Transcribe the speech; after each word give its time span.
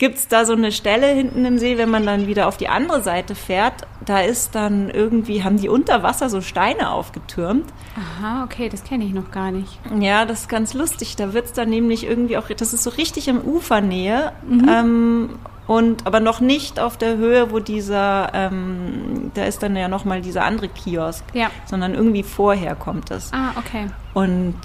gibt 0.00 0.16
es 0.16 0.28
da 0.28 0.46
so 0.46 0.54
eine 0.54 0.72
Stelle 0.72 1.08
hinten 1.08 1.44
im 1.44 1.58
See, 1.58 1.76
wenn 1.76 1.90
man 1.90 2.06
dann 2.06 2.26
wieder 2.26 2.48
auf 2.48 2.56
die 2.56 2.68
andere 2.68 3.02
Seite 3.02 3.34
fährt, 3.34 3.86
da 4.04 4.20
ist 4.20 4.54
dann 4.54 4.88
irgendwie, 4.88 5.44
haben 5.44 5.58
die 5.58 5.68
unter 5.68 6.02
Wasser 6.02 6.30
so 6.30 6.40
Steine 6.40 6.90
aufgetürmt. 6.90 7.66
Aha, 7.94 8.42
okay, 8.44 8.70
das 8.70 8.82
kenne 8.82 9.04
ich 9.04 9.12
noch 9.12 9.30
gar 9.30 9.50
nicht. 9.50 9.78
Ja, 10.00 10.24
das 10.24 10.40
ist 10.40 10.48
ganz 10.48 10.72
lustig. 10.72 11.16
Da 11.16 11.34
wird 11.34 11.44
es 11.44 11.52
dann 11.52 11.68
nämlich 11.68 12.04
irgendwie 12.04 12.38
auch, 12.38 12.48
das 12.48 12.72
ist 12.72 12.82
so 12.82 12.90
richtig 12.90 13.28
im 13.28 13.42
Ufernähe. 13.42 14.32
Mhm. 14.48 14.68
Ähm, 14.68 15.30
und 15.66 16.06
aber 16.06 16.20
noch 16.20 16.40
nicht 16.40 16.80
auf 16.80 16.96
der 16.96 17.18
Höhe, 17.18 17.52
wo 17.52 17.60
dieser, 17.60 18.30
ähm, 18.32 19.30
da 19.34 19.44
ist 19.44 19.62
dann 19.62 19.76
ja 19.76 19.88
nochmal 19.88 20.22
dieser 20.22 20.44
andere 20.44 20.68
Kiosk, 20.68 21.24
ja. 21.34 21.50
sondern 21.66 21.92
irgendwie 21.92 22.22
vorher 22.22 22.74
kommt 22.74 23.10
es. 23.10 23.32
Ah, 23.34 23.50
okay. 23.58 23.86
Und 24.14 24.56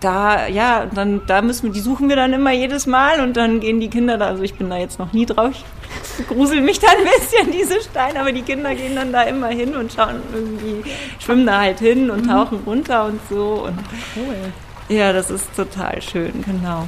da, 0.00 0.46
ja, 0.46 0.86
dann, 0.86 1.22
da 1.26 1.42
müssen 1.42 1.64
wir, 1.64 1.72
die 1.72 1.80
suchen 1.80 2.08
wir 2.08 2.16
dann 2.16 2.32
immer 2.32 2.52
jedes 2.52 2.86
Mal 2.86 3.20
und 3.20 3.36
dann 3.36 3.60
gehen 3.60 3.80
die 3.80 3.88
Kinder 3.88 4.16
da, 4.16 4.28
also 4.28 4.42
ich 4.42 4.54
bin 4.54 4.70
da 4.70 4.76
jetzt 4.76 4.98
noch 4.98 5.12
nie 5.12 5.26
drauf, 5.26 5.52
ich 6.18 6.26
grusel 6.26 6.60
mich 6.60 6.78
da 6.78 6.88
ein 6.88 7.04
bisschen, 7.04 7.52
diese 7.52 7.80
Steine, 7.80 8.20
aber 8.20 8.32
die 8.32 8.42
Kinder 8.42 8.74
gehen 8.74 8.94
dann 8.96 9.12
da 9.12 9.22
immer 9.22 9.48
hin 9.48 9.74
und 9.76 9.92
schauen 9.92 10.22
irgendwie, 10.32 10.90
schwimmen 11.18 11.46
da 11.46 11.60
halt 11.60 11.80
hin 11.80 12.10
und 12.10 12.26
mhm. 12.26 12.30
tauchen 12.30 12.60
runter 12.64 13.06
und 13.06 13.20
so 13.28 13.64
und 13.66 13.78
cool. 14.16 14.36
Ja, 14.88 15.12
das 15.12 15.30
ist 15.30 15.54
total 15.54 16.00
schön, 16.00 16.44
genau. 16.44 16.86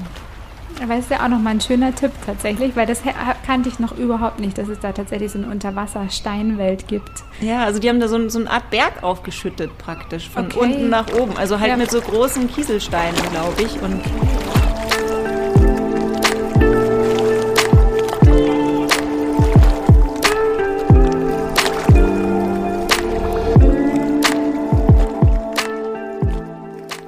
Aber 0.83 0.95
es 0.95 1.01
ist 1.05 1.11
ja 1.11 1.23
auch 1.23 1.29
nochmal 1.29 1.55
ein 1.55 1.61
schöner 1.61 1.95
Tipp 1.95 2.11
tatsächlich, 2.25 2.75
weil 2.75 2.87
das 2.87 3.03
kannte 3.45 3.69
ich 3.69 3.79
noch 3.79 3.97
überhaupt 3.99 4.41
nicht, 4.41 4.57
dass 4.57 4.69
es 4.69 4.81
da 4.81 4.93
tatsächlich 4.93 5.31
so 5.31 5.39
eine 5.39 5.49
Unterwasser-Steinwelt 5.49 6.89
gibt. 6.89 7.11
Ja, 7.43 7.65
also 7.65 7.81
die 7.81 7.89
haben 7.91 8.01
da 8.01 8.09
so, 8.09 8.29
so 8.31 8.39
eine 8.39 8.51
Art 8.51 8.71
Berg 8.71 9.03
aufgeschüttet 9.03 9.77
praktisch, 9.77 10.31
von 10.31 10.47
okay. 10.47 10.59
unten 10.59 10.89
nach 10.89 11.13
oben. 11.13 11.37
Also 11.37 11.61
halt 11.61 11.69
ja. 11.69 11.77
mit 11.77 11.91
so 11.91 12.01
großen 12.01 12.49
Kieselsteinen, 12.49 13.21
glaube 13.31 13.63
ich. 13.63 13.81
Und 13.83 14.01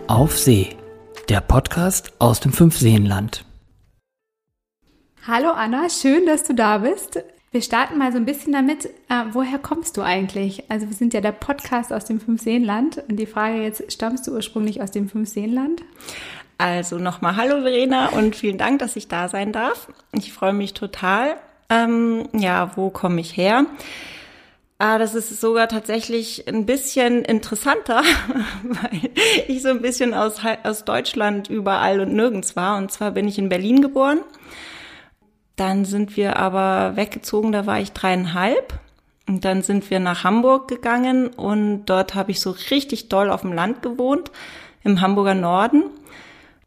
Auf 0.07 0.39
See, 0.39 0.77
der 1.31 1.41
Podcast 1.41 2.13
aus 2.19 2.41
dem 2.41 2.53
Fünfseenland. 2.53 3.47
Hallo 5.25 5.51
Anna, 5.51 5.89
schön, 5.89 6.27
dass 6.27 6.43
du 6.43 6.53
da 6.53 6.79
bist. 6.79 7.23
Wir 7.53 7.63
starten 7.63 7.97
mal 7.97 8.11
so 8.11 8.19
ein 8.19 8.25
bisschen 8.25 8.53
damit, 8.53 8.87
äh, 8.87 9.23
woher 9.31 9.61
kommst 9.61 9.97
du 9.97 10.03
eigentlich? 10.03 10.69
Also 10.69 10.89
wir 10.89 10.97
sind 10.97 11.15
ja 11.15 11.21
der 11.21 11.31
Podcast 11.31 11.93
aus 11.93 12.05
dem 12.05 12.19
Fünfseenland 12.19 13.05
und 13.09 13.21
die 13.21 13.27
Frage 13.27 13.63
jetzt, 13.63 13.93
stammst 13.93 14.27
du 14.27 14.33
ursprünglich 14.33 14.83
aus 14.83 14.91
dem 14.91 15.09
Fünfseenland? 15.09 15.85
Also 16.59 16.99
nochmal 16.99 17.37
Hallo 17.37 17.63
Verena 17.63 18.09
und 18.09 18.35
vielen 18.35 18.59
Dank, 18.59 18.81
dass 18.81 18.97
ich 18.97 19.07
da 19.07 19.29
sein 19.29 19.53
darf. 19.53 19.87
Ich 20.11 20.33
freue 20.33 20.55
mich 20.55 20.75
total. 20.75 21.37
Ähm, 21.71 22.29
ja, 22.33 22.73
wo 22.75 22.91
komme 22.91 23.21
ich 23.21 23.37
her? 23.37 23.67
Ah, 24.79 24.99
das 24.99 25.15
ist 25.15 25.41
sogar 25.41 25.69
tatsächlich 25.69 26.49
ein 26.49 26.67
bisschen 26.67 27.25
interessanter, 27.25 28.03
weil 28.65 29.11
ich 29.47 29.63
so 29.63 29.69
ein 29.69 29.83
bisschen 29.83 30.15
aus, 30.15 30.41
aus 30.65 30.85
Deutschland 30.85 31.49
überall 31.49 32.01
und 32.01 32.13
nirgends 32.13 32.57
war. 32.57 32.77
Und 32.77 32.91
zwar 32.91 33.13
bin 33.13 33.29
ich 33.29 33.39
in 33.39 33.49
Berlin 33.49 33.83
geboren 33.83 34.19
dann 35.57 35.85
sind 35.85 36.17
wir 36.17 36.37
aber 36.37 36.97
weggezogen, 36.97 37.53
da 37.53 37.67
war 37.67 37.81
ich 37.81 37.93
dreieinhalb. 37.93 38.79
Und 39.29 39.45
dann 39.45 39.63
sind 39.63 39.89
wir 39.91 40.01
nach 40.01 40.25
Hamburg 40.25 40.67
gegangen 40.67 41.29
und 41.29 41.87
dort 41.87 42.17
habe 42.17 42.33
ich 42.33 42.41
so 42.41 42.51
richtig 42.71 43.09
doll 43.09 43.31
auf 43.31 43.43
dem 43.43 43.53
Land 43.53 43.81
gewohnt, 43.81 44.33
im 44.83 45.01
Hamburger 45.01 45.35
Norden. 45.35 45.85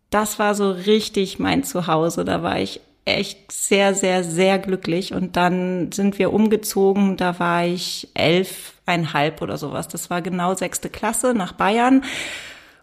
Das 0.10 0.40
war 0.40 0.56
so 0.56 0.72
richtig 0.72 1.38
mein 1.38 1.66
Zuhause. 1.66 2.24
Da 2.24 2.44
war 2.44 2.60
ich 2.60 2.80
echt 3.04 3.52
sehr, 3.52 3.94
sehr, 3.94 4.24
sehr 4.24 4.58
glücklich. 4.58 5.14
Und 5.14 5.36
dann 5.36 5.92
sind 5.92 6.18
wir 6.18 6.34
umgezogen, 6.34 7.18
da 7.18 7.40
war 7.40 7.66
ich 7.66 8.10
elfeinhalb 8.14 9.42
oder 9.42 9.58
sowas. 9.58 9.88
Das 9.88 10.10
war 10.10 10.22
genau 10.22 10.56
sechste 10.56 10.90
Klasse 10.90 11.34
nach 11.34 11.52
Bayern. 11.54 12.04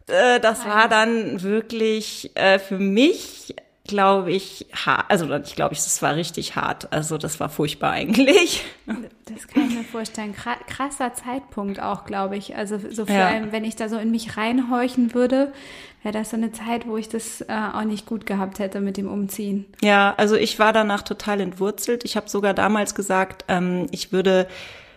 Äh, 0.06 0.38
das 0.40 0.64
war 0.66 0.88
dann 0.88 1.42
wirklich 1.42 2.30
äh, 2.34 2.58
für 2.58 2.78
mich 2.78 3.54
glaube 3.84 4.30
ich, 4.30 4.66
hart. 4.72 5.10
Also 5.10 5.32
ich 5.34 5.56
glaube, 5.56 5.74
es 5.74 6.02
war 6.02 6.14
richtig 6.14 6.54
hart. 6.54 6.92
Also 6.92 7.18
das 7.18 7.40
war 7.40 7.48
furchtbar 7.48 7.90
eigentlich. 7.90 8.64
Das 8.86 9.48
kann 9.48 9.68
ich 9.68 9.76
mir 9.76 9.84
vorstellen. 9.84 10.34
Krasser 10.34 11.14
Zeitpunkt 11.14 11.80
auch, 11.80 12.04
glaube 12.04 12.36
ich. 12.36 12.56
Also 12.56 12.78
so 12.90 13.06
vor 13.06 13.14
ja. 13.14 13.28
allem, 13.28 13.50
wenn 13.50 13.64
ich 13.64 13.76
da 13.76 13.88
so 13.88 13.98
in 13.98 14.10
mich 14.10 14.36
reinhorchen 14.36 15.14
würde, 15.14 15.52
wäre 16.02 16.12
das 16.12 16.30
so 16.30 16.36
eine 16.36 16.52
Zeit, 16.52 16.86
wo 16.86 16.96
ich 16.96 17.08
das 17.08 17.40
äh, 17.42 17.46
auch 17.72 17.84
nicht 17.84 18.06
gut 18.06 18.26
gehabt 18.26 18.60
hätte 18.60 18.80
mit 18.80 18.96
dem 18.96 19.08
Umziehen. 19.08 19.66
Ja, 19.82 20.14
also 20.16 20.36
ich 20.36 20.58
war 20.58 20.72
danach 20.72 21.02
total 21.02 21.40
entwurzelt. 21.40 22.04
Ich 22.04 22.16
habe 22.16 22.28
sogar 22.28 22.54
damals 22.54 22.94
gesagt, 22.94 23.44
ähm, 23.48 23.86
ich 23.90 24.12
würde 24.12 24.46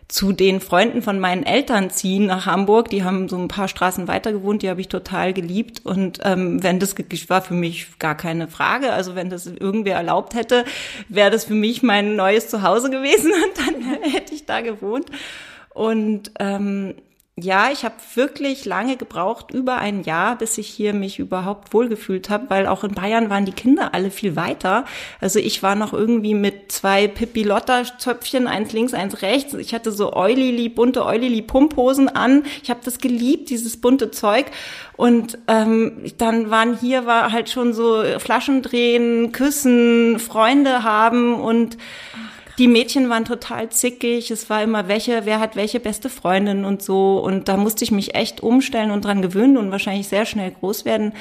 zu 0.08 0.34
den 0.34 0.60
Freunden 0.60 1.02
von 1.02 1.20
meinen 1.20 1.44
Eltern 1.44 1.90
ziehen 1.90 2.28
nach 2.28 2.46
Hamburg. 2.46 2.90
Die 2.90 3.04
haben 3.04 3.28
so 3.28 3.38
ein 3.38 3.48
paar 3.48 3.68
Straßen 3.68 4.08
weiter 4.08 4.32
gewohnt, 4.32 4.62
die 4.62 4.70
habe 4.70 4.82
ich 4.82 4.88
total 4.88 5.34
geliebt. 5.34 5.82
Und 5.84 6.20
ähm, 6.24 6.62
wenn 6.62 6.80
das 6.80 6.96
war 7.28 7.42
für 7.42 7.56
mich 7.56 7.98
gar 7.98 8.16
keine 8.16 8.48
Frage. 8.48 8.94
Also 8.94 9.16
wenn 9.16 9.30
das 9.30 9.48
irgendwer 9.48 9.96
erlaubt 9.96 10.36
hätte, 10.36 10.66
wäre 11.10 11.32
das 11.32 11.46
für 11.46 11.56
mich 11.56 11.82
mein 11.82 12.16
neues 12.16 12.50
Zuhause 12.50 12.92
gewesen 12.92 13.32
und 13.46 13.58
dann 13.58 14.02
hätte 14.12 14.36
ich 14.36 14.46
da 14.46 14.62
gewohnt. 14.62 15.08
Und 15.74 16.32
ähm, 16.40 16.94
ja, 17.38 17.70
ich 17.70 17.84
habe 17.84 17.96
wirklich 18.14 18.64
lange 18.64 18.96
gebraucht, 18.96 19.52
über 19.52 19.76
ein 19.76 20.04
Jahr, 20.04 20.38
bis 20.38 20.58
ich 20.58 20.70
hier 20.70 20.94
mich 20.94 21.20
überhaupt 21.20 21.74
wohlgefühlt 21.74 22.30
habe, 22.30 22.50
weil 22.50 22.66
auch 22.66 22.86
in 22.86 22.94
Bayern 22.94 23.30
waren 23.30 23.44
die 23.44 23.52
Kinder 23.52 23.94
alle 23.94 24.10
viel 24.10 24.38
weiter. 24.38 24.86
Also 25.20 25.40
ich 25.40 25.62
war 25.62 25.76
noch 25.76 25.92
irgendwie 25.92 26.34
mit 26.34 26.72
zwei 26.72 27.10
Pippi-Lotta-Zöpfchen, 27.10 28.48
eins 28.48 28.72
links, 28.72 28.94
eins 28.94 29.22
rechts. 29.22 29.54
Ich 29.54 29.74
hatte 29.74 29.92
so 29.92 30.14
Eulili, 30.14 30.70
bunte 30.70 31.06
Eulili-Pumphosen 31.06 32.08
an. 32.08 32.44
Ich 32.64 32.70
habe 32.70 32.80
das 32.86 33.00
geliebt, 33.00 33.50
dieses 33.50 33.82
bunte 33.82 34.12
Zeug. 34.12 34.46
Und 34.96 35.38
ähm, 35.50 36.06
dann 36.18 36.52
waren 36.52 36.78
hier 36.80 37.06
war 37.06 37.34
halt 37.34 37.50
schon 37.50 37.74
so 37.74 38.02
Flaschen 38.18 38.62
drehen, 38.62 39.34
küssen, 39.34 40.20
Freunde 40.20 40.84
haben 40.84 41.36
und 41.42 41.78
die 42.58 42.68
Mädchen 42.68 43.10
waren 43.10 43.26
total 43.26 43.70
zickig. 43.70 44.32
Es 44.32 44.50
war 44.50 44.64
immer 44.64 44.88
welche, 44.88 45.26
wer 45.26 45.40
hat 45.40 45.56
welche 45.56 45.80
beste 45.80 46.10
Freundin 46.10 46.66
und 46.66 46.82
so. 46.82 47.20
Und 47.20 47.48
da 47.48 47.58
musste 47.58 47.84
ich 47.84 47.92
mich 47.92 48.16
echt 48.16 48.42
umstellen 48.42 48.92
und 48.92 49.04
dran 49.04 49.22
gewöhnen 49.22 49.58
und 49.58 49.72
wahrscheinlich 49.72 50.08
sehr 50.08 50.26
schnell 50.26 50.52
groß 50.52 50.86
werden. 50.86 51.14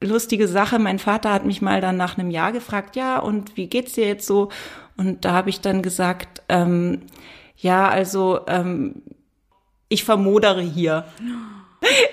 Lustige 0.00 0.46
Sache, 0.46 0.78
mein 0.78 0.98
Vater 0.98 1.32
hat 1.32 1.44
mich 1.44 1.60
mal 1.60 1.80
dann 1.80 1.96
nach 1.96 2.16
einem 2.16 2.30
Jahr 2.30 2.52
gefragt, 2.52 2.94
ja, 2.94 3.18
und 3.18 3.56
wie 3.56 3.66
geht's 3.66 3.94
dir 3.94 4.06
jetzt 4.06 4.26
so? 4.26 4.50
Und 4.96 5.24
da 5.24 5.32
habe 5.32 5.50
ich 5.50 5.60
dann 5.60 5.82
gesagt, 5.82 6.42
ähm, 6.48 7.02
ja, 7.56 7.88
also 7.88 8.40
ähm, 8.46 9.02
ich 9.88 10.04
vermodere 10.04 10.62
hier. 10.62 11.04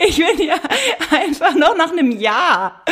Ich 0.07 0.17
bin 0.17 0.47
ja 0.47 0.55
einfach 1.11 1.55
noch 1.55 1.75
nach 1.75 1.91
einem 1.91 2.11
Jahr. 2.11 2.83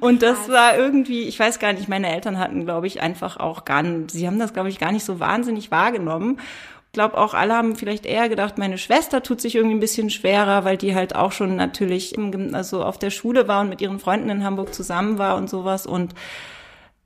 Und 0.00 0.22
das 0.22 0.48
war 0.48 0.76
irgendwie, 0.76 1.24
ich 1.24 1.38
weiß 1.38 1.58
gar 1.58 1.72
nicht, 1.72 1.88
meine 1.88 2.12
Eltern 2.12 2.38
hatten, 2.38 2.64
glaube 2.64 2.86
ich, 2.86 3.02
einfach 3.02 3.36
auch 3.36 3.64
gar 3.64 3.82
nicht, 3.82 4.10
sie 4.10 4.26
haben 4.26 4.38
das, 4.38 4.54
glaube 4.54 4.68
ich, 4.68 4.78
gar 4.78 4.92
nicht 4.92 5.04
so 5.04 5.20
wahnsinnig 5.20 5.70
wahrgenommen. 5.70 6.40
Ich 6.86 6.92
glaube, 6.92 7.18
auch 7.18 7.34
alle 7.34 7.54
haben 7.54 7.76
vielleicht 7.76 8.06
eher 8.06 8.28
gedacht, 8.28 8.56
meine 8.56 8.78
Schwester 8.78 9.22
tut 9.22 9.40
sich 9.40 9.56
irgendwie 9.56 9.74
ein 9.74 9.80
bisschen 9.80 10.10
schwerer, 10.10 10.64
weil 10.64 10.76
die 10.76 10.94
halt 10.94 11.16
auch 11.16 11.32
schon 11.32 11.56
natürlich 11.56 12.14
im, 12.14 12.54
also 12.54 12.84
auf 12.84 12.98
der 12.98 13.10
Schule 13.10 13.48
war 13.48 13.62
und 13.62 13.68
mit 13.68 13.80
ihren 13.80 13.98
Freunden 13.98 14.30
in 14.30 14.44
Hamburg 14.44 14.72
zusammen 14.72 15.18
war 15.18 15.36
und 15.36 15.50
sowas. 15.50 15.86
Und 15.86 16.14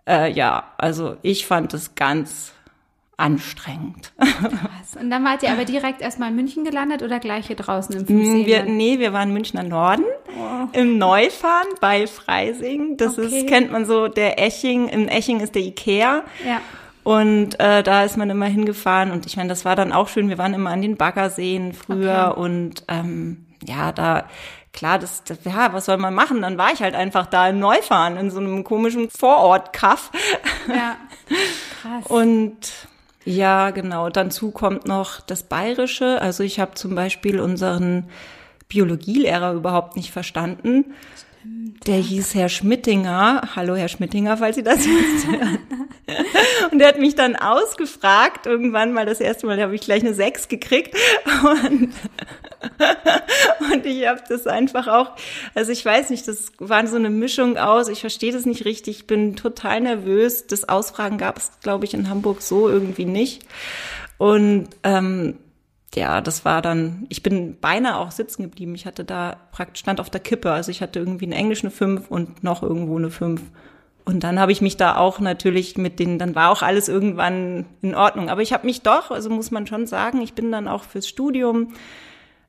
äh, 0.06 0.30
ja, 0.30 0.72
also 0.76 1.16
ich 1.22 1.46
fand 1.46 1.72
es 1.74 1.94
ganz 1.94 2.52
anstrengend. 3.18 4.12
Krass. 4.16 4.96
Und 4.98 5.10
dann 5.10 5.24
wart 5.24 5.42
ihr 5.42 5.50
aber 5.50 5.64
direkt 5.64 6.00
erstmal 6.00 6.30
in 6.30 6.36
München 6.36 6.64
gelandet 6.64 7.02
oder 7.02 7.18
gleich 7.18 7.48
hier 7.48 7.56
draußen 7.56 7.94
im 7.94 8.06
Fünfseenland? 8.06 8.46
Wir, 8.46 8.62
nee, 8.62 8.98
wir 8.98 9.12
waren 9.12 9.32
Münchner 9.32 9.64
Norden, 9.64 10.04
oh. 10.28 10.68
im 10.72 10.98
Neufahren 10.98 11.68
bei 11.80 12.06
Freising. 12.06 12.96
Das 12.96 13.18
okay. 13.18 13.40
ist, 13.40 13.48
kennt 13.48 13.70
man 13.72 13.84
so, 13.84 14.08
der 14.08 14.40
Eching, 14.40 14.88
im 14.88 15.08
Eching 15.08 15.40
ist 15.40 15.54
der 15.54 15.62
Ikea. 15.62 16.22
Ja. 16.46 16.60
Und 17.02 17.58
äh, 17.58 17.82
da 17.82 18.04
ist 18.04 18.16
man 18.16 18.30
immer 18.30 18.46
hingefahren 18.46 19.10
und 19.10 19.26
ich 19.26 19.36
meine, 19.36 19.48
das 19.48 19.64
war 19.64 19.74
dann 19.74 19.92
auch 19.92 20.08
schön. 20.08 20.28
Wir 20.28 20.38
waren 20.38 20.54
immer 20.54 20.70
an 20.70 20.82
den 20.82 20.96
Baggerseen 20.96 21.72
früher 21.72 22.32
okay. 22.32 22.40
und 22.40 22.84
ähm, 22.88 23.46
ja, 23.66 23.92
da 23.92 24.26
klar, 24.72 24.98
das, 24.98 25.24
das, 25.24 25.38
ja, 25.44 25.72
was 25.72 25.86
soll 25.86 25.96
man 25.96 26.14
machen? 26.14 26.42
Dann 26.42 26.58
war 26.58 26.72
ich 26.72 26.82
halt 26.82 26.94
einfach 26.94 27.26
da 27.26 27.48
im 27.48 27.58
Neufahren 27.58 28.16
in 28.16 28.30
so 28.30 28.38
einem 28.38 28.62
komischen 28.62 29.10
Vorort-Kaff. 29.10 30.12
Ja, 30.68 30.96
krass. 31.82 32.06
Und 32.06 32.56
ja, 33.28 33.72
genau. 33.72 34.08
Dazu 34.08 34.50
kommt 34.52 34.86
noch 34.86 35.20
das 35.20 35.42
Bayerische. 35.42 36.20
Also 36.22 36.42
ich 36.44 36.60
habe 36.60 36.74
zum 36.76 36.94
Beispiel 36.94 37.40
unseren 37.40 38.08
Biologielehrer 38.68 39.52
überhaupt 39.52 39.96
nicht 39.96 40.12
verstanden. 40.12 40.94
Der 41.86 41.96
hieß 41.96 42.34
Herr 42.34 42.48
Schmittinger. 42.50 43.50
Hallo, 43.56 43.74
Herr 43.74 43.88
Schmittinger, 43.88 44.36
falls 44.36 44.56
Sie 44.56 44.62
das 44.62 44.84
jetzt 44.84 45.26
hören. 45.26 45.58
Und 46.70 46.78
der 46.78 46.88
hat 46.88 46.98
mich 46.98 47.14
dann 47.14 47.36
ausgefragt, 47.36 48.46
irgendwann 48.46 48.92
mal 48.92 49.06
das 49.06 49.20
erste 49.20 49.46
Mal, 49.46 49.56
da 49.56 49.62
habe 49.62 49.74
ich 49.74 49.80
gleich 49.80 50.02
eine 50.02 50.14
Sechs 50.14 50.48
gekriegt. 50.48 50.94
Und, 51.42 51.92
und 53.72 53.86
ich 53.86 54.06
habe 54.06 54.22
das 54.28 54.46
einfach 54.46 54.88
auch, 54.88 55.12
also 55.54 55.72
ich 55.72 55.84
weiß 55.84 56.10
nicht, 56.10 56.26
das 56.28 56.52
war 56.58 56.86
so 56.86 56.96
eine 56.96 57.10
Mischung 57.10 57.56
aus, 57.56 57.88
ich 57.88 58.00
verstehe 58.00 58.32
das 58.32 58.46
nicht 58.46 58.64
richtig, 58.64 59.00
ich 59.00 59.06
bin 59.06 59.36
total 59.36 59.80
nervös. 59.80 60.46
Das 60.46 60.68
Ausfragen 60.68 61.18
gab 61.18 61.38
es, 61.38 61.52
glaube 61.62 61.84
ich, 61.84 61.94
in 61.94 62.08
Hamburg 62.08 62.42
so 62.42 62.68
irgendwie 62.68 63.04
nicht. 63.04 63.46
Und 64.18 64.68
ähm, 64.82 65.38
ja, 65.94 66.20
das 66.20 66.44
war 66.44 66.60
dann, 66.62 67.06
ich 67.08 67.22
bin 67.22 67.58
beinahe 67.60 67.96
auch 67.96 68.10
sitzen 68.10 68.42
geblieben. 68.42 68.74
Ich 68.74 68.86
hatte 68.86 69.04
da 69.04 69.36
praktisch 69.52 69.80
stand 69.80 70.00
auf 70.00 70.10
der 70.10 70.20
Kippe. 70.20 70.52
Also 70.52 70.70
ich 70.70 70.82
hatte 70.82 70.98
irgendwie 70.98 71.24
in 71.24 71.32
Englisch 71.32 71.62
eine 71.62 71.70
5 71.70 72.10
und 72.10 72.42
noch 72.44 72.62
irgendwo 72.62 72.98
eine 72.98 73.10
5. 73.10 73.40
Und 74.04 74.24
dann 74.24 74.38
habe 74.38 74.52
ich 74.52 74.60
mich 74.60 74.76
da 74.76 74.96
auch 74.96 75.20
natürlich 75.20 75.76
mit 75.76 75.98
den, 75.98 76.18
dann 76.18 76.34
war 76.34 76.50
auch 76.50 76.62
alles 76.62 76.88
irgendwann 76.88 77.66
in 77.82 77.94
Ordnung. 77.94 78.30
Aber 78.30 78.42
ich 78.42 78.52
habe 78.52 78.66
mich 78.66 78.82
doch, 78.82 79.10
also 79.10 79.28
muss 79.30 79.50
man 79.50 79.66
schon 79.66 79.86
sagen, 79.86 80.20
ich 80.22 80.34
bin 80.34 80.50
dann 80.52 80.68
auch 80.68 80.84
fürs 80.84 81.08
Studium 81.08 81.74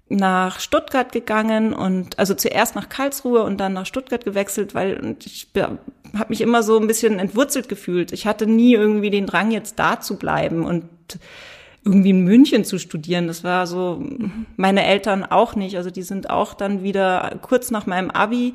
nach 0.10 0.60
Stuttgart 0.60 1.12
gegangen 1.12 1.74
und 1.74 2.18
also 2.18 2.34
zuerst 2.34 2.76
nach 2.76 2.90
Karlsruhe 2.90 3.44
und 3.44 3.58
dann 3.58 3.74
nach 3.74 3.86
Stuttgart 3.86 4.26
gewechselt, 4.26 4.74
weil 4.74 5.18
ich 5.24 5.50
habe 5.56 6.30
mich 6.30 6.42
immer 6.42 6.64
so 6.64 6.80
ein 6.80 6.88
bisschen 6.88 7.20
entwurzelt 7.20 7.70
gefühlt. 7.70 8.12
Ich 8.12 8.26
hatte 8.26 8.48
nie 8.48 8.74
irgendwie 8.74 9.12
den 9.12 9.28
Drang, 9.28 9.52
jetzt 9.52 9.78
da 9.80 10.00
zu 10.00 10.18
bleiben 10.18 10.66
und 10.66 10.86
irgendwie 11.90 12.12
in 12.12 12.24
München 12.24 12.64
zu 12.64 12.78
studieren. 12.78 13.28
Das 13.28 13.44
war 13.44 13.68
so 13.68 14.04
meine 14.58 14.86
Eltern 14.86 15.24
auch 15.24 15.56
nicht. 15.56 15.78
Also 15.78 15.90
die 15.90 16.04
sind 16.04 16.30
auch 16.30 16.54
dann 16.54 16.84
wieder 16.84 17.38
kurz 17.42 17.72
nach 17.72 17.86
meinem 17.86 18.12
Abi 18.12 18.54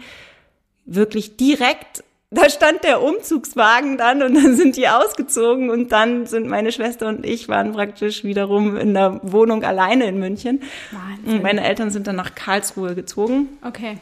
wirklich 0.87 1.37
direkt 1.37 2.05
da 2.35 2.51
stand 2.51 2.83
der 2.83 3.01
Umzugswagen 3.01 3.97
dann 3.97 4.23
und 4.23 4.35
dann 4.35 4.57
sind 4.57 4.77
die 4.77 4.89
ausgezogen 4.89 5.71
und 5.71 5.93
dann 5.93 6.27
sind 6.27 6.49
meine 6.49 6.73
Schwester 6.73 7.07
und 7.07 7.25
ich 7.25 7.49
waren 7.49 7.73
praktisch 7.73 8.25
wiederum 8.25 8.77
in 8.77 8.93
der 8.93 9.21
Wohnung 9.23 9.63
alleine 9.63 10.07
in 10.07 10.19
München. 10.19 10.61
Wahnsinn. 10.91 11.35
Und 11.35 11.43
meine 11.45 11.63
Eltern 11.63 11.91
sind 11.91 12.09
dann 12.09 12.17
nach 12.17 12.35
Karlsruhe 12.35 12.97
gezogen. 12.97 13.51
Okay. 13.65 13.99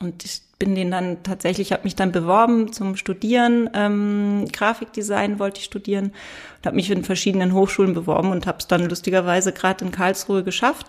Und 0.00 0.24
ich 0.24 0.40
bin 0.58 0.74
den 0.74 0.90
dann 0.90 1.22
tatsächlich, 1.22 1.72
habe 1.72 1.84
mich 1.84 1.94
dann 1.94 2.12
beworben 2.12 2.72
zum 2.72 2.96
Studieren. 2.96 3.70
Ähm, 3.74 4.46
Grafikdesign 4.52 5.38
wollte 5.38 5.60
ich 5.60 5.64
studieren 5.64 6.06
und 6.06 6.66
habe 6.66 6.76
mich 6.76 6.90
in 6.90 7.04
verschiedenen 7.04 7.52
Hochschulen 7.52 7.94
beworben 7.94 8.30
und 8.30 8.46
habe 8.46 8.58
es 8.58 8.66
dann 8.66 8.88
lustigerweise 8.88 9.52
gerade 9.52 9.84
in 9.84 9.92
Karlsruhe 9.92 10.42
geschafft. 10.42 10.88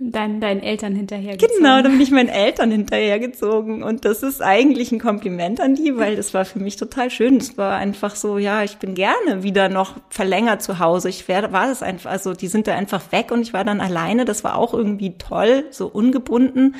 Dein, 0.00 0.40
deinen 0.40 0.62
Eltern 0.62 0.94
hinterhergezogen. 0.94 1.56
Genau, 1.56 1.82
dann 1.82 1.90
bin 1.90 2.00
ich 2.00 2.12
meinen 2.12 2.28
Eltern 2.28 2.70
hinterhergezogen. 2.70 3.82
Und 3.82 4.04
das 4.04 4.22
ist 4.22 4.40
eigentlich 4.40 4.92
ein 4.92 5.00
Kompliment 5.00 5.60
an 5.60 5.74
die, 5.74 5.96
weil 5.96 6.14
das 6.14 6.32
war 6.34 6.44
für 6.44 6.60
mich 6.60 6.76
total 6.76 7.10
schön. 7.10 7.38
Es 7.38 7.58
war 7.58 7.76
einfach 7.76 8.14
so, 8.14 8.38
ja, 8.38 8.62
ich 8.62 8.76
bin 8.76 8.94
gerne 8.94 9.42
wieder 9.42 9.68
noch 9.68 9.96
verlängert 10.08 10.62
zu 10.62 10.78
Hause. 10.78 11.08
Ich 11.08 11.26
wär, 11.26 11.52
war 11.52 11.66
das 11.66 11.82
einfach, 11.82 12.12
also 12.12 12.32
die 12.32 12.46
sind 12.46 12.68
da 12.68 12.76
einfach 12.76 13.10
weg 13.10 13.32
und 13.32 13.40
ich 13.40 13.52
war 13.52 13.64
dann 13.64 13.80
alleine. 13.80 14.24
Das 14.24 14.44
war 14.44 14.56
auch 14.56 14.72
irgendwie 14.72 15.18
toll, 15.18 15.64
so 15.70 15.88
ungebunden 15.88 16.76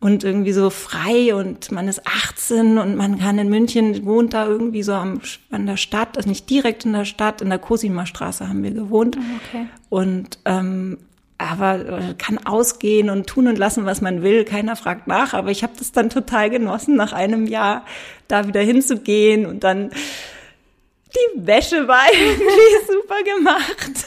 und 0.00 0.24
irgendwie 0.24 0.52
so 0.52 0.70
frei 0.70 1.34
und 1.34 1.72
man 1.72 1.88
ist 1.88 2.06
18 2.06 2.78
und 2.78 2.96
man 2.96 3.18
kann 3.18 3.38
in 3.38 3.48
München, 3.48 4.04
wohnt 4.04 4.34
da 4.34 4.46
irgendwie 4.46 4.82
so 4.82 4.92
am, 4.92 5.20
an 5.50 5.66
der 5.66 5.76
Stadt, 5.76 6.16
also 6.16 6.28
nicht 6.28 6.48
direkt 6.50 6.84
in 6.84 6.92
der 6.92 7.06
Stadt, 7.06 7.40
in 7.40 7.48
der 7.48 7.58
Cosima 7.58 8.04
Straße 8.06 8.48
haben 8.48 8.62
wir 8.62 8.72
gewohnt. 8.72 9.16
Okay. 9.16 9.66
Und 9.88 10.38
ähm, 10.44 10.98
aber 11.38 11.86
äh, 11.86 12.14
kann 12.16 12.38
ausgehen 12.38 13.10
und 13.10 13.26
tun 13.26 13.46
und 13.46 13.58
lassen, 13.58 13.84
was 13.84 14.00
man 14.00 14.22
will. 14.22 14.44
Keiner 14.44 14.74
fragt 14.74 15.06
nach. 15.06 15.34
Aber 15.34 15.50
ich 15.50 15.62
habe 15.62 15.74
das 15.78 15.92
dann 15.92 16.08
total 16.08 16.48
genossen, 16.50 16.96
nach 16.96 17.12
einem 17.12 17.46
Jahr 17.46 17.84
da 18.28 18.46
wieder 18.46 18.62
hinzugehen 18.62 19.44
und 19.44 19.62
dann 19.62 19.90
die 21.16 21.46
Wäsche 21.46 21.88
war 21.88 22.04
irgendwie 22.12 22.86
super 22.86 23.22
gemacht. 23.22 24.06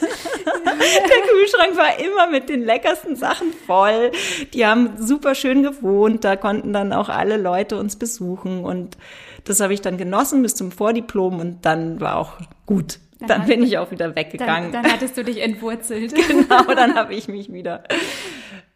Der 0.64 1.28
Kühlschrank 1.28 1.76
war 1.76 1.98
immer 1.98 2.30
mit 2.30 2.48
den 2.48 2.64
leckersten 2.64 3.16
Sachen 3.16 3.52
voll. 3.66 4.12
Die 4.54 4.66
haben 4.66 4.94
super 4.98 5.34
schön 5.34 5.62
gewohnt. 5.62 6.24
Da 6.24 6.36
konnten 6.36 6.72
dann 6.72 6.92
auch 6.92 7.08
alle 7.08 7.36
Leute 7.36 7.76
uns 7.78 7.96
besuchen. 7.96 8.64
Und 8.64 8.96
das 9.44 9.60
habe 9.60 9.74
ich 9.74 9.80
dann 9.80 9.96
genossen 9.96 10.42
bis 10.42 10.54
zum 10.54 10.72
Vordiplom 10.72 11.40
und 11.40 11.64
dann 11.64 12.00
war 12.00 12.16
auch 12.16 12.32
gut. 12.66 12.98
Dann, 13.20 13.28
dann 13.28 13.46
bin 13.46 13.62
ich 13.62 13.76
auch 13.76 13.90
wieder 13.90 14.16
weggegangen. 14.16 14.72
Dann, 14.72 14.82
dann 14.82 14.92
hattest 14.92 15.16
du 15.16 15.24
dich 15.24 15.42
entwurzelt. 15.42 16.14
genau, 16.28 16.74
dann 16.74 16.94
habe 16.94 17.14
ich 17.14 17.28
mich 17.28 17.52
wieder 17.52 17.84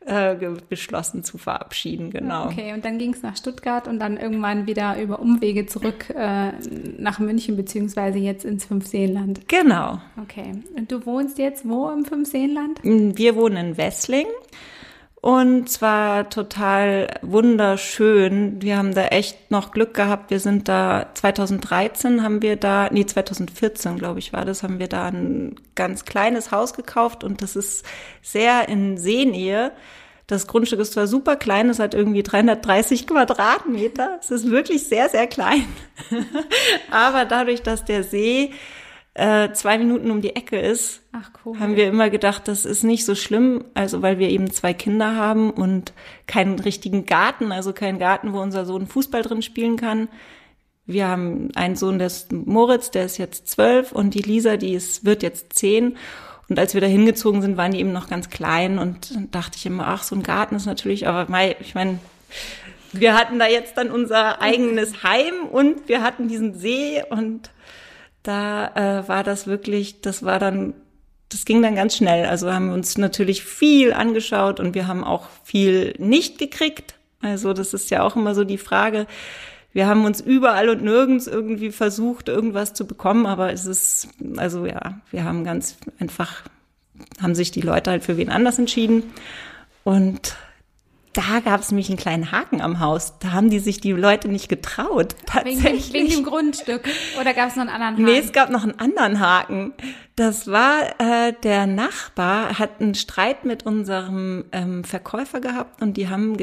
äh, 0.06 0.36
beschlossen 0.68 1.24
zu 1.24 1.38
verabschieden, 1.38 2.10
genau. 2.10 2.46
Okay, 2.46 2.72
und 2.74 2.84
dann 2.84 2.98
ging 2.98 3.14
es 3.14 3.22
nach 3.22 3.36
Stuttgart 3.36 3.88
und 3.88 3.98
dann 3.98 4.16
irgendwann 4.16 4.66
wieder 4.66 5.00
über 5.00 5.18
Umwege 5.18 5.66
zurück 5.66 6.10
äh, 6.10 6.52
nach 6.98 7.18
München, 7.18 7.56
beziehungsweise 7.56 8.18
jetzt 8.18 8.44
ins 8.44 8.66
Fünfseenland. 8.66 9.48
Genau. 9.48 10.00
Okay, 10.22 10.62
und 10.76 10.92
du 10.92 11.04
wohnst 11.06 11.38
jetzt 11.38 11.68
wo 11.68 11.90
im 11.90 12.04
Fünfseenland? 12.04 12.80
Wir 12.82 13.36
wohnen 13.36 13.56
in 13.56 13.76
Wessling. 13.76 14.26
Und 15.24 15.70
zwar 15.70 16.28
total 16.28 17.08
wunderschön. 17.22 18.60
Wir 18.60 18.76
haben 18.76 18.94
da 18.94 19.06
echt 19.06 19.50
noch 19.50 19.70
Glück 19.70 19.94
gehabt. 19.94 20.30
Wir 20.30 20.38
sind 20.38 20.68
da 20.68 21.06
2013 21.14 22.22
haben 22.22 22.42
wir 22.42 22.56
da, 22.56 22.90
nee 22.92 23.06
2014 23.06 23.96
glaube 23.96 24.18
ich 24.18 24.34
war 24.34 24.44
das, 24.44 24.62
haben 24.62 24.78
wir 24.78 24.86
da 24.86 25.06
ein 25.06 25.56
ganz 25.76 26.04
kleines 26.04 26.50
Haus 26.50 26.74
gekauft 26.74 27.24
und 27.24 27.40
das 27.40 27.56
ist 27.56 27.86
sehr 28.20 28.68
in 28.68 28.98
Seenähe. 28.98 29.72
Das 30.26 30.46
Grundstück 30.46 30.80
ist 30.80 30.92
zwar 30.92 31.06
super 31.06 31.36
klein, 31.36 31.70
es 31.70 31.78
hat 31.78 31.94
irgendwie 31.94 32.22
330 32.22 33.06
Quadratmeter. 33.06 34.18
Es 34.20 34.30
ist 34.30 34.50
wirklich 34.50 34.86
sehr, 34.86 35.08
sehr 35.08 35.26
klein. 35.26 35.64
Aber 36.90 37.24
dadurch, 37.24 37.62
dass 37.62 37.82
der 37.86 38.04
See 38.04 38.52
äh, 39.14 39.52
zwei 39.52 39.78
Minuten 39.78 40.10
um 40.10 40.20
die 40.20 40.34
Ecke 40.34 40.58
ist, 40.58 41.00
Ach, 41.12 41.30
cool. 41.44 41.58
haben 41.60 41.76
wir 41.76 41.86
immer 41.86 42.10
gedacht, 42.10 42.48
das 42.48 42.64
ist 42.64 42.82
nicht 42.82 43.04
so 43.04 43.14
schlimm, 43.14 43.64
also 43.74 44.02
weil 44.02 44.18
wir 44.18 44.28
eben 44.28 44.50
zwei 44.50 44.74
Kinder 44.74 45.14
haben 45.14 45.50
und 45.50 45.92
keinen 46.26 46.58
richtigen 46.58 47.06
Garten, 47.06 47.52
also 47.52 47.72
keinen 47.72 48.00
Garten, 48.00 48.32
wo 48.32 48.40
unser 48.40 48.66
Sohn 48.66 48.88
Fußball 48.88 49.22
drin 49.22 49.42
spielen 49.42 49.76
kann. 49.76 50.08
Wir 50.86 51.06
haben 51.06 51.50
einen 51.54 51.76
Sohn, 51.76 51.98
der 51.98 52.08
ist 52.08 52.32
Moritz, 52.32 52.90
der 52.90 53.04
ist 53.04 53.18
jetzt 53.18 53.48
zwölf 53.48 53.92
und 53.92 54.14
die 54.14 54.22
Lisa, 54.22 54.56
die 54.56 54.74
ist, 54.74 55.04
wird 55.04 55.22
jetzt 55.22 55.52
zehn. 55.54 55.96
Und 56.48 56.58
als 56.58 56.74
wir 56.74 56.80
da 56.80 56.86
hingezogen 56.88 57.40
sind, 57.40 57.56
waren 57.56 57.72
die 57.72 57.78
eben 57.78 57.92
noch 57.92 58.10
ganz 58.10 58.28
klein 58.28 58.78
und 58.78 59.16
dachte 59.30 59.56
ich 59.56 59.64
immer, 59.64 59.86
ach, 59.86 60.02
so 60.02 60.14
ein 60.14 60.22
Garten 60.22 60.56
ist 60.56 60.66
natürlich, 60.66 61.06
aber 61.06 61.30
mei, 61.30 61.56
ich 61.60 61.74
meine, 61.74 62.00
wir 62.92 63.14
hatten 63.14 63.38
da 63.38 63.46
jetzt 63.46 63.78
dann 63.78 63.90
unser 63.90 64.42
eigenes 64.42 65.02
Heim 65.02 65.46
und 65.50 65.88
wir 65.88 66.02
hatten 66.02 66.28
diesen 66.28 66.54
See 66.54 67.02
und 67.08 67.50
da 68.24 68.68
äh, 68.74 69.08
war 69.08 69.22
das 69.22 69.46
wirklich, 69.46 70.00
das 70.00 70.24
war 70.24 70.40
dann, 70.40 70.74
das 71.28 71.44
ging 71.44 71.62
dann 71.62 71.76
ganz 71.76 71.96
schnell. 71.96 72.26
Also 72.26 72.52
haben 72.52 72.68
wir 72.68 72.74
uns 72.74 72.98
natürlich 72.98 73.44
viel 73.44 73.92
angeschaut 73.92 74.58
und 74.58 74.74
wir 74.74 74.88
haben 74.88 75.04
auch 75.04 75.28
viel 75.44 75.94
nicht 75.98 76.38
gekriegt. 76.38 76.94
Also 77.20 77.52
das 77.52 77.72
ist 77.72 77.90
ja 77.90 78.02
auch 78.02 78.16
immer 78.16 78.34
so 78.34 78.42
die 78.42 78.58
Frage. 78.58 79.06
Wir 79.72 79.86
haben 79.86 80.04
uns 80.04 80.20
überall 80.20 80.68
und 80.68 80.82
nirgends 80.82 81.26
irgendwie 81.26 81.70
versucht, 81.70 82.28
irgendwas 82.28 82.74
zu 82.74 82.86
bekommen, 82.86 83.26
aber 83.26 83.52
es 83.52 83.66
ist, 83.66 84.08
also 84.36 84.66
ja, 84.66 85.00
wir 85.10 85.24
haben 85.24 85.44
ganz 85.44 85.76
einfach, 85.98 86.42
haben 87.20 87.34
sich 87.34 87.50
die 87.50 87.60
Leute 87.60 87.90
halt 87.90 88.04
für 88.04 88.16
wen 88.16 88.30
anders 88.30 88.58
entschieden. 88.58 89.02
Und 89.82 90.36
da 91.14 91.40
gab 91.40 91.60
es 91.60 91.70
nämlich 91.70 91.88
einen 91.88 91.96
kleinen 91.96 92.32
Haken 92.32 92.60
am 92.60 92.80
Haus. 92.80 93.18
Da 93.20 93.32
haben 93.32 93.48
die 93.48 93.60
sich 93.60 93.80
die 93.80 93.92
Leute 93.92 94.28
nicht 94.28 94.48
getraut. 94.48 95.14
Tatsächlich. 95.26 95.92
Wegen, 95.92 96.08
wegen 96.08 96.16
dem 96.16 96.24
Grundstück. 96.24 96.82
Oder 97.20 97.32
gab 97.32 97.48
es 97.48 97.56
noch 97.56 97.62
einen 97.62 97.70
anderen 97.70 97.94
Haken? 97.94 98.04
Nee, 98.04 98.18
es 98.18 98.32
gab 98.32 98.50
noch 98.50 98.64
einen 98.64 98.78
anderen 98.78 99.20
Haken. 99.20 99.72
Das 100.16 100.48
war, 100.48 101.00
äh, 101.00 101.32
der 101.42 101.66
Nachbar 101.66 102.58
hat 102.58 102.80
einen 102.80 102.94
Streit 102.94 103.44
mit 103.44 103.64
unserem 103.64 104.44
ähm, 104.52 104.84
Verkäufer 104.84 105.40
gehabt 105.40 105.80
und 105.80 105.96
die 105.96 106.08
haben 106.08 106.36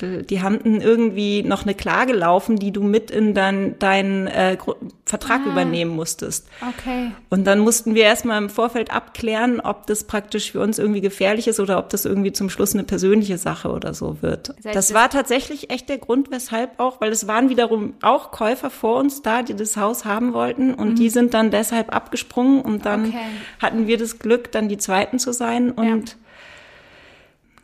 die 0.00 0.40
haben 0.40 0.80
irgendwie 0.80 1.42
noch 1.42 1.64
eine 1.64 1.74
Klage 1.74 2.14
laufen, 2.14 2.56
die 2.56 2.72
du 2.72 2.82
mit 2.82 3.10
in 3.10 3.34
dein, 3.34 3.78
deinen 3.78 4.26
äh, 4.26 4.56
Vertrag 5.04 5.42
ah, 5.44 5.50
übernehmen 5.50 5.94
musstest. 5.94 6.48
Okay. 6.60 7.12
Und 7.28 7.44
dann 7.46 7.58
mussten 7.58 7.94
wir 7.94 8.04
erstmal 8.04 8.38
im 8.38 8.48
Vorfeld 8.48 8.90
abklären, 8.90 9.60
ob 9.60 9.86
das 9.86 10.04
praktisch 10.04 10.52
für 10.52 10.60
uns 10.60 10.78
irgendwie 10.78 11.02
gefährlich 11.02 11.48
ist 11.48 11.60
oder 11.60 11.78
ob 11.78 11.90
das 11.90 12.06
irgendwie 12.06 12.32
zum 12.32 12.48
Schluss 12.48 12.72
eine 12.72 12.84
persönliche 12.84 13.36
Sache 13.36 13.70
oder 13.70 13.92
so 13.92 14.22
wird. 14.22 14.48
Das, 14.48 14.64
heißt, 14.64 14.76
das 14.76 14.94
war 14.94 15.10
tatsächlich 15.10 15.70
echt 15.70 15.90
der 15.90 15.98
Grund, 15.98 16.30
weshalb 16.30 16.80
auch, 16.80 17.02
weil 17.02 17.12
es 17.12 17.28
waren 17.28 17.50
wiederum 17.50 17.92
auch 18.00 18.30
Käufer 18.30 18.70
vor 18.70 18.96
uns 18.96 19.20
da, 19.20 19.42
die 19.42 19.54
das 19.54 19.76
Haus 19.76 20.06
haben 20.06 20.32
wollten 20.32 20.72
und 20.72 20.90
mhm. 20.90 20.94
die 20.96 21.10
sind 21.10 21.34
dann 21.34 21.50
deshalb 21.50 21.94
abgesprungen 21.94 22.62
und 22.62 22.86
dann 22.86 23.08
okay. 23.08 23.18
hatten 23.60 23.86
wir 23.86 23.98
das 23.98 24.18
Glück, 24.18 24.50
dann 24.50 24.68
die 24.68 24.78
Zweiten 24.78 25.18
zu 25.18 25.32
sein 25.32 25.70
und 25.70 26.08
ja 26.08 26.14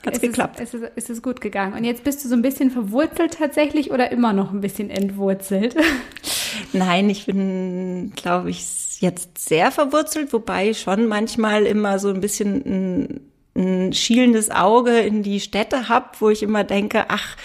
hat 0.05 0.15
es 0.15 0.21
geklappt. 0.21 0.61
Ist, 0.61 0.75
ist, 0.75 0.97
ist 0.97 1.11
es 1.11 1.23
gut 1.23 1.41
gegangen. 1.41 1.75
Und 1.75 1.85
jetzt 1.85 2.05
bist 2.05 2.25
du 2.25 2.29
so 2.29 2.35
ein 2.35 2.43
bisschen 2.43 2.71
verwurzelt 2.71 3.39
tatsächlich 3.39 3.91
oder 3.91 4.11
immer 4.11 4.33
noch 4.33 4.53
ein 4.53 4.61
bisschen 4.61 4.91
entwurzelt? 4.91 5.77
Nein, 6.73 7.11
ich 7.11 7.27
bin, 7.27 8.13
glaube 8.17 8.51
ich, 8.51 9.01
jetzt 9.01 9.39
sehr 9.39 9.71
verwurzelt, 9.71 10.33
wobei 10.33 10.75
schon 10.75 11.07
manchmal 11.07 11.65
immer 11.65 11.99
so 11.99 12.09
ein 12.09 12.21
bisschen 12.21 12.63
ein, 12.65 13.21
ein 13.57 13.93
schielendes 13.93 14.51
Auge 14.51 14.99
in 14.99 15.23
die 15.23 15.41
Städte 15.41 15.89
hab, 15.89 16.21
wo 16.21 16.31
ich 16.31 16.43
immer 16.43 16.65
denke, 16.65 17.07
ach, 17.09 17.37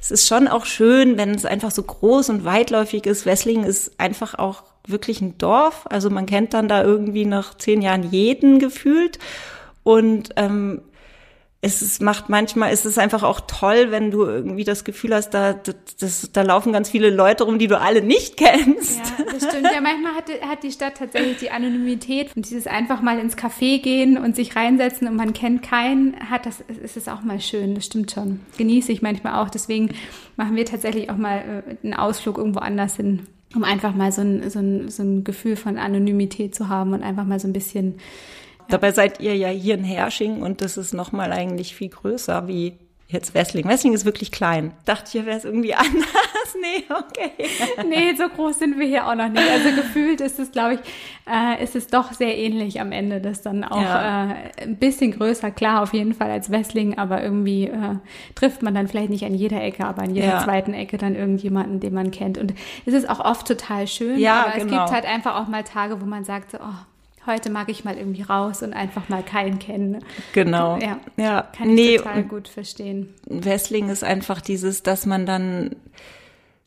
es 0.00 0.10
ist 0.10 0.26
schon 0.26 0.48
auch 0.48 0.64
schön, 0.64 1.16
wenn 1.16 1.30
es 1.30 1.44
einfach 1.44 1.70
so 1.70 1.82
groß 1.82 2.30
und 2.30 2.44
weitläufig 2.44 3.06
ist. 3.06 3.24
Wesslingen 3.24 3.64
ist 3.64 4.00
einfach 4.00 4.34
auch 4.34 4.64
wirklich 4.86 5.20
ein 5.20 5.38
Dorf. 5.38 5.86
Also 5.88 6.10
man 6.10 6.26
kennt 6.26 6.54
dann 6.54 6.68
da 6.68 6.82
irgendwie 6.82 7.24
nach 7.24 7.56
zehn 7.56 7.82
Jahren 7.82 8.10
jeden 8.10 8.58
gefühlt. 8.58 9.18
Und 9.84 10.30
ähm, 10.36 10.82
es 11.64 11.80
ist, 11.80 12.02
macht 12.02 12.28
manchmal, 12.28 12.72
es 12.72 12.84
ist 12.84 12.98
einfach 12.98 13.22
auch 13.22 13.40
toll, 13.46 13.92
wenn 13.92 14.10
du 14.10 14.24
irgendwie 14.24 14.64
das 14.64 14.82
Gefühl 14.82 15.14
hast, 15.14 15.30
da, 15.30 15.54
das, 16.00 16.30
da 16.32 16.42
laufen 16.42 16.72
ganz 16.72 16.90
viele 16.90 17.08
Leute 17.08 17.44
rum, 17.44 17.60
die 17.60 17.68
du 17.68 17.78
alle 17.78 18.02
nicht 18.02 18.36
kennst. 18.36 18.98
Ja, 18.98 19.24
das 19.32 19.48
stimmt. 19.48 19.68
Ja, 19.72 19.80
manchmal 19.80 20.12
hat, 20.16 20.28
hat 20.44 20.64
die 20.64 20.72
Stadt 20.72 20.96
tatsächlich 20.96 21.36
die 21.36 21.52
Anonymität 21.52 22.34
und 22.34 22.50
dieses 22.50 22.66
einfach 22.66 23.00
mal 23.00 23.20
ins 23.20 23.36
Café 23.36 23.80
gehen 23.80 24.18
und 24.18 24.34
sich 24.34 24.56
reinsetzen 24.56 25.06
und 25.06 25.14
man 25.14 25.34
kennt 25.34 25.62
keinen, 25.62 26.16
hat 26.28 26.46
das, 26.46 26.64
ist 26.82 26.96
es 26.96 27.06
auch 27.06 27.22
mal 27.22 27.40
schön. 27.40 27.76
Das 27.76 27.86
stimmt 27.86 28.10
schon. 28.10 28.40
Genieße 28.58 28.90
ich 28.90 29.00
manchmal 29.00 29.40
auch. 29.40 29.48
Deswegen 29.48 29.90
machen 30.36 30.56
wir 30.56 30.66
tatsächlich 30.66 31.10
auch 31.10 31.16
mal 31.16 31.62
äh, 31.68 31.76
einen 31.84 31.94
Ausflug 31.94 32.38
irgendwo 32.38 32.58
anders 32.58 32.96
hin, 32.96 33.28
um 33.54 33.62
einfach 33.62 33.94
mal 33.94 34.10
so 34.10 34.22
ein, 34.22 34.50
so 34.50 34.58
ein, 34.58 34.88
so 34.88 35.04
ein 35.04 35.22
Gefühl 35.22 35.54
von 35.54 35.78
Anonymität 35.78 36.56
zu 36.56 36.68
haben 36.68 36.92
und 36.92 37.04
einfach 37.04 37.24
mal 37.24 37.38
so 37.38 37.46
ein 37.46 37.52
bisschen 37.52 38.00
Dabei 38.72 38.92
seid 38.92 39.20
ihr 39.20 39.36
ja 39.36 39.48
hier 39.48 39.74
in 39.74 39.84
Hersching 39.84 40.40
und 40.40 40.62
das 40.62 40.78
ist 40.78 40.94
nochmal 40.94 41.30
eigentlich 41.30 41.74
viel 41.74 41.90
größer 41.90 42.48
wie 42.48 42.78
jetzt 43.06 43.34
Wessling. 43.34 43.68
Wessling 43.68 43.92
ist 43.92 44.06
wirklich 44.06 44.32
klein. 44.32 44.72
Dachte 44.86 45.18
ich, 45.18 45.26
wäre 45.26 45.36
es 45.36 45.44
irgendwie 45.44 45.74
anders. 45.74 46.56
nee, 46.58 46.84
okay. 46.88 47.32
nee, 47.86 48.14
so 48.16 48.30
groß 48.30 48.58
sind 48.58 48.78
wir 48.78 48.86
hier 48.86 49.06
auch 49.06 49.14
noch 49.14 49.28
nicht. 49.28 49.46
Also 49.46 49.76
gefühlt 49.76 50.22
ist 50.22 50.38
es, 50.38 50.52
glaube 50.52 50.76
ich, 50.76 50.80
äh, 51.30 51.62
ist 51.62 51.76
es 51.76 51.88
doch 51.88 52.12
sehr 52.14 52.38
ähnlich 52.38 52.80
am 52.80 52.92
Ende. 52.92 53.20
Das 53.20 53.42
dann 53.42 53.62
auch 53.62 53.82
ja. 53.82 54.30
äh, 54.30 54.62
ein 54.62 54.76
bisschen 54.76 55.12
größer, 55.12 55.50
klar, 55.50 55.82
auf 55.82 55.92
jeden 55.92 56.14
Fall 56.14 56.30
als 56.30 56.50
Wessling, 56.50 56.96
aber 56.96 57.22
irgendwie 57.22 57.64
äh, 57.64 57.96
trifft 58.34 58.62
man 58.62 58.74
dann 58.74 58.88
vielleicht 58.88 59.10
nicht 59.10 59.26
an 59.26 59.34
jeder 59.34 59.62
Ecke, 59.62 59.84
aber 59.84 60.00
an 60.00 60.14
jeder 60.14 60.28
ja. 60.28 60.44
zweiten 60.44 60.72
Ecke 60.72 60.96
dann 60.96 61.14
irgendjemanden, 61.14 61.80
den 61.80 61.92
man 61.92 62.10
kennt. 62.10 62.38
Und 62.38 62.54
es 62.86 62.94
ist 62.94 63.06
auch 63.08 63.20
oft 63.20 63.46
total 63.46 63.86
schön, 63.86 64.18
ja, 64.18 64.46
aber 64.46 64.52
genau. 64.52 64.64
es 64.64 64.70
gibt 64.70 64.92
halt 64.92 65.04
einfach 65.04 65.38
auch 65.38 65.48
mal 65.48 65.62
Tage, 65.62 66.00
wo 66.00 66.06
man 66.06 66.24
sagt, 66.24 66.52
so, 66.52 66.58
oh, 66.58 66.91
heute 67.26 67.50
mag 67.50 67.68
ich 67.68 67.84
mal 67.84 67.96
irgendwie 67.96 68.22
raus 68.22 68.62
und 68.62 68.72
einfach 68.72 69.08
mal 69.08 69.22
keinen 69.22 69.58
kennen. 69.58 70.04
Genau. 70.32 70.78
Ja, 70.78 71.00
ja. 71.16 71.42
kann 71.56 71.70
ich 71.70 71.74
nee, 71.74 71.96
total 71.96 72.24
gut 72.24 72.48
verstehen. 72.48 73.14
Wrestling 73.26 73.88
ist 73.88 74.04
einfach 74.04 74.40
dieses, 74.40 74.82
dass 74.82 75.06
man 75.06 75.26
dann 75.26 75.76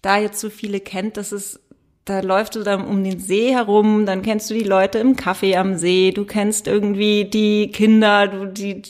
da 0.02 0.18
jetzt 0.18 0.40
so 0.40 0.50
viele 0.50 0.80
kennt, 0.80 1.18
dass 1.18 1.32
es 1.32 1.60
da 2.06 2.20
läufst 2.20 2.56
du 2.56 2.62
dann 2.62 2.86
um 2.86 3.04
den 3.04 3.20
See 3.20 3.52
herum, 3.52 4.06
dann 4.06 4.22
kennst 4.22 4.52
du 4.52 4.54
die 4.54 4.64
Leute 4.64 5.00
im 5.00 5.16
Café 5.16 5.58
am 5.58 5.76
See, 5.76 6.12
du 6.12 6.24
kennst 6.24 6.68
irgendwie 6.68 7.26
die 7.26 7.72
Kinder, 7.72 8.28
du, 8.28 8.46
die, 8.46 8.84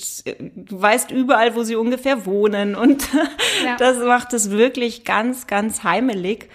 du 0.56 0.82
weißt 0.82 1.12
überall, 1.12 1.56
wo 1.56 1.64
sie 1.64 1.78
ungefähr 1.78 2.26
wohnen 2.26 2.76
und 2.76 3.08
ja. 3.66 3.78
das 3.78 4.00
macht 4.00 4.34
es 4.34 4.52
wirklich 4.52 5.06
ganz, 5.06 5.48
ganz 5.48 5.86
heimelig. 5.86 6.50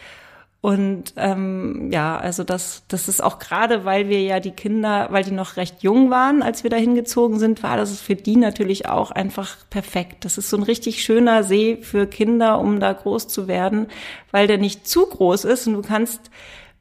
Und 0.63 1.15
ähm, 1.17 1.91
ja, 1.91 2.19
also 2.19 2.45
das, 2.45 2.83
das 2.89 3.09
ist 3.09 3.23
auch 3.23 3.39
gerade, 3.39 3.87
weil 3.87 4.11
wir 4.11 4.21
ja 4.21 4.41
die 4.41 4.51
Kinder, 4.51 5.09
weil 5.11 5.25
die 5.25 5.31
noch 5.31 5.57
recht 5.57 5.83
jung 5.83 6.11
waren, 6.11 6.43
als 6.43 6.65
wir 6.65 6.71
da 6.71 6.77
hingezogen 6.77 7.39
sind, 7.39 7.63
war 7.63 7.79
das 7.79 7.99
für 7.99 8.15
die 8.15 8.37
natürlich 8.37 8.87
auch 8.87 9.11
einfach 9.11 9.57
perfekt. 9.71 10.27
Das 10.27 10.37
ist 10.37 10.51
so 10.51 10.59
ein 10.59 10.63
richtig 10.63 11.03
schöner 11.03 11.45
See 11.45 11.79
für 11.81 12.07
Kinder, 12.07 12.59
um 12.59 12.79
da 12.79 12.93
groß 12.93 13.29
zu 13.29 13.49
werden, 13.49 13.87
weil 14.33 14.47
der 14.49 14.59
nicht 14.59 14.87
zu 14.87 15.07
groß 15.07 15.47
ist 15.47 15.67
und 15.67 15.75
du 15.75 15.83
kannst 15.83 16.31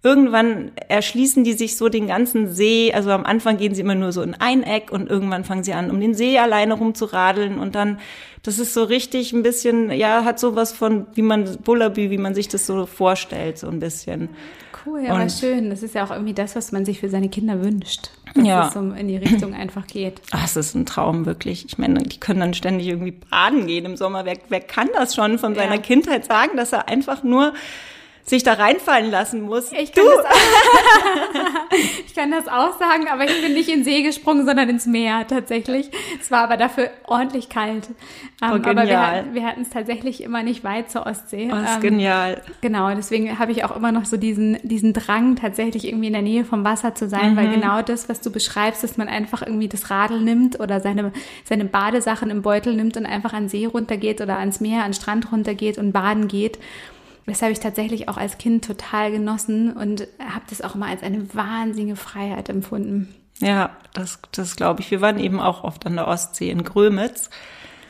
irgendwann 0.01 0.71
erschließen 0.87 1.43
die 1.43 1.53
sich 1.53 1.75
so 1.75 1.89
den 1.89 2.07
ganzen 2.07 2.47
See. 2.47 2.93
Also 2.93 3.11
am 3.11 3.25
Anfang 3.25 3.57
gehen 3.57 3.75
sie 3.75 3.81
immer 3.81 3.95
nur 3.95 4.11
so 4.11 4.21
in 4.21 4.33
ein 4.33 4.63
Eck 4.63 4.91
und 4.91 5.09
irgendwann 5.09 5.43
fangen 5.43 5.63
sie 5.63 5.73
an, 5.73 5.91
um 5.91 5.99
den 5.99 6.13
See 6.13 6.37
alleine 6.37 6.75
rumzuradeln 6.75 7.59
und 7.59 7.75
dann, 7.75 7.99
das 8.43 8.59
ist 8.59 8.73
so 8.73 8.83
richtig 8.83 9.33
ein 9.33 9.43
bisschen, 9.43 9.91
ja, 9.91 10.23
hat 10.23 10.39
sowas 10.39 10.71
von, 10.71 11.07
wie 11.15 11.21
man, 11.21 11.57
Bullabü, 11.57 12.09
wie 12.09 12.17
man 12.17 12.33
sich 12.33 12.47
das 12.47 12.65
so 12.65 12.85
vorstellt, 12.85 13.57
so 13.57 13.67
ein 13.67 13.79
bisschen. 13.79 14.29
Cool, 14.85 15.03
ja, 15.03 15.13
aber 15.13 15.27
schön. 15.29 15.69
Das 15.69 15.83
ist 15.83 15.93
ja 15.93 16.05
auch 16.05 16.11
irgendwie 16.11 16.33
das, 16.33 16.55
was 16.55 16.71
man 16.71 16.85
sich 16.85 17.01
für 17.01 17.09
seine 17.09 17.27
Kinder 17.27 17.61
wünscht. 17.61 18.11
Dass 18.33 18.47
ja. 18.47 18.67
es 18.67 18.73
so 18.73 18.79
in 18.79 19.07
die 19.09 19.17
Richtung 19.17 19.53
einfach 19.53 19.85
geht. 19.87 20.21
Ach, 20.31 20.45
es 20.45 20.55
ist 20.55 20.75
ein 20.75 20.85
Traum, 20.85 21.25
wirklich. 21.25 21.65
Ich 21.65 21.77
meine, 21.77 22.03
die 22.03 22.19
können 22.19 22.39
dann 22.39 22.53
ständig 22.53 22.87
irgendwie 22.87 23.11
baden 23.11 23.67
gehen 23.67 23.85
im 23.85 23.97
Sommer. 23.97 24.23
Wer, 24.23 24.37
wer 24.47 24.61
kann 24.61 24.87
das 24.95 25.15
schon 25.15 25.37
von 25.37 25.55
seiner 25.55 25.75
ja. 25.75 25.81
Kindheit 25.81 26.25
sagen, 26.25 26.55
dass 26.55 26.71
er 26.71 26.87
einfach 26.87 27.23
nur 27.23 27.53
sich 28.23 28.43
da 28.43 28.53
reinfallen 28.53 29.09
lassen 29.09 29.41
muss. 29.41 29.71
Ich 29.71 29.91
kann, 29.91 30.05
das 30.05 30.25
auch, 30.25 31.71
ich 32.05 32.15
kann 32.15 32.31
das 32.31 32.47
auch 32.47 32.77
sagen, 32.77 33.07
aber 33.09 33.25
ich 33.25 33.41
bin 33.41 33.53
nicht 33.53 33.69
in 33.69 33.79
den 33.79 33.83
See 33.83 34.03
gesprungen, 34.03 34.45
sondern 34.45 34.69
ins 34.69 34.85
Meer 34.85 35.25
tatsächlich. 35.27 35.89
Es 36.19 36.29
war 36.29 36.43
aber 36.43 36.57
dafür 36.57 36.91
ordentlich 37.07 37.49
kalt. 37.49 37.87
Oh, 38.41 38.53
um, 38.55 38.65
aber 38.65 38.85
wir, 38.85 39.25
wir 39.33 39.45
hatten 39.45 39.61
es 39.61 39.69
tatsächlich 39.69 40.21
immer 40.21 40.43
nicht 40.43 40.63
weit 40.63 40.91
zur 40.91 41.05
Ostsee. 41.05 41.49
Oh, 41.51 41.55
ist 41.55 41.75
um, 41.77 41.81
genial. 41.81 42.41
Genau, 42.61 42.93
deswegen 42.95 43.39
habe 43.39 43.51
ich 43.51 43.63
auch 43.63 43.75
immer 43.75 43.91
noch 43.91 44.05
so 44.05 44.17
diesen, 44.17 44.59
diesen 44.63 44.93
Drang, 44.93 45.35
tatsächlich 45.35 45.87
irgendwie 45.87 46.07
in 46.07 46.13
der 46.13 46.21
Nähe 46.21 46.45
vom 46.45 46.63
Wasser 46.63 46.93
zu 46.93 47.09
sein, 47.09 47.31
mhm. 47.31 47.37
weil 47.37 47.49
genau 47.49 47.81
das, 47.81 48.09
was 48.09 48.21
du 48.21 48.31
beschreibst, 48.31 48.83
dass 48.83 48.97
man 48.97 49.07
einfach 49.07 49.41
irgendwie 49.41 49.67
das 49.67 49.89
Radl 49.89 50.21
nimmt 50.21 50.59
oder 50.59 50.81
seine, 50.81 51.11
seine 51.45 51.65
Badesachen 51.65 52.29
im 52.29 52.41
Beutel 52.43 52.75
nimmt 52.75 52.95
und 52.95 53.05
einfach 53.05 53.33
an 53.33 53.49
See 53.49 53.65
runtergeht 53.65 54.21
oder 54.21 54.37
ans 54.37 54.59
Meer, 54.59 54.83
an 54.83 54.91
den 54.91 54.93
Strand 54.93 55.31
runtergeht 55.31 55.77
und 55.77 55.91
baden 55.91 56.27
geht 56.27 56.59
das 57.29 57.41
habe 57.41 57.51
ich 57.51 57.59
tatsächlich 57.59 58.09
auch 58.09 58.17
als 58.17 58.37
Kind 58.37 58.65
total 58.65 59.11
genossen 59.11 59.73
und 59.73 60.07
habe 60.19 60.45
das 60.49 60.61
auch 60.61 60.75
mal 60.75 60.89
als 60.89 61.03
eine 61.03 61.33
wahnsinnige 61.33 61.95
Freiheit 61.95 62.49
empfunden. 62.49 63.13
Ja, 63.39 63.71
das, 63.93 64.19
das 64.31 64.55
glaube 64.55 64.81
ich. 64.81 64.91
Wir 64.91 65.01
waren 65.01 65.19
eben 65.19 65.39
auch 65.39 65.63
oft 65.63 65.85
an 65.85 65.95
der 65.95 66.07
Ostsee 66.07 66.49
in 66.49 66.63
Grömitz. 66.63 67.29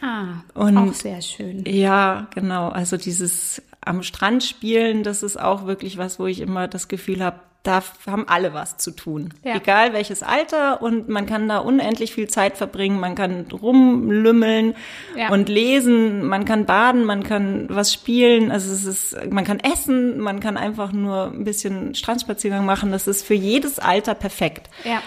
Ah, 0.01 0.43
und 0.53 0.77
auch 0.77 0.93
sehr 0.93 1.21
schön. 1.21 1.65
Ja, 1.65 2.27
genau. 2.33 2.69
Also 2.69 2.97
dieses 2.97 3.61
am 3.81 4.03
Strand 4.03 4.43
spielen, 4.43 5.03
das 5.03 5.23
ist 5.23 5.39
auch 5.39 5.65
wirklich 5.65 5.97
was, 5.97 6.19
wo 6.19 6.27
ich 6.27 6.39
immer 6.39 6.67
das 6.67 6.87
Gefühl 6.87 7.23
habe, 7.23 7.39
da 7.63 7.83
haben 8.07 8.27
alle 8.27 8.53
was 8.53 8.77
zu 8.77 8.91
tun. 8.91 9.33
Ja. 9.43 9.55
Egal 9.55 9.91
welches 9.91 10.23
Alter 10.23 10.81
und 10.81 11.09
man 11.09 11.25
kann 11.25 11.49
da 11.49 11.57
unendlich 11.57 12.13
viel 12.13 12.29
Zeit 12.29 12.57
verbringen, 12.57 12.99
man 12.99 13.15
kann 13.15 13.45
rumlümmeln 13.51 14.75
ja. 15.17 15.29
und 15.29 15.49
lesen, 15.49 16.25
man 16.25 16.45
kann 16.45 16.65
baden, 16.65 17.03
man 17.03 17.23
kann 17.23 17.67
was 17.69 17.93
spielen, 17.93 18.49
also 18.49 18.71
es 18.71 18.85
ist, 18.85 19.31
man 19.31 19.43
kann 19.43 19.59
essen, 19.59 20.19
man 20.19 20.39
kann 20.39 20.55
einfach 20.55 20.93
nur 20.93 21.31
ein 21.33 21.43
bisschen 21.43 21.95
Strandspaziergang 21.95 22.65
machen, 22.65 22.91
das 22.91 23.07
ist 23.07 23.25
für 23.25 23.33
jedes 23.33 23.77
Alter 23.77 24.15
perfekt. 24.15 24.69
Ja. 24.85 25.01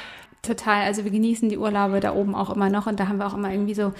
Total, 0.44 0.82
also 0.82 1.04
wir 1.04 1.12
genießen 1.12 1.48
die 1.48 1.56
Urlaube 1.56 2.00
da 2.00 2.16
oben 2.16 2.34
auch 2.34 2.50
immer 2.50 2.68
noch 2.68 2.88
und 2.88 2.98
da 2.98 3.06
haben 3.06 3.18
wir 3.18 3.28
auch 3.28 3.34
immer 3.34 3.52
irgendwie 3.52 3.74
so, 3.74 3.92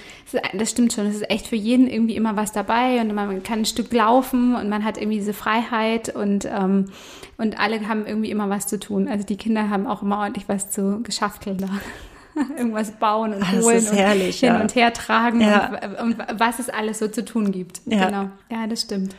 das 0.53 0.71
stimmt 0.71 0.93
schon, 0.93 1.07
es 1.07 1.15
ist 1.15 1.31
echt 1.31 1.47
für 1.47 1.55
jeden 1.55 1.87
irgendwie 1.89 2.17
immer 2.17 2.35
was 2.35 2.51
dabei 2.51 3.01
und 3.01 3.15
man 3.15 3.45
kann 3.45 3.61
ein 3.61 3.65
Stück 3.65 3.93
laufen 3.93 4.57
und 4.57 4.69
man 4.69 4.85
hat 4.85 4.99
irgendwie 4.99 5.19
diese 5.19 5.35
Freiheit 5.35 6.09
und, 6.09 6.45
ähm, 6.47 6.87
und 7.39 7.61
alle 7.61 7.87
haben 7.87 8.07
irgendwie 8.07 8.33
immer 8.33 8.51
was 8.51 8.67
zu 8.67 8.81
tun. 8.81 9.07
Also 9.07 9.25
die 9.25 9.37
Kinder 9.37 9.71
haben 9.71 9.87
auch 9.87 10.03
immer 10.03 10.19
ordentlich 10.19 10.49
was 10.49 10.73
zu 10.73 11.01
geschafteln 11.05 11.59
da. 11.59 11.69
Irgendwas 12.57 12.91
bauen 12.91 13.35
und 13.35 13.43
das 13.43 13.65
holen 13.65 13.87
herrlich, 13.93 14.43
und 14.43 14.49
hin 14.49 14.55
ja. 14.57 14.61
und 14.61 14.75
her 14.75 14.93
tragen 14.93 15.41
ja. 15.43 15.79
und, 16.03 16.19
und, 16.19 16.41
was 16.41 16.59
es 16.59 16.69
alles 16.71 16.99
so 16.99 17.07
zu 17.07 17.25
tun 17.25 17.53
gibt. 17.53 17.83
Ja. 17.85 18.07
Genau. 18.07 18.31
Ja, 18.51 18.67
das 18.67 18.81
stimmt. 18.81 19.15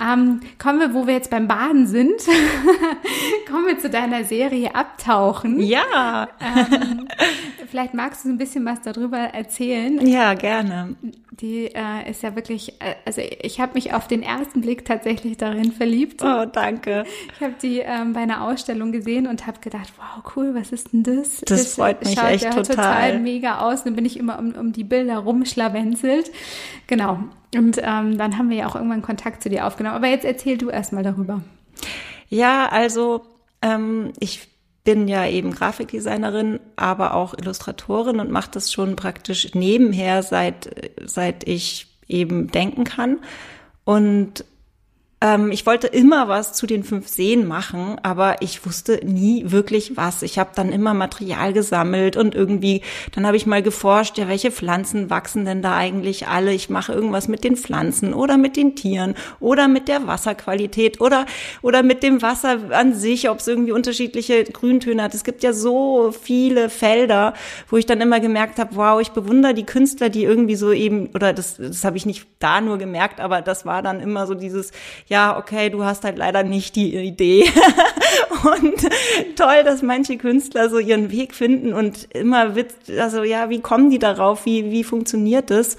Ähm, 0.00 0.40
kommen 0.58 0.80
wir, 0.80 0.94
wo 0.94 1.06
wir 1.06 1.14
jetzt 1.14 1.30
beim 1.30 1.48
Baden 1.48 1.86
sind, 1.86 2.20
kommen 3.50 3.66
wir 3.66 3.78
zu 3.78 3.88
deiner 3.88 4.24
Serie 4.24 4.74
Abtauchen. 4.74 5.58
Ja. 5.60 6.28
Ähm, 6.40 7.08
vielleicht 7.66 7.94
magst 7.94 8.24
du 8.24 8.28
ein 8.28 8.38
bisschen 8.38 8.64
was 8.64 8.80
darüber 8.82 9.18
erzählen. 9.18 10.04
Ja, 10.06 10.34
gerne. 10.34 10.96
Die 11.32 11.66
äh, 11.66 12.10
ist 12.10 12.22
ja 12.22 12.34
wirklich, 12.34 12.80
äh, 12.80 12.94
also 13.04 13.20
ich 13.20 13.60
habe 13.60 13.74
mich 13.74 13.92
auf 13.92 14.08
den 14.08 14.22
ersten 14.22 14.60
Blick 14.60 14.84
tatsächlich 14.84 15.36
darin 15.36 15.72
verliebt. 15.72 16.22
Oh, 16.22 16.44
danke. 16.46 17.04
Ich 17.34 17.42
habe 17.42 17.54
die 17.60 17.80
ähm, 17.80 18.12
bei 18.12 18.20
einer 18.20 18.44
Ausstellung 18.44 18.92
gesehen 18.92 19.26
und 19.26 19.46
habe 19.46 19.60
gedacht, 19.60 19.92
wow, 19.96 20.32
cool, 20.36 20.54
was 20.54 20.72
ist 20.72 20.92
denn 20.92 21.02
das? 21.02 21.40
Das, 21.40 21.62
das 21.62 21.74
freut 21.74 22.04
mich 22.04 22.14
schaut 22.14 22.30
echt 22.30 22.44
ja 22.44 22.50
total. 22.50 22.64
total 22.64 23.18
mega 23.20 23.58
aus. 23.60 23.84
Dann 23.84 23.94
bin 23.94 24.04
ich 24.04 24.18
immer 24.18 24.38
um, 24.38 24.52
um 24.52 24.72
die 24.72 24.84
Bilder 24.84 25.18
rumschlawenzelt. 25.18 26.30
Genau. 26.86 27.18
Und 27.54 27.78
ähm, 27.82 28.18
dann 28.18 28.38
haben 28.38 28.50
wir 28.50 28.56
ja 28.56 28.66
auch 28.66 28.76
irgendwann 28.76 29.02
Kontakt 29.02 29.42
zu 29.42 29.48
dir 29.48 29.66
aufgenommen. 29.66 29.96
Aber 29.96 30.08
jetzt 30.08 30.24
erzähl 30.24 30.58
du 30.58 30.70
erst 30.70 30.92
mal 30.92 31.02
darüber. 31.02 31.42
Ja, 32.28 32.68
also 32.68 33.22
ähm, 33.62 34.12
ich 34.18 34.48
bin 34.86 35.08
ja 35.08 35.26
eben 35.26 35.50
Grafikdesignerin, 35.50 36.60
aber 36.76 37.14
auch 37.14 37.34
Illustratorin 37.34 38.20
und 38.20 38.30
mache 38.30 38.52
das 38.52 38.72
schon 38.72 38.94
praktisch 38.94 39.52
nebenher, 39.52 40.22
seit, 40.22 40.70
seit 41.04 41.46
ich 41.46 41.88
eben 42.06 42.46
denken 42.52 42.84
kann. 42.84 43.18
Und 43.84 44.44
ähm, 45.22 45.50
ich 45.50 45.64
wollte 45.64 45.86
immer 45.86 46.28
was 46.28 46.52
zu 46.52 46.66
den 46.66 46.84
fünf 46.84 47.08
Seen 47.08 47.48
machen, 47.48 47.96
aber 48.02 48.42
ich 48.42 48.66
wusste 48.66 49.00
nie 49.02 49.50
wirklich 49.50 49.96
was. 49.96 50.22
Ich 50.22 50.38
habe 50.38 50.50
dann 50.54 50.70
immer 50.70 50.92
Material 50.92 51.54
gesammelt 51.54 52.18
und 52.18 52.34
irgendwie, 52.34 52.82
dann 53.12 53.26
habe 53.26 53.38
ich 53.38 53.46
mal 53.46 53.62
geforscht, 53.62 54.18
ja, 54.18 54.28
welche 54.28 54.50
Pflanzen 54.50 55.08
wachsen 55.08 55.46
denn 55.46 55.62
da 55.62 55.74
eigentlich 55.74 56.28
alle? 56.28 56.52
Ich 56.52 56.68
mache 56.68 56.92
irgendwas 56.92 57.28
mit 57.28 57.44
den 57.44 57.56
Pflanzen 57.56 58.12
oder 58.12 58.36
mit 58.36 58.56
den 58.56 58.76
Tieren 58.76 59.14
oder 59.40 59.68
mit 59.68 59.88
der 59.88 60.06
Wasserqualität 60.06 61.00
oder, 61.00 61.24
oder 61.62 61.82
mit 61.82 62.02
dem 62.02 62.20
Wasser 62.20 62.58
an 62.72 62.94
sich, 62.94 63.30
ob 63.30 63.38
es 63.38 63.48
irgendwie 63.48 63.72
unterschiedliche 63.72 64.44
Grüntöne 64.44 65.02
hat. 65.02 65.14
Es 65.14 65.24
gibt 65.24 65.42
ja 65.42 65.54
so 65.54 66.12
viele 66.12 66.68
Felder, 66.68 67.32
wo 67.70 67.78
ich 67.78 67.86
dann 67.86 68.02
immer 68.02 68.20
gemerkt 68.20 68.58
habe, 68.58 68.76
wow, 68.76 69.00
ich 69.00 69.12
bewundere 69.12 69.54
die 69.54 69.64
Künstler, 69.64 70.10
die 70.10 70.24
irgendwie 70.24 70.56
so 70.56 70.72
eben, 70.72 71.08
oder 71.14 71.32
das, 71.32 71.56
das 71.56 71.84
habe 71.84 71.96
ich 71.96 72.04
nicht 72.04 72.26
da 72.38 72.60
nur 72.60 72.76
gemerkt, 72.76 73.18
aber 73.18 73.40
das 73.40 73.64
war 73.64 73.80
dann 73.80 74.00
immer 74.00 74.26
so 74.26 74.34
dieses, 74.34 74.72
ja, 75.06 75.38
okay, 75.38 75.70
du 75.70 75.84
hast 75.84 76.04
halt 76.04 76.18
leider 76.18 76.42
nicht 76.42 76.74
die 76.74 76.96
Idee. 76.96 77.44
und 78.44 78.88
toll, 79.36 79.62
dass 79.64 79.82
manche 79.82 80.16
Künstler 80.16 80.68
so 80.68 80.78
ihren 80.78 81.10
Weg 81.10 81.34
finden 81.34 81.72
und 81.72 82.08
immer 82.14 82.54
wird, 82.54 82.74
also 82.98 83.22
ja, 83.22 83.48
wie 83.48 83.60
kommen 83.60 83.90
die 83.90 83.98
darauf? 83.98 84.46
Wie, 84.46 84.70
wie 84.70 84.84
funktioniert 84.84 85.50
das? 85.50 85.76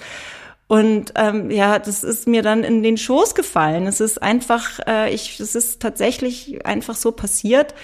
Und 0.66 1.12
ähm, 1.16 1.50
ja, 1.50 1.78
das 1.78 2.04
ist 2.04 2.26
mir 2.26 2.42
dann 2.42 2.62
in 2.62 2.82
den 2.82 2.98
Schoß 2.98 3.34
gefallen. 3.34 3.86
Es 3.86 4.00
ist 4.00 4.22
einfach, 4.22 4.80
äh, 4.86 5.12
ich, 5.12 5.40
es 5.40 5.54
ist 5.54 5.80
tatsächlich 5.80 6.64
einfach 6.66 6.94
so 6.94 7.10
passiert. 7.10 7.74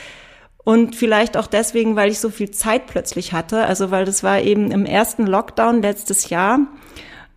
Und 0.65 0.97
vielleicht 0.97 1.37
auch 1.37 1.47
deswegen, 1.47 1.97
weil 1.97 2.11
ich 2.11 2.21
so 2.21 2.31
viel 2.31 2.51
Zeit 2.51 2.87
plötzlich 2.87 3.33
hatte. 3.33 3.65
Also 3.65 3.91
weil 3.91 4.05
das 4.05 4.23
war 4.23 4.41
eben 4.41 4.71
im 4.71 4.85
ersten 4.87 5.27
Lockdown 5.27 5.83
letztes 5.83 6.29
Jahr. 6.31 6.61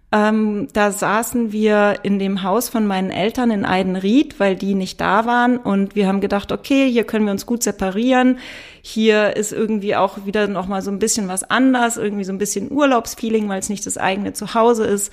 Ähm, 0.09 0.69
da 0.71 0.91
saßen 0.91 1.51
wir 1.51 1.99
in 2.03 2.17
dem 2.17 2.41
Haus 2.43 2.69
von 2.69 2.87
meinen 2.87 3.11
Eltern 3.11 3.51
in 3.51 3.65
Eidenried, 3.65 4.39
weil 4.39 4.55
die 4.55 4.73
nicht 4.73 5.01
da 5.01 5.25
waren. 5.25 5.57
Und 5.57 5.95
wir 5.95 6.07
haben 6.07 6.21
gedacht, 6.21 6.53
okay, 6.53 6.89
hier 6.89 7.03
können 7.03 7.25
wir 7.25 7.33
uns 7.33 7.45
gut 7.45 7.61
separieren. 7.61 8.39
Hier 8.81 9.35
ist 9.35 9.51
irgendwie 9.51 9.97
auch 9.97 10.25
wieder 10.25 10.47
noch 10.47 10.67
mal 10.67 10.81
so 10.81 10.91
ein 10.91 10.99
bisschen 10.99 11.27
was 11.27 11.43
anders, 11.43 11.97
irgendwie 11.97 12.23
so 12.23 12.31
ein 12.31 12.37
bisschen 12.37 12.71
Urlaubsfeeling, 12.71 13.49
weil 13.49 13.59
es 13.59 13.69
nicht 13.69 13.85
das 13.85 13.97
eigene 13.97 14.31
Zuhause 14.31 14.85
ist. 14.85 15.11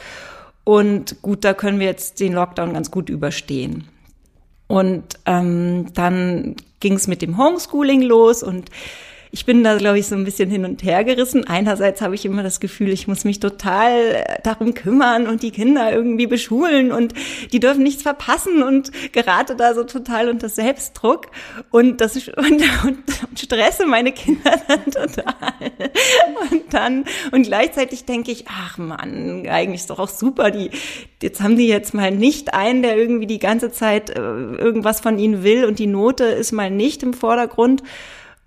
Und 0.62 1.20
gut, 1.22 1.44
da 1.44 1.54
können 1.54 1.80
wir 1.80 1.86
jetzt 1.86 2.20
den 2.20 2.32
Lockdown 2.32 2.72
ganz 2.72 2.92
gut 2.92 3.08
überstehen. 3.08 3.88
Und 4.68 5.04
ähm, 5.26 5.92
dann 5.92 6.54
ging 6.78 6.94
es 6.94 7.08
mit 7.08 7.20
dem 7.20 7.36
Homeschooling 7.36 8.02
los 8.02 8.44
und 8.44 8.70
ich 9.34 9.46
bin 9.46 9.64
da, 9.64 9.76
glaube 9.76 9.98
ich, 9.98 10.06
so 10.06 10.14
ein 10.14 10.22
bisschen 10.22 10.48
hin 10.48 10.64
und 10.64 10.84
her 10.84 11.02
gerissen. 11.02 11.44
Einerseits 11.44 12.00
habe 12.00 12.14
ich 12.14 12.24
immer 12.24 12.44
das 12.44 12.60
Gefühl, 12.60 12.90
ich 12.90 13.08
muss 13.08 13.24
mich 13.24 13.40
total 13.40 13.90
äh, 13.90 14.24
darum 14.44 14.74
kümmern 14.74 15.26
und 15.26 15.42
die 15.42 15.50
Kinder 15.50 15.92
irgendwie 15.92 16.28
beschulen 16.28 16.92
und 16.92 17.14
die 17.50 17.58
dürfen 17.58 17.82
nichts 17.82 18.04
verpassen 18.04 18.62
und 18.62 18.92
gerate 19.10 19.56
da 19.56 19.74
so 19.74 19.82
total 19.82 20.28
unter 20.28 20.48
Selbstdruck 20.48 21.32
und 21.72 22.00
das 22.00 22.14
und, 22.36 22.62
und, 22.84 23.02
und 23.28 23.40
stresse 23.40 23.86
meine 23.86 24.12
Kinder 24.12 24.52
dann 24.68 24.84
total. 24.84 25.72
Und 26.52 26.72
dann 26.72 27.04
und 27.32 27.42
gleichzeitig 27.42 28.04
denke 28.04 28.30
ich, 28.30 28.44
ach 28.46 28.78
Mann, 28.78 29.48
eigentlich 29.48 29.80
ist 29.80 29.90
doch 29.90 29.98
auch 29.98 30.10
super, 30.10 30.52
die 30.52 30.70
jetzt 31.20 31.42
haben 31.42 31.56
die 31.56 31.66
jetzt 31.66 31.92
mal 31.92 32.12
nicht 32.12 32.54
einen, 32.54 32.82
der 32.82 32.96
irgendwie 32.96 33.26
die 33.26 33.40
ganze 33.40 33.72
Zeit 33.72 34.10
äh, 34.10 34.20
irgendwas 34.20 35.00
von 35.00 35.18
ihnen 35.18 35.42
will 35.42 35.64
und 35.64 35.80
die 35.80 35.88
Note 35.88 36.22
ist 36.22 36.52
mal 36.52 36.70
nicht 36.70 37.02
im 37.02 37.14
Vordergrund. 37.14 37.82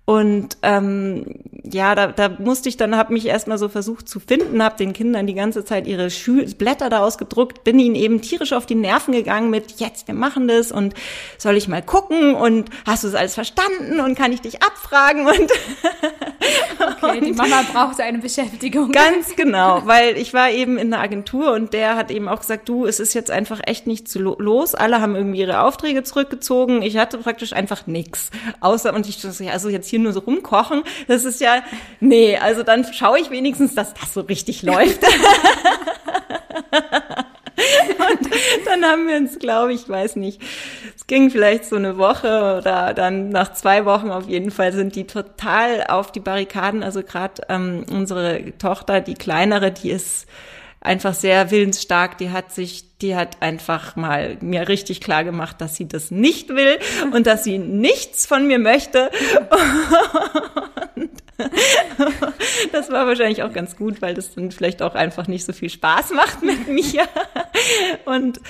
Und 0.08 0.56
ähm, 0.62 1.26
ja, 1.70 1.94
da, 1.94 2.06
da 2.06 2.30
musste 2.30 2.70
ich 2.70 2.78
dann, 2.78 2.96
habe 2.96 3.12
mich 3.12 3.26
erstmal 3.26 3.58
so 3.58 3.68
versucht 3.68 4.08
zu 4.08 4.20
finden, 4.20 4.62
habe 4.62 4.78
den 4.78 4.94
Kindern 4.94 5.26
die 5.26 5.34
ganze 5.34 5.66
Zeit 5.66 5.86
ihre 5.86 6.08
Schü 6.08 6.46
Blätter 6.54 6.88
da 6.88 7.00
ausgedruckt, 7.00 7.62
bin 7.62 7.78
ihnen 7.78 7.94
eben 7.94 8.22
tierisch 8.22 8.54
auf 8.54 8.64
die 8.64 8.74
Nerven 8.74 9.12
gegangen 9.12 9.50
mit, 9.50 9.80
jetzt, 9.80 10.08
wir 10.08 10.14
machen 10.14 10.48
das 10.48 10.72
und 10.72 10.94
soll 11.36 11.58
ich 11.58 11.68
mal 11.68 11.82
gucken 11.82 12.34
und 12.34 12.70
hast 12.86 13.04
du 13.04 13.08
es 13.08 13.14
alles 13.14 13.34
verstanden 13.34 14.00
und 14.00 14.16
kann 14.16 14.32
ich 14.32 14.40
dich 14.40 14.62
abfragen 14.62 15.26
und 15.26 15.50
Okay, 17.02 17.20
die 17.20 17.32
Mama 17.32 17.62
brauchte 17.72 18.02
eine 18.02 18.18
Beschäftigung. 18.18 18.90
Ganz 18.92 19.34
genau, 19.36 19.82
weil 19.84 20.16
ich 20.16 20.32
war 20.34 20.50
eben 20.50 20.78
in 20.78 20.90
der 20.90 21.00
Agentur 21.00 21.52
und 21.52 21.72
der 21.72 21.96
hat 21.96 22.10
eben 22.10 22.28
auch 22.28 22.40
gesagt, 22.40 22.68
du, 22.68 22.86
es 22.86 23.00
ist 23.00 23.14
jetzt 23.14 23.30
einfach 23.30 23.60
echt 23.66 23.86
nichts 23.86 24.14
los. 24.14 24.74
Alle 24.74 25.00
haben 25.00 25.16
irgendwie 25.16 25.40
ihre 25.40 25.62
Aufträge 25.62 26.02
zurückgezogen. 26.02 26.82
Ich 26.82 26.96
hatte 26.96 27.18
praktisch 27.18 27.52
einfach 27.52 27.86
nichts. 27.86 28.30
Außer, 28.60 28.94
und 28.94 29.08
ich 29.08 29.18
also 29.50 29.68
jetzt 29.68 29.88
hier 29.88 29.97
nur 30.02 30.12
so 30.12 30.20
rumkochen, 30.20 30.82
das 31.06 31.24
ist 31.24 31.40
ja, 31.40 31.62
nee, 32.00 32.36
also 32.36 32.62
dann 32.62 32.84
schaue 32.92 33.18
ich 33.20 33.30
wenigstens, 33.30 33.74
dass 33.74 33.94
das 33.94 34.14
so 34.14 34.20
richtig 34.22 34.62
läuft. 34.62 35.02
Und 37.98 38.30
dann 38.66 38.84
haben 38.84 39.08
wir 39.08 39.16
uns, 39.16 39.38
glaube 39.38 39.72
ich, 39.72 39.88
weiß 39.88 40.16
nicht, 40.16 40.40
es 40.96 41.06
ging 41.06 41.30
vielleicht 41.30 41.64
so 41.64 41.76
eine 41.76 41.98
Woche 41.98 42.58
oder 42.58 42.94
dann 42.94 43.30
nach 43.30 43.52
zwei 43.52 43.84
Wochen 43.84 44.10
auf 44.10 44.28
jeden 44.28 44.50
Fall 44.50 44.72
sind 44.72 44.94
die 44.94 45.06
total 45.06 45.84
auf 45.88 46.12
die 46.12 46.20
Barrikaden. 46.20 46.82
Also 46.82 47.02
gerade 47.02 47.42
ähm, 47.48 47.84
unsere 47.90 48.56
Tochter, 48.58 49.00
die 49.00 49.14
kleinere, 49.14 49.72
die 49.72 49.90
ist 49.90 50.26
einfach 50.88 51.14
sehr 51.14 51.50
willensstark. 51.50 52.18
Die 52.18 52.30
hat 52.30 52.52
sich, 52.52 52.98
die 52.98 53.14
hat 53.14 53.40
einfach 53.40 53.94
mal 53.94 54.38
mir 54.40 54.68
richtig 54.68 55.00
klar 55.00 55.22
gemacht, 55.22 55.60
dass 55.60 55.76
sie 55.76 55.86
das 55.86 56.10
nicht 56.10 56.48
will 56.48 56.78
und 57.12 57.26
dass 57.26 57.44
sie 57.44 57.58
nichts 57.58 58.26
von 58.26 58.46
mir 58.46 58.58
möchte. 58.58 59.10
Und 60.96 61.10
das 62.72 62.90
war 62.90 63.06
wahrscheinlich 63.06 63.42
auch 63.42 63.52
ganz 63.52 63.76
gut, 63.76 64.02
weil 64.02 64.14
das 64.14 64.34
dann 64.34 64.50
vielleicht 64.50 64.82
auch 64.82 64.94
einfach 64.94 65.28
nicht 65.28 65.44
so 65.44 65.52
viel 65.52 65.70
Spaß 65.70 66.10
macht 66.12 66.42
mit 66.42 66.66
mir. 66.68 67.06
Und 68.04 68.40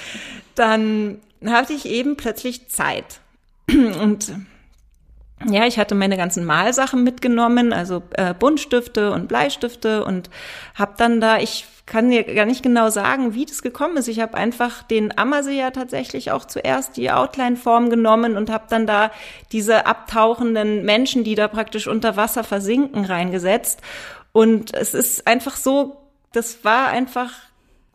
dann 0.54 1.20
hatte 1.44 1.72
ich 1.72 1.86
eben 1.86 2.16
plötzlich 2.16 2.68
Zeit. 2.68 3.20
Und 3.68 4.32
ja, 5.46 5.66
ich 5.66 5.78
hatte 5.78 5.94
meine 5.94 6.16
ganzen 6.16 6.44
Malsachen 6.44 7.04
mitgenommen, 7.04 7.72
also 7.72 8.02
äh, 8.12 8.34
Buntstifte 8.34 9.12
und 9.12 9.28
Bleistifte 9.28 10.04
und 10.04 10.30
habe 10.74 10.94
dann 10.96 11.20
da, 11.20 11.38
ich 11.38 11.64
kann 11.88 12.10
dir 12.10 12.22
gar 12.22 12.44
nicht 12.44 12.62
genau 12.62 12.90
sagen, 12.90 13.34
wie 13.34 13.46
das 13.46 13.62
gekommen 13.62 13.96
ist. 13.96 14.08
Ich 14.08 14.20
habe 14.20 14.36
einfach 14.36 14.82
den 14.82 15.16
Ammersee 15.16 15.58
ja 15.58 15.70
tatsächlich 15.70 16.30
auch 16.30 16.44
zuerst 16.44 16.96
die 16.96 17.10
Outline-Form 17.10 17.88
genommen 17.88 18.36
und 18.36 18.50
habe 18.50 18.66
dann 18.68 18.86
da 18.86 19.10
diese 19.52 19.86
abtauchenden 19.86 20.84
Menschen, 20.84 21.24
die 21.24 21.34
da 21.34 21.48
praktisch 21.48 21.88
unter 21.88 22.16
Wasser 22.16 22.44
versinken, 22.44 23.06
reingesetzt. 23.06 23.80
Und 24.32 24.74
es 24.74 24.92
ist 24.92 25.26
einfach 25.26 25.56
so, 25.56 25.96
das 26.32 26.62
war 26.62 26.88
einfach 26.88 27.32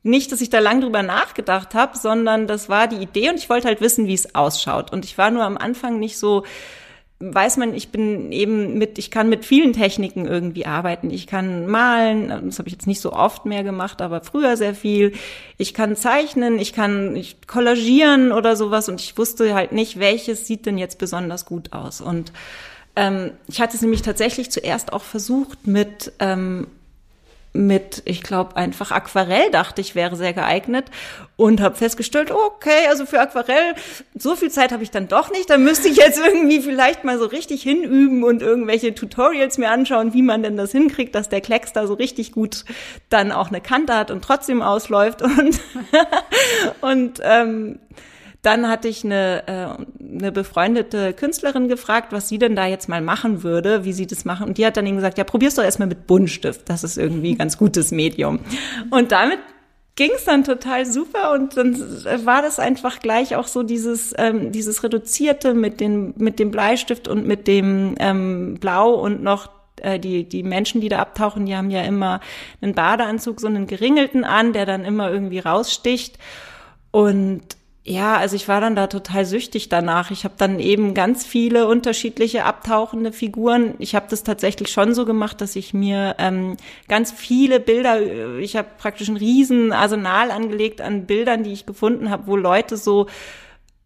nicht, 0.01 0.31
dass 0.31 0.41
ich 0.41 0.49
da 0.49 0.59
lang 0.59 0.81
drüber 0.81 1.03
nachgedacht 1.03 1.75
habe, 1.75 1.97
sondern 1.97 2.47
das 2.47 2.67
war 2.67 2.87
die 2.87 2.97
Idee 2.97 3.29
und 3.29 3.37
ich 3.37 3.49
wollte 3.49 3.67
halt 3.67 3.79
wissen, 3.79 4.07
wie 4.07 4.13
es 4.13 4.35
ausschaut. 4.35 4.91
Und 4.91 5.05
ich 5.05 5.17
war 5.17 5.31
nur 5.31 5.43
am 5.43 5.57
Anfang 5.57 5.99
nicht 5.99 6.17
so 6.17 6.43
weiß 7.31 7.57
man, 7.57 7.73
ich 7.73 7.89
bin 7.89 8.31
eben 8.31 8.77
mit, 8.77 8.97
ich 8.97 9.09
kann 9.09 9.29
mit 9.29 9.45
vielen 9.45 9.71
Techniken 9.71 10.25
irgendwie 10.25 10.65
arbeiten. 10.65 11.09
Ich 11.09 11.25
kann 11.25 11.67
malen, 11.67 12.27
das 12.45 12.59
habe 12.59 12.67
ich 12.67 12.73
jetzt 12.73 12.87
nicht 12.87 12.99
so 12.99 13.13
oft 13.13 13.45
mehr 13.45 13.63
gemacht, 13.63 14.01
aber 14.01 14.21
früher 14.21 14.57
sehr 14.57 14.75
viel. 14.75 15.13
Ich 15.57 15.73
kann 15.73 15.95
zeichnen, 15.95 16.59
ich 16.59 16.73
kann 16.73 17.15
ich 17.15 17.47
kollagieren 17.47 18.31
oder 18.31 18.55
sowas 18.55 18.89
und 18.89 18.99
ich 18.99 19.17
wusste 19.17 19.53
halt 19.53 19.71
nicht, 19.71 19.99
welches 19.99 20.47
sieht 20.47 20.65
denn 20.65 20.77
jetzt 20.77 20.97
besonders 20.97 21.45
gut 21.45 21.71
aus. 21.71 22.01
Und 22.01 22.33
ähm, 22.95 23.31
ich 23.47 23.61
hatte 23.61 23.75
es 23.75 23.81
nämlich 23.81 24.01
tatsächlich 24.01 24.51
zuerst 24.51 24.91
auch 24.91 25.03
versucht 25.03 25.65
mit 25.65 26.11
ähm, 26.19 26.67
mit, 27.53 28.01
ich 28.05 28.23
glaube, 28.23 28.57
einfach 28.57 28.91
Aquarell 28.91 29.51
dachte 29.51 29.79
ich, 29.79 29.93
wäre 29.93 30.15
sehr 30.15 30.33
geeignet 30.33 30.85
und 31.35 31.61
habe 31.61 31.75
festgestellt, 31.75 32.31
okay, 32.31 32.87
also 32.89 33.05
für 33.05 33.19
Aquarell, 33.19 33.75
so 34.15 34.35
viel 34.35 34.49
Zeit 34.49 34.71
habe 34.71 34.81
ich 34.81 34.89
dann 34.89 35.07
doch 35.07 35.31
nicht, 35.31 35.51
da 35.51 35.57
müsste 35.59 35.87
ich 35.87 35.97
jetzt 35.97 36.19
irgendwie 36.25 36.61
vielleicht 36.61 37.03
mal 37.03 37.19
so 37.19 37.25
richtig 37.25 37.61
hinüben 37.61 38.23
und 38.23 38.41
irgendwelche 38.41 38.95
Tutorials 38.95 39.59
mir 39.59 39.69
anschauen, 39.69 40.13
wie 40.13 40.23
man 40.23 40.41
denn 40.41 40.57
das 40.57 40.71
hinkriegt, 40.71 41.13
dass 41.13 41.29
der 41.29 41.41
Klecks 41.41 41.73
da 41.73 41.85
so 41.85 41.93
richtig 41.93 42.31
gut 42.31 42.65
dann 43.09 43.31
auch 43.31 43.49
eine 43.49 43.61
Kante 43.61 43.95
hat 43.95 44.09
und 44.09 44.23
trotzdem 44.23 44.61
ausläuft. 44.61 45.21
Und, 45.33 45.59
und 46.81 47.19
ähm, 47.23 47.79
dann 48.43 48.67
hatte 48.67 48.89
ich 48.89 49.05
eine, 49.05 49.43
äh, 49.47 50.13
eine 50.17 50.31
befreundete 50.33 51.13
Künstlerin 51.13 51.69
gefragt, 51.69 52.11
was 52.11 52.27
sie 52.27 52.37
denn 52.37 52.55
da 52.55 52.67
jetzt 52.67 52.89
mal 52.89 53.01
machen 53.01 53.41
würde, 53.41 53.85
wie 53.85 53.93
sie 53.93 54.05
das 54.05 54.25
machen. 54.25 54.47
Und 54.47 54.57
die 54.57 54.65
hat 54.65 54.75
dann 54.75 54.85
eben 54.85 54.97
gesagt, 54.97 55.17
ja, 55.17 55.23
probier's 55.23 55.55
doch 55.55 55.63
erstmal 55.63 55.87
mit 55.87 56.07
Buntstift. 56.07 56.69
Das 56.69 56.83
ist 56.83 56.97
irgendwie 56.97 57.31
ein 57.31 57.37
ganz 57.37 57.57
gutes 57.57 57.91
Medium. 57.91 58.39
Und 58.91 59.13
damit 59.13 59.39
ging 59.95 60.11
es 60.13 60.25
dann 60.25 60.43
total 60.43 60.85
super 60.85 61.31
und 61.33 61.55
dann 61.55 61.79
war 62.25 62.41
das 62.41 62.59
einfach 62.59 62.99
gleich 62.99 63.35
auch 63.35 63.47
so 63.47 63.61
dieses 63.61 64.13
ähm, 64.17 64.51
dieses 64.51 64.83
reduzierte 64.83 65.53
mit 65.53 65.79
dem 65.79 66.15
mit 66.17 66.39
dem 66.39 66.49
Bleistift 66.49 67.07
und 67.07 67.27
mit 67.27 67.47
dem 67.47 67.93
ähm, 67.99 68.57
Blau 68.59 68.95
und 68.95 69.21
noch 69.21 69.51
äh, 69.81 69.99
die 69.99 70.27
die 70.27 70.41
Menschen, 70.41 70.81
die 70.81 70.89
da 70.89 70.97
abtauchen, 70.97 71.45
die 71.45 71.55
haben 71.55 71.69
ja 71.69 71.83
immer 71.83 72.21
einen 72.59 72.73
Badeanzug, 72.73 73.39
so 73.39 73.45
einen 73.45 73.67
geringelten 73.67 74.23
an, 74.23 74.51
der 74.51 74.65
dann 74.65 74.83
immer 74.83 75.11
irgendwie 75.11 75.39
raussticht 75.39 76.17
und 76.89 77.43
ja, 77.85 78.15
also 78.15 78.37
ich 78.37 78.47
war 78.47 78.61
dann 78.61 78.77
da 78.77 78.87
total 78.87 79.25
süchtig 79.25 79.67
danach. 79.67 80.09
Ich 80.09 80.23
habe 80.23 80.35
dann 80.37 80.59
eben 80.59 80.93
ganz 80.93 81.25
viele 81.25 81.67
unterschiedliche 81.67 82.45
abtauchende 82.45 83.11
Figuren. 83.11 83.75
Ich 83.77 83.93
habe 83.93 84.05
das 84.09 84.23
tatsächlich 84.23 84.69
schon 84.69 84.93
so 84.93 85.05
gemacht, 85.05 85.41
dass 85.41 85.57
ich 85.57 85.73
mir 85.73 86.15
ähm, 86.17 86.55
ganz 86.87 87.11
viele 87.11 87.59
Bilder, 87.59 87.99
äh, 87.99 88.39
ich 88.39 88.55
habe 88.55 88.69
praktisch 88.77 89.09
ein 89.09 89.17
riesen 89.17 89.73
Arsenal 89.73 90.31
angelegt 90.31 90.79
an 90.79 91.05
Bildern, 91.05 91.43
die 91.43 91.51
ich 91.51 91.65
gefunden 91.65 92.09
habe, 92.09 92.27
wo 92.27 92.37
Leute 92.37 92.77
so 92.77 93.07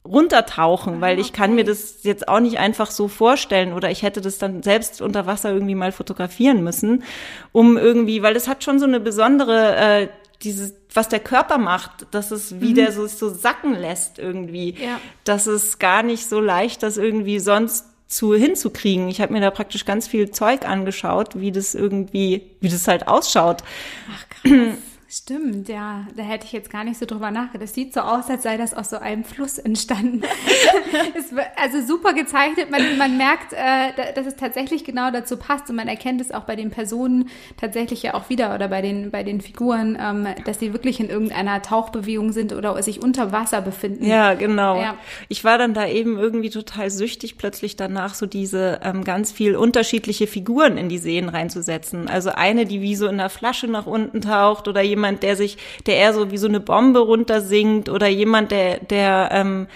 runtertauchen, 0.06 1.02
weil 1.02 1.20
ich 1.20 1.34
kann 1.34 1.56
mir 1.56 1.64
das 1.64 2.04
jetzt 2.04 2.28
auch 2.28 2.40
nicht 2.40 2.60
einfach 2.60 2.92
so 2.92 3.08
vorstellen 3.08 3.74
oder 3.74 3.92
ich 3.92 4.04
hätte 4.04 4.22
das 4.22 4.38
dann 4.38 4.64
selbst 4.64 5.02
unter 5.02 5.26
Wasser 5.26 5.52
irgendwie 5.52 5.76
mal 5.76 5.92
fotografieren 5.92 6.64
müssen, 6.64 7.04
um 7.52 7.78
irgendwie, 7.78 8.22
weil 8.22 8.36
es 8.36 8.48
hat 8.48 8.64
schon 8.64 8.80
so 8.80 8.86
eine 8.86 9.00
besondere, 9.00 9.76
äh, 9.76 10.08
dieses, 10.44 10.74
was 10.94 11.10
der 11.10 11.20
Körper 11.20 11.58
macht, 11.58 12.08
dass 12.12 12.32
es 12.32 12.62
wie 12.62 12.74
der 12.74 12.92
so, 12.92 13.08
so 13.08 13.30
sacken 13.30 13.74
lässt 13.74 14.20
irgendwie. 14.20 14.76
Ja. 14.82 15.00
Das 15.24 15.48
ist 15.48 15.80
gar 15.80 16.04
nicht 16.04 16.28
so 16.28 16.40
leicht, 16.40 16.84
das 16.84 16.98
irgendwie 16.98 17.40
sonst 17.40 17.86
zu 18.08 18.34
hinzukriegen. 18.34 19.10
Ich 19.10 19.20
habe 19.20 19.34
mir 19.34 19.42
da 19.42 19.52
praktisch 19.52 19.86
ganz 19.86 20.08
viel 20.08 20.32
Zeug 20.32 20.68
angeschaut, 20.68 21.40
wie 21.40 21.52
das 21.52 21.76
irgendwie, 21.76 22.52
wie 22.62 22.70
das 22.70 22.88
halt 22.88 23.08
ausschaut. 23.08 23.64
Ach 24.12 24.30
krass. 24.30 24.78
Stimmt, 25.10 25.70
ja. 25.70 26.06
Da 26.18 26.24
hätte 26.24 26.46
ich 26.46 26.52
jetzt 26.52 26.70
gar 26.70 26.84
nicht 26.84 27.00
so 27.00 27.06
drüber 27.06 27.32
nachgedacht. 27.32 27.64
Das 27.64 27.74
sieht 27.74 27.94
so 27.94 28.02
aus, 28.02 28.30
als 28.30 28.44
sei 28.44 28.58
das 28.58 28.74
aus 28.74 28.90
so 28.90 28.98
einem 28.98 29.24
Fluss 29.24 29.58
entstanden. 29.58 30.22
es, 31.18 31.34
wird 31.34 31.48
also 31.56 31.82
super 31.82 32.12
gezeichnet. 32.14 32.70
Man, 32.70 32.98
man 32.98 33.16
merkt, 33.16 33.54
äh, 33.54 33.94
da- 33.96 34.12
dass 34.14 34.28
es 34.28 34.36
tatsächlich 34.36 34.84
genau 34.84 35.10
dazu 35.10 35.38
passt 35.38 35.70
und 35.70 35.78
man 35.78 35.88
erkennt 35.88 36.20
es 36.20 36.32
auch 36.32 36.44
bei 36.44 36.58
den 36.58 36.72
Personen 36.72 37.30
tatsächlich 37.56 38.04
ja 38.04 38.16
auch 38.16 38.30
wieder 38.30 38.54
oder 38.54 38.68
bei 38.68 38.82
den, 38.82 39.10
bei 39.10 39.24
den 39.24 39.40
Figuren, 39.40 39.98
ähm, 39.98 40.28
dass 40.46 40.58
die 40.58 40.74
wirklich 40.74 41.00
in 41.00 41.10
irgendeiner 41.10 41.62
Tauchbewegung 41.62 42.34
sind 42.34 42.52
oder 42.52 42.82
sich 42.84 43.02
unter 43.02 43.32
Wasser 43.32 43.62
befinden. 43.62 44.04
Ja, 44.06 44.34
genau. 44.34 44.82
Ja. 44.82 44.96
Ich 45.30 45.46
war 45.46 45.58
dann 45.58 45.74
da 45.74 45.88
eben 45.88 46.18
irgendwie 46.18 46.50
total 46.50 46.90
süchtig, 46.90 47.38
plötzlich 47.38 47.78
danach 47.78 48.14
so 48.14 48.26
diese 48.26 48.82
ähm, 48.84 49.06
ganz 49.06 49.32
viel 49.32 49.56
unterschiedliche 49.56 50.28
Figuren 50.28 50.78
in 50.78 50.90
die 50.90 50.98
Seen 50.98 51.30
reinzusetzen. 51.30 52.10
Also 52.10 52.32
eine, 52.32 52.66
die 52.66 52.82
wie 52.82 52.96
so 52.98 53.08
in 53.08 53.18
der 53.20 53.30
Flasche 53.30 53.68
nach 53.68 53.86
unten 53.86 54.20
taucht 54.20 54.68
oder 54.68 54.82
jemand, 54.82 54.97
der 55.24 55.36
sich, 55.36 55.58
der 55.86 55.98
eher 55.98 56.14
so 56.14 56.32
wie 56.32 56.38
so 56.38 56.48
eine 56.48 56.60
Bombe 56.60 57.00
runtersinkt 57.00 57.90
oder 57.90 58.08
jemand, 58.08 58.52
der, 58.52 58.80
der, 58.80 59.30
ähm, 59.32 59.68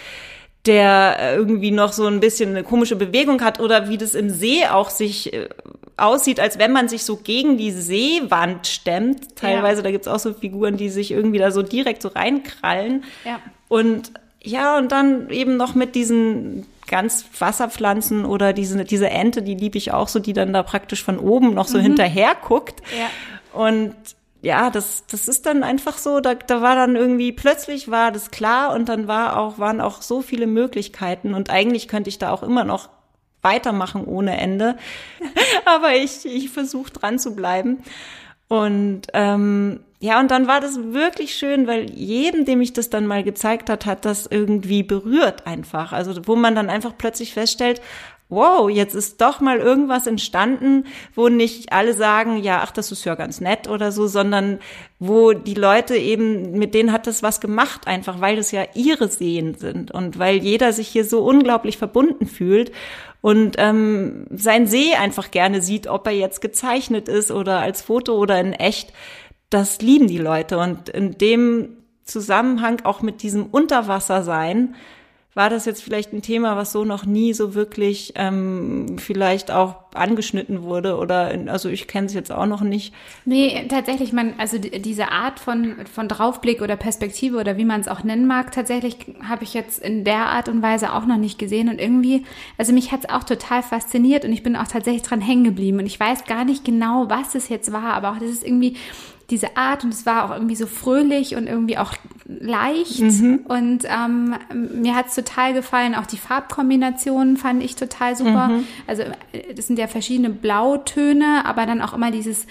der 0.66 1.36
irgendwie 1.36 1.72
noch 1.72 1.94
so 1.94 2.06
ein 2.06 2.20
bisschen 2.20 2.52
eine 2.52 2.64
komische 2.64 2.96
Bewegung 2.96 3.42
hat 3.42 3.60
oder 3.60 3.90
wie 3.90 3.98
das 3.98 4.14
im 4.14 4.30
See 4.30 4.66
auch 4.68 4.90
sich 4.90 5.34
äh, 5.34 5.50
aussieht, 5.98 6.40
als 6.40 6.60
wenn 6.60 6.72
man 6.72 6.88
sich 6.88 7.04
so 7.04 7.18
gegen 7.18 7.58
die 7.58 7.72
Seewand 7.72 8.68
stemmt. 8.68 9.36
Teilweise, 9.36 9.84
da 9.84 9.92
gibt's 9.92 10.08
auch 10.08 10.20
so 10.20 10.34
Figuren, 10.34 10.78
die 10.78 10.90
sich 10.90 11.12
irgendwie 11.12 11.40
da 11.40 11.52
so 11.52 11.62
direkt 11.62 12.02
so 12.02 12.10
reinkrallen. 12.10 13.04
Ja. 13.26 13.40
Und 13.68 14.12
ja, 14.44 14.78
und 14.78 14.92
dann 14.92 15.30
eben 15.30 15.56
noch 15.56 15.76
mit 15.76 15.94
diesen 15.94 16.66
ganz 16.88 17.26
Wasserpflanzen 17.40 18.26
oder 18.26 18.54
diese, 18.54 18.84
diese 18.84 19.10
Ente, 19.10 19.44
die 19.44 19.56
liebe 19.56 19.78
ich 19.78 19.94
auch 19.94 20.08
so, 20.08 20.20
die 20.20 20.34
dann 20.34 20.52
da 20.52 20.64
praktisch 20.64 21.04
von 21.04 21.20
oben 21.20 21.54
noch 21.54 21.68
so 21.68 21.80
hinterher 21.80 22.36
guckt. 22.36 22.82
Ja. 22.98 23.60
Und 23.60 23.96
ja, 24.42 24.72
das, 24.72 25.06
das 25.06 25.28
ist 25.28 25.46
dann 25.46 25.64
einfach 25.64 25.98
so, 25.98 26.20
da, 26.20 26.34
da 26.34 26.62
war 26.62 26.76
dann 26.76 26.96
irgendwie, 26.96 27.32
plötzlich 27.32 27.92
war 27.92 28.12
das 28.12 28.32
klar 28.32 28.74
und 28.74 28.90
dann 28.90 29.08
war 29.08 29.38
auch, 29.38 29.60
waren 29.60 29.82
auch 29.82 30.02
so 30.02 30.22
viele 30.22 30.48
Möglichkeiten 30.48 31.34
und 31.34 31.50
eigentlich 31.50 31.88
könnte 31.88 32.10
ich 32.10 32.18
da 32.18 32.32
auch 32.32 32.42
immer 32.42 32.64
noch 32.64 32.90
weitermachen 33.44 34.06
ohne 34.06 34.38
Ende. 34.38 34.78
Aber 35.66 35.96
ich, 35.96 36.26
ich 36.26 36.50
versuche 36.50 36.92
dran 36.92 37.20
zu 37.20 37.36
bleiben. 37.36 37.84
Und 38.48 39.04
ähm, 39.14 39.80
ja, 40.00 40.20
und 40.20 40.32
dann 40.32 40.48
war 40.48 40.60
das 40.60 40.78
wirklich 40.78 41.36
schön, 41.36 41.68
weil 41.68 41.90
jedem, 41.92 42.44
dem 42.44 42.60
ich 42.62 42.74
das 42.74 42.90
dann 42.90 43.08
mal 43.08 43.24
gezeigt 43.24 43.70
hat, 43.70 43.86
hat 43.86 44.04
das 44.04 44.26
irgendwie 44.26 44.84
berührt 44.84 45.46
einfach. 45.48 45.94
Also 45.94 46.28
wo 46.28 46.36
man 46.36 46.56
dann 46.56 46.70
einfach 46.70 46.98
plötzlich 46.98 47.34
feststellt, 47.34 47.82
wow, 48.32 48.70
jetzt 48.70 48.96
ist 48.96 49.22
doch 49.22 49.42
mal 49.42 49.60
irgendwas 49.60 50.08
entstanden, 50.08 50.86
wo 51.14 51.30
nicht 51.30 51.72
alle 51.74 51.94
sagen, 51.94 52.38
ja, 52.38 52.62
ach, 52.64 52.72
das 52.72 52.92
ist 52.92 53.06
ja 53.06 53.16
ganz 53.16 53.42
nett 53.42 53.68
oder 53.68 53.92
so, 53.92 54.08
sondern 54.08 54.60
wo 55.00 55.34
die 55.34 55.54
Leute 55.54 55.96
eben, 55.98 56.54
mit 56.54 56.74
denen 56.74 56.92
hat 56.92 57.06
das 57.08 57.22
was 57.22 57.42
gemacht, 57.42 57.88
einfach 57.88 58.22
weil 58.22 58.38
das 58.38 58.52
ja 58.52 58.64
ihre 58.74 59.10
Seen 59.10 59.56
sind 59.56 59.92
und 59.92 60.18
weil 60.18 60.38
jeder 60.38 60.74
sich 60.74 60.88
hier 60.88 61.06
so 61.06 61.24
unglaublich 61.24 61.78
verbunden 61.78 62.26
fühlt 62.26 62.72
und 63.22 63.56
ähm, 63.60 64.26
sein 64.32 64.66
See 64.66 64.94
einfach 64.96 65.30
gerne 65.30 65.62
sieht, 65.62 65.88
ob 65.88 66.08
er 66.08 66.14
jetzt 66.14 66.42
gezeichnet 66.42 67.08
ist 67.08 67.32
oder 67.32 67.60
als 67.60 67.82
Foto 67.82 68.16
oder 68.16 68.40
in 68.40 68.54
echt. 68.54 68.94
Das 69.50 69.82
lieben 69.82 70.08
die 70.08 70.18
Leute 70.18 70.58
und 70.58 70.90
in 70.90 71.18
dem 71.18 71.78
Zusammenhang 72.06 72.82
auch 72.84 73.02
mit 73.02 73.22
diesem 73.22 73.46
Unterwassersein 73.46 74.76
war 75.34 75.50
das 75.50 75.66
jetzt 75.66 75.82
vielleicht 75.82 76.12
ein 76.12 76.22
Thema, 76.22 76.58
was 76.58 76.74
so 76.74 76.84
noch 76.84 77.06
nie 77.06 77.34
so 77.34 77.54
wirklich 77.56 78.12
ähm, 78.16 78.98
vielleicht 78.98 79.50
auch 79.50 79.76
angeschnitten 79.94 80.64
wurde 80.64 80.98
oder 80.98 81.32
in, 81.32 81.48
also 81.48 81.70
ich 81.70 81.88
kenne 81.88 82.08
es 82.08 82.14
jetzt 82.14 82.32
auch 82.34 82.46
noch 82.46 82.62
nicht. 82.62 82.94
Nee, 83.24 83.66
tatsächlich, 83.70 84.12
man, 84.12 84.34
also 84.38 84.58
die- 84.58 84.82
diese 84.82 85.10
Art 85.12 85.40
von, 85.40 85.76
von 85.94 86.10
Draufblick 86.10 86.62
oder 86.62 86.76
Perspektive 86.76 87.38
oder 87.38 87.56
wie 87.58 87.64
man 87.66 87.80
es 87.80 87.88
auch 87.88 88.04
nennen 88.04 88.28
mag, 88.28 88.52
tatsächlich 88.52 88.98
habe 89.28 89.44
ich 89.46 89.54
jetzt 89.54 89.80
in 89.80 90.04
der 90.04 90.26
Art 90.28 90.50
und 90.50 90.62
Weise 90.62 90.94
auch 90.94 91.06
noch 91.06 91.18
nicht 91.18 91.40
gesehen. 91.40 91.70
Und 91.70 91.80
irgendwie, 91.80 92.24
also 92.58 92.74
mich 92.74 92.92
hat 92.92 93.06
es 93.06 93.10
auch 93.10 93.24
total 93.24 93.64
fasziniert 93.64 94.26
und 94.26 94.34
ich 94.34 94.44
bin 94.44 94.56
auch 94.58 94.68
tatsächlich 94.68 95.04
dran 95.04 95.22
hängen 95.22 95.46
geblieben. 95.46 95.80
Und 95.80 95.86
ich 95.86 96.00
weiß 96.00 96.26
gar 96.26 96.44
nicht 96.44 96.66
genau, 96.66 97.06
was 97.10 97.36
es 97.36 97.48
jetzt 97.48 97.72
war, 97.72 97.94
aber 97.94 98.12
auch 98.12 98.18
das 98.20 98.30
ist 98.30 98.46
irgendwie 98.46 98.76
diese 99.32 99.58
Art 99.58 99.84
und 99.84 99.94
es 99.94 100.06
war 100.06 100.26
auch 100.26 100.36
irgendwie 100.36 100.56
so 100.56 100.68
fröhlich 100.68 101.36
und 101.36 101.48
irgendwie 101.48 101.78
auch 101.78 101.94
leicht. 102.26 103.00
Und 103.46 103.80
ähm, 103.86 104.36
mir 104.80 104.96
hat 104.96 105.08
es 105.08 105.16
total 105.16 105.54
gefallen. 105.54 105.96
Auch 105.96 106.06
die 106.06 106.18
Farbkombinationen 106.18 107.38
fand 107.38 107.64
ich 107.64 107.76
total 107.76 108.16
super. 108.16 108.50
Also 108.88 109.04
äh, 109.32 109.54
das 109.56 109.68
sind 109.68 109.80
ja 109.80 109.88
verschiedene 109.88 110.30
Blautöne, 110.30 111.46
aber 111.46 111.66
dann 111.66 111.82
auch 111.82 111.94
immer 111.94 112.12
dieses 112.12 112.46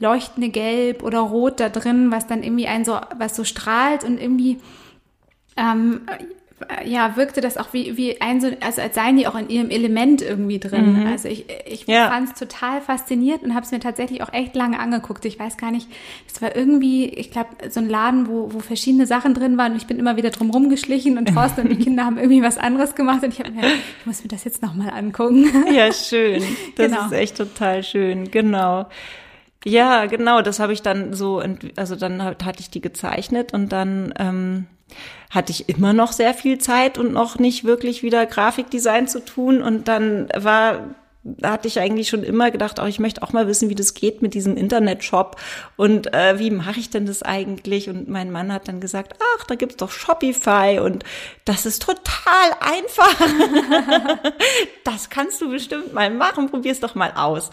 leuchtende 0.00 0.48
Gelb 0.48 1.02
oder 1.02 1.20
Rot 1.20 1.60
da 1.60 1.68
drin, 1.68 2.10
was 2.10 2.26
dann 2.26 2.42
irgendwie 2.42 2.66
ein 2.66 2.84
so, 2.84 2.98
was 3.16 3.36
so 3.36 3.44
strahlt 3.44 4.04
und 4.04 4.20
irgendwie 4.20 4.58
ähm, 5.56 6.02
äh, 6.06 6.24
ja, 6.84 7.16
wirkte 7.16 7.40
das 7.40 7.56
auch 7.56 7.72
wie, 7.72 7.96
wie 7.96 8.20
ein 8.20 8.40
so, 8.40 8.48
also 8.60 8.80
als 8.82 8.94
seien 8.94 9.16
die 9.16 9.26
auch 9.26 9.34
in 9.34 9.48
ihrem 9.48 9.70
Element 9.70 10.22
irgendwie 10.22 10.58
drin. 10.58 11.06
Also 11.06 11.28
ich, 11.28 11.46
ich 11.66 11.86
Ja. 11.86 12.08
fand 12.10 12.30
es 12.30 12.38
total 12.38 12.80
fasziniert 12.80 13.42
und 13.42 13.54
habe 13.54 13.64
es 13.64 13.72
mir 13.72 13.80
tatsächlich 13.80 14.22
auch 14.22 14.32
echt 14.32 14.54
lange 14.54 14.78
angeguckt. 14.78 15.24
Ich 15.24 15.38
weiß 15.38 15.56
gar 15.56 15.70
nicht, 15.70 15.88
es 16.32 16.40
war 16.42 16.54
irgendwie, 16.56 17.06
ich 17.06 17.30
glaube, 17.30 17.48
so 17.70 17.80
ein 17.80 17.88
Laden, 17.88 18.26
wo, 18.28 18.52
wo 18.52 18.60
verschiedene 18.60 19.06
Sachen 19.06 19.34
drin 19.34 19.56
waren 19.58 19.72
und 19.72 19.78
ich 19.78 19.86
bin 19.86 19.98
immer 19.98 20.16
wieder 20.16 20.30
drum 20.30 20.50
rumgeschlichen 20.50 21.18
und 21.18 21.26
Thorsten 21.34 21.62
und 21.62 21.68
die 21.70 21.84
Kinder 21.84 22.04
haben 22.04 22.18
irgendwie 22.18 22.42
was 22.42 22.58
anderes 22.58 22.94
gemacht 22.94 23.22
und 23.22 23.32
ich 23.32 23.40
habe 23.40 23.50
mir, 23.52 23.66
ich 23.66 24.06
muss 24.06 24.22
mir 24.22 24.28
das 24.28 24.44
jetzt 24.44 24.62
nochmal 24.62 24.90
angucken. 24.90 25.46
Ja, 25.74 25.92
schön. 25.92 26.42
Das 26.76 26.86
Genau. 26.90 27.06
ist 27.06 27.12
echt 27.12 27.36
total 27.36 27.82
schön, 27.82 28.30
genau. 28.30 28.86
Ja, 29.66 30.04
genau, 30.06 30.42
das 30.42 30.60
habe 30.60 30.72
ich 30.74 30.82
dann 30.82 31.14
so, 31.14 31.42
also 31.76 31.96
dann 31.96 32.22
hat- 32.22 32.44
hatte 32.44 32.60
ich 32.60 32.68
die 32.70 32.82
gezeichnet 32.82 33.54
und 33.54 33.70
dann 33.72 34.12
ähm, 34.18 34.66
hatte 35.30 35.52
ich 35.52 35.68
immer 35.68 35.92
noch 35.92 36.12
sehr 36.12 36.34
viel 36.34 36.58
Zeit 36.58 36.98
und 36.98 37.12
noch 37.12 37.38
nicht 37.38 37.64
wirklich 37.64 38.02
wieder 38.02 38.24
Grafikdesign 38.26 39.08
zu 39.08 39.24
tun. 39.24 39.62
Und 39.62 39.88
dann 39.88 40.28
war 40.34 40.94
da 41.24 41.52
hatte 41.52 41.68
ich 41.68 41.80
eigentlich 41.80 42.10
schon 42.10 42.22
immer 42.22 42.50
gedacht, 42.50 42.78
auch 42.78 42.86
ich 42.86 42.98
möchte 42.98 43.22
auch 43.22 43.32
mal 43.32 43.48
wissen, 43.48 43.70
wie 43.70 43.74
das 43.74 43.94
geht 43.94 44.20
mit 44.20 44.34
diesem 44.34 44.58
Internetshop 44.58 45.36
und 45.76 46.12
äh, 46.12 46.38
wie 46.38 46.50
mache 46.50 46.78
ich 46.78 46.90
denn 46.90 47.06
das 47.06 47.22
eigentlich? 47.22 47.88
Und 47.88 48.08
mein 48.08 48.30
Mann 48.30 48.52
hat 48.52 48.68
dann 48.68 48.78
gesagt, 48.78 49.14
ach, 49.38 49.44
da 49.44 49.54
gibt's 49.54 49.78
doch 49.78 49.90
Shopify 49.90 50.80
und 50.82 51.02
das 51.46 51.64
ist 51.64 51.82
total 51.82 52.50
einfach. 52.60 53.14
das 54.84 55.08
kannst 55.08 55.40
du 55.40 55.50
bestimmt 55.50 55.94
mal 55.94 56.10
machen, 56.10 56.50
probier's 56.50 56.80
doch 56.80 56.94
mal 56.94 57.12
aus. 57.16 57.50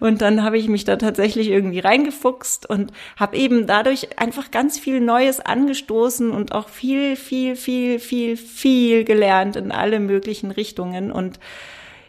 Und 0.00 0.20
dann 0.20 0.42
habe 0.42 0.58
ich 0.58 0.66
mich 0.66 0.84
da 0.84 0.96
tatsächlich 0.96 1.48
irgendwie 1.48 1.78
reingefuchst 1.78 2.68
und 2.68 2.90
habe 3.16 3.36
eben 3.36 3.68
dadurch 3.68 4.18
einfach 4.18 4.50
ganz 4.50 4.80
viel 4.80 5.00
Neues 5.00 5.38
angestoßen 5.38 6.32
und 6.32 6.52
auch 6.52 6.68
viel, 6.68 7.14
viel, 7.14 7.54
viel, 7.54 8.00
viel, 8.00 8.36
viel 8.36 9.04
gelernt 9.04 9.54
in 9.54 9.70
alle 9.70 10.00
möglichen 10.00 10.50
Richtungen 10.50 11.12
und 11.12 11.38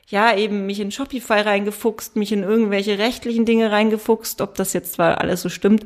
ja, 0.08 0.36
eben 0.36 0.66
mich 0.66 0.80
in 0.80 0.92
Shopify 0.92 1.42
reingefuchst, 1.42 2.16
mich 2.16 2.32
in 2.32 2.44
irgendwelche 2.44 2.98
rechtlichen 2.98 3.46
Dinge 3.46 3.72
reingefuchst. 3.72 4.42
Ob 4.42 4.56
das 4.56 4.74
jetzt 4.74 4.94
zwar 4.94 5.20
alles 5.20 5.42
so 5.42 5.50
stimmt, 5.50 5.86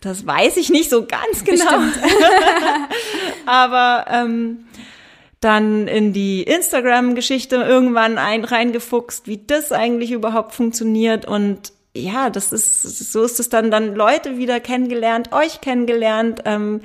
das 0.00 0.26
weiß 0.26 0.56
ich 0.58 0.70
nicht 0.70 0.90
so 0.90 1.06
ganz 1.06 1.44
genau. 1.44 1.80
Aber 3.46 4.06
ähm, 4.10 4.66
dann 5.40 5.88
in 5.88 6.12
die 6.14 6.42
Instagram-Geschichte 6.42 7.56
irgendwann 7.56 8.16
ein, 8.16 8.44
reingefuchst, 8.44 9.26
wie 9.26 9.44
das 9.46 9.72
eigentlich 9.72 10.12
überhaupt 10.12 10.54
funktioniert 10.54 11.26
und 11.26 11.73
ja, 11.96 12.28
das 12.28 12.52
ist, 12.52 13.12
so 13.12 13.22
ist 13.22 13.38
es 13.38 13.48
dann, 13.48 13.70
dann 13.70 13.94
Leute 13.94 14.36
wieder 14.36 14.58
kennengelernt, 14.58 15.32
euch 15.32 15.60
kennengelernt, 15.60 16.40
ähm, 16.44 16.80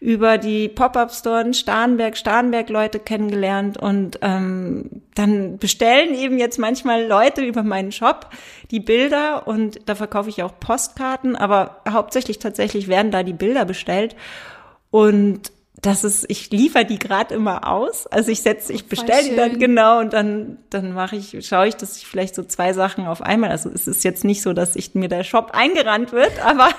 über 0.00 0.38
die 0.38 0.70
Pop-Up-Store 0.70 1.42
in 1.42 1.52
Starnberg, 1.52 2.16
Starnberg-Leute 2.16 2.98
kennengelernt 2.98 3.76
und 3.76 4.18
ähm, 4.22 5.02
dann 5.14 5.58
bestellen 5.58 6.14
eben 6.14 6.38
jetzt 6.38 6.58
manchmal 6.58 7.06
Leute 7.06 7.42
über 7.42 7.62
meinen 7.62 7.92
Shop 7.92 8.30
die 8.70 8.80
Bilder 8.80 9.46
und 9.46 9.80
da 9.84 9.94
verkaufe 9.94 10.30
ich 10.30 10.42
auch 10.42 10.58
Postkarten, 10.58 11.36
aber 11.36 11.82
hauptsächlich 11.86 12.38
tatsächlich 12.38 12.88
werden 12.88 13.10
da 13.10 13.22
die 13.22 13.34
Bilder 13.34 13.66
bestellt 13.66 14.16
und 14.90 15.52
das 15.84 16.02
ist, 16.02 16.24
ich 16.28 16.50
liefere 16.50 16.86
die 16.86 16.98
gerade 16.98 17.34
immer 17.34 17.68
aus. 17.70 18.06
Also 18.06 18.30
ich 18.30 18.40
setze, 18.40 18.72
ich 18.72 18.86
bestelle 18.86 19.28
die 19.28 19.36
dann 19.36 19.58
genau 19.58 20.00
und 20.00 20.14
dann, 20.14 20.56
dann 20.70 20.92
mache 20.92 21.16
ich, 21.16 21.46
schaue 21.46 21.68
ich, 21.68 21.76
dass 21.76 21.98
ich 21.98 22.06
vielleicht 22.06 22.34
so 22.34 22.42
zwei 22.42 22.72
Sachen 22.72 23.06
auf 23.06 23.20
einmal. 23.20 23.50
Also 23.50 23.68
es 23.68 23.86
ist 23.86 24.02
jetzt 24.02 24.24
nicht 24.24 24.40
so, 24.40 24.54
dass 24.54 24.76
ich 24.76 24.94
mir 24.94 25.08
der 25.08 25.24
Shop 25.24 25.50
eingerannt 25.52 26.12
wird, 26.12 26.32
aber, 26.44 26.70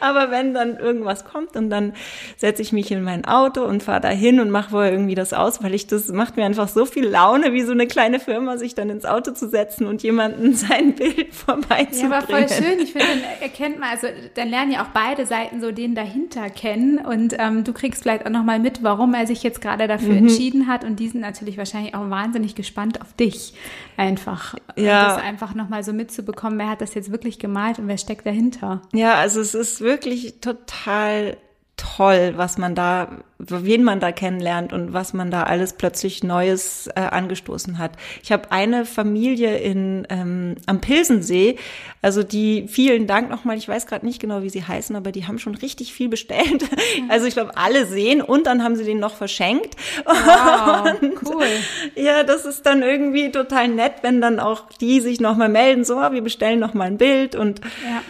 aber 0.00 0.30
wenn 0.30 0.52
dann 0.52 0.76
irgendwas 0.76 1.24
kommt 1.24 1.56
und 1.56 1.70
dann 1.70 1.94
setze 2.36 2.60
ich 2.60 2.72
mich 2.72 2.90
in 2.90 3.02
mein 3.02 3.24
Auto 3.24 3.64
und 3.64 3.82
fahre 3.82 4.02
dahin 4.02 4.40
und 4.40 4.50
mache 4.50 4.70
vorher 4.70 4.92
irgendwie 4.92 5.14
das 5.14 5.32
aus, 5.32 5.62
weil 5.62 5.74
ich 5.74 5.86
das 5.86 6.08
macht 6.08 6.36
mir 6.36 6.44
einfach 6.44 6.68
so 6.68 6.84
viel 6.84 7.06
Laune, 7.06 7.54
wie 7.54 7.62
so 7.62 7.72
eine 7.72 7.86
kleine 7.86 8.20
Firma, 8.20 8.58
sich 8.58 8.74
dann 8.74 8.90
ins 8.90 9.06
Auto 9.06 9.30
zu 9.30 9.48
setzen 9.48 9.86
und 9.86 10.02
jemanden 10.02 10.54
sein 10.54 10.94
Bild 10.94 11.34
vorbeizubringen. 11.34 12.10
Ja, 12.10 12.18
aber 12.18 12.26
voll 12.26 12.48
schön. 12.48 12.78
Ich 12.80 12.92
finde, 12.92 13.06
dann 13.08 13.40
erkennt 13.40 13.78
man, 13.78 13.88
also 13.88 14.08
dann 14.34 14.48
lernen 14.48 14.72
ja 14.72 14.82
auch 14.82 14.90
beide 14.92 15.24
Seiten 15.24 15.62
so 15.62 15.72
den 15.72 15.94
dahinter 15.94 16.50
kennen 16.50 16.98
und 16.98 17.34
ähm, 17.38 17.64
du 17.64 17.72
kriegst 17.72 18.02
vielleicht 18.02 18.17
vielleicht 18.18 18.26
auch 18.26 18.38
nochmal 18.38 18.58
mit, 18.58 18.82
warum 18.82 19.14
er 19.14 19.26
sich 19.26 19.42
jetzt 19.42 19.60
gerade 19.60 19.86
dafür 19.86 20.12
mhm. 20.12 20.28
entschieden 20.28 20.66
hat. 20.66 20.84
Und 20.84 20.96
die 21.00 21.08
sind 21.08 21.20
natürlich 21.20 21.58
wahrscheinlich 21.58 21.94
auch 21.94 22.10
wahnsinnig 22.10 22.54
gespannt 22.54 23.00
auf 23.00 23.12
dich. 23.14 23.54
Einfach. 23.96 24.54
Ja. 24.76 25.14
Das 25.16 25.22
einfach 25.22 25.54
nochmal 25.54 25.82
so 25.82 25.92
mitzubekommen, 25.92 26.58
wer 26.58 26.70
hat 26.70 26.80
das 26.80 26.94
jetzt 26.94 27.10
wirklich 27.10 27.38
gemalt 27.38 27.78
und 27.78 27.88
wer 27.88 27.98
steckt 27.98 28.26
dahinter. 28.26 28.82
Ja, 28.92 29.14
also 29.14 29.40
es 29.40 29.54
ist 29.54 29.80
wirklich 29.80 30.40
total 30.40 31.36
toll, 31.78 32.34
was 32.36 32.58
man 32.58 32.74
da, 32.74 33.08
wen 33.38 33.84
man 33.84 34.00
da 34.00 34.12
kennenlernt 34.12 34.72
und 34.72 34.92
was 34.92 35.14
man 35.14 35.30
da 35.30 35.44
alles 35.44 35.72
plötzlich 35.72 36.22
Neues 36.22 36.88
äh, 36.88 37.00
angestoßen 37.00 37.78
hat. 37.78 37.92
Ich 38.22 38.32
habe 38.32 38.52
eine 38.52 38.84
Familie 38.84 39.56
in 39.58 40.06
ähm, 40.10 40.56
am 40.66 40.80
Pilsensee, 40.80 41.56
also 42.02 42.22
die 42.22 42.66
vielen 42.68 43.06
Dank 43.06 43.30
nochmal. 43.30 43.56
Ich 43.56 43.68
weiß 43.68 43.86
gerade 43.86 44.04
nicht 44.04 44.20
genau, 44.20 44.42
wie 44.42 44.50
sie 44.50 44.64
heißen, 44.64 44.94
aber 44.96 45.12
die 45.12 45.26
haben 45.26 45.38
schon 45.38 45.54
richtig 45.54 45.94
viel 45.94 46.08
bestellt. 46.08 46.68
Also 47.08 47.26
ich 47.26 47.34
glaube, 47.34 47.56
alle 47.56 47.86
sehen 47.86 48.20
und 48.20 48.46
dann 48.46 48.62
haben 48.62 48.74
sie 48.74 48.84
den 48.84 48.98
noch 48.98 49.14
verschenkt. 49.14 49.76
Wow, 50.04 50.92
cool. 51.24 51.46
Ja, 51.94 52.24
das 52.24 52.44
ist 52.44 52.66
dann 52.66 52.82
irgendwie 52.82 53.30
total 53.30 53.68
nett, 53.68 53.94
wenn 54.02 54.20
dann 54.20 54.40
auch 54.40 54.68
die 54.80 55.00
sich 55.00 55.20
nochmal 55.20 55.48
melden, 55.48 55.84
so, 55.84 55.96
wir 55.96 56.22
bestellen 56.22 56.58
nochmal 56.58 56.88
ein 56.88 56.98
Bild 56.98 57.36
und 57.36 57.60
ja. 57.60 58.02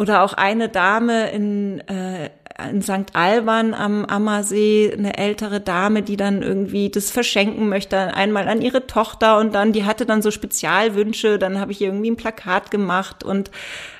oder 0.00 0.22
auch 0.22 0.34
eine 0.34 0.68
Dame 0.68 1.30
in 1.32 1.80
äh, 1.88 2.30
in 2.68 2.82
St. 2.82 3.14
Alban 3.14 3.74
am 3.74 4.04
Ammersee 4.04 4.92
eine 4.92 5.18
ältere 5.18 5.60
Dame, 5.60 6.02
die 6.02 6.16
dann 6.16 6.42
irgendwie 6.42 6.90
das 6.90 7.10
verschenken 7.10 7.68
möchte, 7.68 8.14
einmal 8.14 8.48
an 8.48 8.62
ihre 8.62 8.86
Tochter 8.86 9.38
und 9.38 9.54
dann, 9.54 9.72
die 9.72 9.84
hatte 9.84 10.06
dann 10.06 10.22
so 10.22 10.30
Spezialwünsche, 10.30 11.38
dann 11.38 11.60
habe 11.60 11.72
ich 11.72 11.80
irgendwie 11.80 12.10
ein 12.10 12.16
Plakat 12.16 12.70
gemacht 12.70 13.24
und 13.24 13.50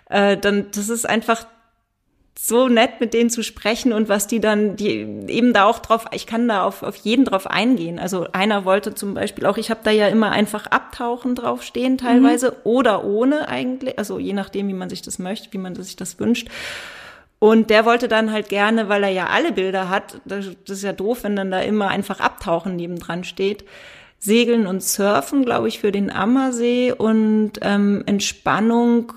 äh, 0.08 0.36
dann, 0.36 0.66
das 0.72 0.88
ist 0.88 1.08
einfach 1.08 1.46
so 2.42 2.68
nett 2.68 3.00
mit 3.00 3.12
denen 3.12 3.28
zu 3.28 3.42
sprechen 3.42 3.92
und 3.92 4.08
was 4.08 4.26
die 4.26 4.40
dann, 4.40 4.74
die 4.74 5.00
eben 5.28 5.52
da 5.52 5.64
auch 5.64 5.78
drauf, 5.78 6.06
ich 6.12 6.26
kann 6.26 6.48
da 6.48 6.64
auf, 6.64 6.82
auf 6.82 6.96
jeden 6.96 7.26
drauf 7.26 7.46
eingehen. 7.46 7.98
Also 7.98 8.28
einer 8.32 8.64
wollte 8.64 8.94
zum 8.94 9.12
Beispiel 9.12 9.44
auch, 9.44 9.58
ich 9.58 9.70
habe 9.70 9.80
da 9.84 9.90
ja 9.90 10.08
immer 10.08 10.30
einfach 10.30 10.66
abtauchen 10.66 11.34
draufstehen 11.34 11.98
teilweise 11.98 12.52
mhm. 12.52 12.56
oder 12.64 13.04
ohne 13.04 13.48
eigentlich, 13.48 13.98
also 13.98 14.18
je 14.18 14.32
nachdem, 14.32 14.68
wie 14.68 14.74
man 14.74 14.88
sich 14.88 15.02
das 15.02 15.18
möchte, 15.18 15.52
wie 15.52 15.58
man 15.58 15.74
sich 15.74 15.96
das 15.96 16.18
wünscht. 16.18 16.48
Und 17.40 17.70
der 17.70 17.86
wollte 17.86 18.06
dann 18.06 18.30
halt 18.30 18.50
gerne, 18.50 18.90
weil 18.90 19.02
er 19.02 19.08
ja 19.08 19.26
alle 19.28 19.52
Bilder 19.52 19.88
hat, 19.88 20.20
das 20.26 20.46
ist 20.68 20.82
ja 20.82 20.92
doof, 20.92 21.24
wenn 21.24 21.36
dann 21.36 21.50
da 21.50 21.60
immer 21.60 21.88
einfach 21.88 22.20
Abtauchen 22.20 22.76
nebendran 22.76 23.24
steht, 23.24 23.64
Segeln 24.18 24.66
und 24.66 24.82
Surfen, 24.82 25.46
glaube 25.46 25.66
ich, 25.66 25.80
für 25.80 25.90
den 25.90 26.12
Ammersee 26.12 26.92
und 26.92 27.52
ähm, 27.62 28.02
Entspannung 28.04 29.14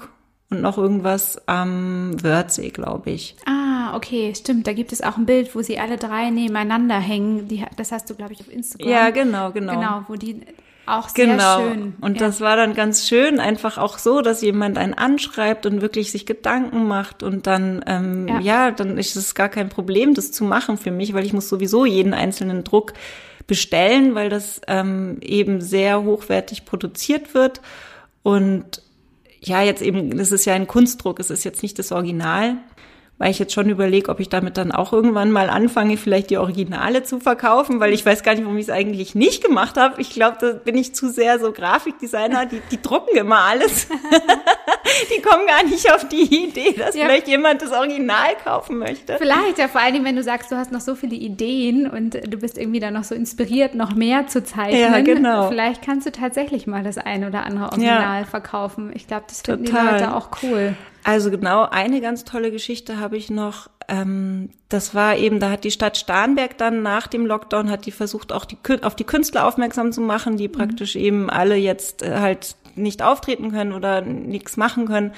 und 0.49 0.61
noch 0.61 0.77
irgendwas 0.77 1.45
am 1.49 2.15
Wörthsee, 2.23 2.69
glaube 2.69 3.11
ich. 3.11 3.35
Ah, 3.45 3.93
okay, 3.97 4.33
stimmt. 4.33 4.67
Da 4.67 4.73
gibt 4.73 4.93
es 4.93 5.01
auch 5.01 5.17
ein 5.17 5.25
Bild, 5.25 5.53
wo 5.53 5.61
sie 5.61 5.77
alle 5.77 5.97
drei 5.97 6.29
nebeneinander 6.29 6.99
hängen. 6.99 7.49
Die, 7.49 7.65
das 7.75 7.91
hast 7.91 8.09
du, 8.09 8.15
glaube 8.15 8.31
ich, 8.31 8.39
auf 8.39 8.49
Instagram. 8.49 8.89
Ja, 8.89 9.09
genau, 9.09 9.51
genau. 9.51 9.73
Genau, 9.73 10.03
wo 10.07 10.15
die 10.15 10.39
auch 10.85 11.09
sehr 11.09 11.27
genau. 11.27 11.59
schön. 11.59 11.95
Und 12.01 12.19
ja. 12.19 12.27
das 12.27 12.41
war 12.41 12.55
dann 12.55 12.73
ganz 12.73 13.07
schön, 13.07 13.39
einfach 13.39 13.77
auch 13.77 13.97
so, 13.97 14.21
dass 14.21 14.41
jemand 14.41 14.77
einen 14.77 14.93
anschreibt 14.93 15.65
und 15.65 15.81
wirklich 15.81 16.11
sich 16.11 16.25
Gedanken 16.25 16.87
macht 16.87 17.23
und 17.23 17.47
dann, 17.47 17.83
ähm, 17.87 18.27
ja. 18.27 18.39
ja, 18.39 18.71
dann 18.71 18.97
ist 18.97 19.15
es 19.15 19.33
gar 19.35 19.49
kein 19.49 19.69
Problem, 19.69 20.13
das 20.13 20.31
zu 20.31 20.43
machen 20.43 20.77
für 20.77 20.91
mich, 20.91 21.13
weil 21.13 21.25
ich 21.25 21.33
muss 21.33 21.47
sowieso 21.47 21.85
jeden 21.85 22.13
einzelnen 22.13 22.63
Druck 22.63 22.93
bestellen, 23.47 24.15
weil 24.15 24.29
das 24.29 24.61
ähm, 24.67 25.17
eben 25.21 25.61
sehr 25.61 26.03
hochwertig 26.03 26.65
produziert 26.65 27.33
wird 27.33 27.61
und 28.21 28.81
ja, 29.45 29.61
jetzt 29.61 29.81
eben, 29.81 30.17
das 30.17 30.31
ist 30.31 30.45
ja 30.45 30.53
ein 30.53 30.67
Kunstdruck, 30.67 31.19
es 31.19 31.29
ist 31.29 31.43
jetzt 31.43 31.63
nicht 31.63 31.77
das 31.77 31.91
Original 31.91 32.57
weil 33.19 33.29
ich 33.31 33.39
jetzt 33.39 33.53
schon 33.53 33.69
überlege, 33.69 34.09
ob 34.09 34.19
ich 34.19 34.29
damit 34.29 34.57
dann 34.57 34.71
auch 34.71 34.91
irgendwann 34.91 35.31
mal 35.31 35.49
anfange, 35.49 35.97
vielleicht 35.97 36.29
die 36.29 36.37
Originale 36.37 37.03
zu 37.03 37.19
verkaufen, 37.19 37.79
weil 37.79 37.93
ich 37.93 38.05
weiß 38.05 38.23
gar 38.23 38.33
nicht, 38.33 38.43
warum 38.43 38.57
ich 38.57 38.65
es 38.65 38.69
eigentlich 38.69 39.13
nicht 39.13 39.43
gemacht 39.43 39.77
habe. 39.77 40.01
Ich 40.01 40.09
glaube, 40.09 40.37
da 40.41 40.51
bin 40.53 40.75
ich 40.75 40.95
zu 40.95 41.09
sehr 41.09 41.39
so 41.39 41.51
Grafikdesigner, 41.51 42.47
die, 42.47 42.61
die 42.71 42.81
drucken 42.81 43.15
immer 43.15 43.39
alles. 43.39 43.87
die 45.15 45.21
kommen 45.21 45.45
gar 45.45 45.63
nicht 45.63 45.93
auf 45.93 46.07
die 46.07 46.45
Idee, 46.45 46.73
dass 46.73 46.95
ja. 46.95 47.05
vielleicht 47.05 47.27
jemand 47.27 47.61
das 47.61 47.71
Original 47.71 48.35
kaufen 48.43 48.79
möchte. 48.79 49.17
Vielleicht, 49.17 49.59
ja, 49.59 49.67
vor 49.67 49.81
allem, 49.81 50.03
wenn 50.03 50.15
du 50.15 50.23
sagst, 50.23 50.51
du 50.51 50.55
hast 50.55 50.71
noch 50.71 50.81
so 50.81 50.95
viele 50.95 51.15
Ideen 51.15 51.87
und 51.87 52.15
du 52.15 52.37
bist 52.37 52.57
irgendwie 52.57 52.79
dann 52.79 52.95
noch 52.95 53.03
so 53.03 53.13
inspiriert, 53.13 53.75
noch 53.75 53.93
mehr 53.93 54.27
zu 54.27 54.43
zeichnen. 54.43 54.81
Ja, 54.81 54.99
genau. 55.01 55.49
Vielleicht 55.49 55.83
kannst 55.83 56.07
du 56.07 56.11
tatsächlich 56.11 56.65
mal 56.65 56.83
das 56.83 56.97
ein 56.97 57.23
oder 57.23 57.45
andere 57.45 57.65
Original 57.65 58.21
ja. 58.21 58.25
verkaufen. 58.25 58.91
Ich 58.95 59.07
glaube, 59.07 59.25
das 59.27 59.41
finden 59.41 59.65
Total. 59.65 59.85
die 59.85 59.91
Leute 59.93 60.15
auch 60.15 60.29
cool. 60.41 60.75
Also 61.03 61.29
genau, 61.31 61.67
eine 61.69 61.99
ganz 62.01 62.23
tolle 62.23 62.51
Geschichte 62.51 62.99
habe 62.99 63.17
ich 63.17 63.29
noch. 63.29 63.69
Ähm, 63.87 64.49
das 64.69 64.95
war 64.95 65.17
eben, 65.17 65.39
da 65.39 65.49
hat 65.49 65.65
die 65.65 65.71
Stadt 65.71 65.97
Starnberg 65.97 66.57
dann 66.57 66.81
nach 66.81 67.07
dem 67.07 67.25
Lockdown, 67.25 67.69
hat 67.69 67.85
die 67.85 67.91
versucht, 67.91 68.31
auch 68.31 68.45
die, 68.45 68.57
auf 68.81 68.95
die 68.95 69.03
Künstler 69.03 69.45
aufmerksam 69.45 69.91
zu 69.91 70.01
machen, 70.01 70.37
die 70.37 70.47
mhm. 70.47 70.53
praktisch 70.53 70.95
eben 70.95 71.29
alle 71.29 71.55
jetzt 71.55 72.03
äh, 72.03 72.19
halt 72.19 72.55
nicht 72.75 73.01
auftreten 73.01 73.51
können 73.51 73.73
oder 73.73 74.01
nichts 74.01 74.57
machen 74.57 74.87
können. 74.87 75.13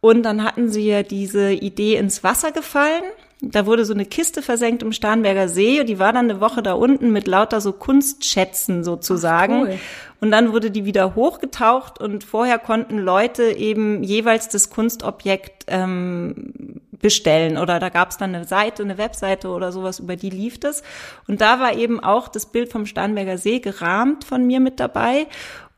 Und 0.00 0.24
dann 0.24 0.42
hatten 0.42 0.68
sie 0.68 0.86
ja 0.86 1.04
diese 1.04 1.52
Idee 1.52 1.96
ins 1.96 2.24
Wasser 2.24 2.50
gefallen. 2.50 3.04
Da 3.44 3.66
wurde 3.66 3.84
so 3.84 3.92
eine 3.92 4.06
Kiste 4.06 4.40
versenkt 4.40 4.84
im 4.84 4.92
Starnberger 4.92 5.48
See. 5.48 5.82
Die 5.82 5.98
war 5.98 6.12
dann 6.12 6.30
eine 6.30 6.40
Woche 6.40 6.62
da 6.62 6.74
unten 6.74 7.10
mit 7.10 7.26
lauter 7.26 7.60
so 7.60 7.72
Kunstschätzen 7.72 8.84
sozusagen. 8.84 9.64
Ach, 9.64 9.68
cool. 9.68 9.78
Und 10.20 10.30
dann 10.30 10.52
wurde 10.52 10.70
die 10.70 10.84
wieder 10.84 11.16
hochgetaucht 11.16 12.00
und 12.00 12.22
vorher 12.22 12.60
konnten 12.60 12.98
Leute 12.98 13.42
eben 13.42 14.04
jeweils 14.04 14.48
das 14.48 14.70
Kunstobjekt 14.70 15.64
ähm, 15.66 16.80
bestellen 16.92 17.58
oder 17.58 17.80
da 17.80 17.88
gab 17.88 18.12
es 18.12 18.16
dann 18.18 18.32
eine 18.32 18.44
Seite, 18.44 18.84
eine 18.84 18.96
Webseite 18.96 19.48
oder 19.48 19.72
sowas, 19.72 19.98
über 19.98 20.14
die 20.14 20.30
lief 20.30 20.60
das. 20.60 20.84
Und 21.26 21.40
da 21.40 21.58
war 21.58 21.76
eben 21.76 21.98
auch 21.98 22.28
das 22.28 22.46
Bild 22.46 22.70
vom 22.70 22.86
Starnberger 22.86 23.38
See 23.38 23.58
gerahmt 23.58 24.22
von 24.22 24.46
mir 24.46 24.60
mit 24.60 24.78
dabei. 24.78 25.26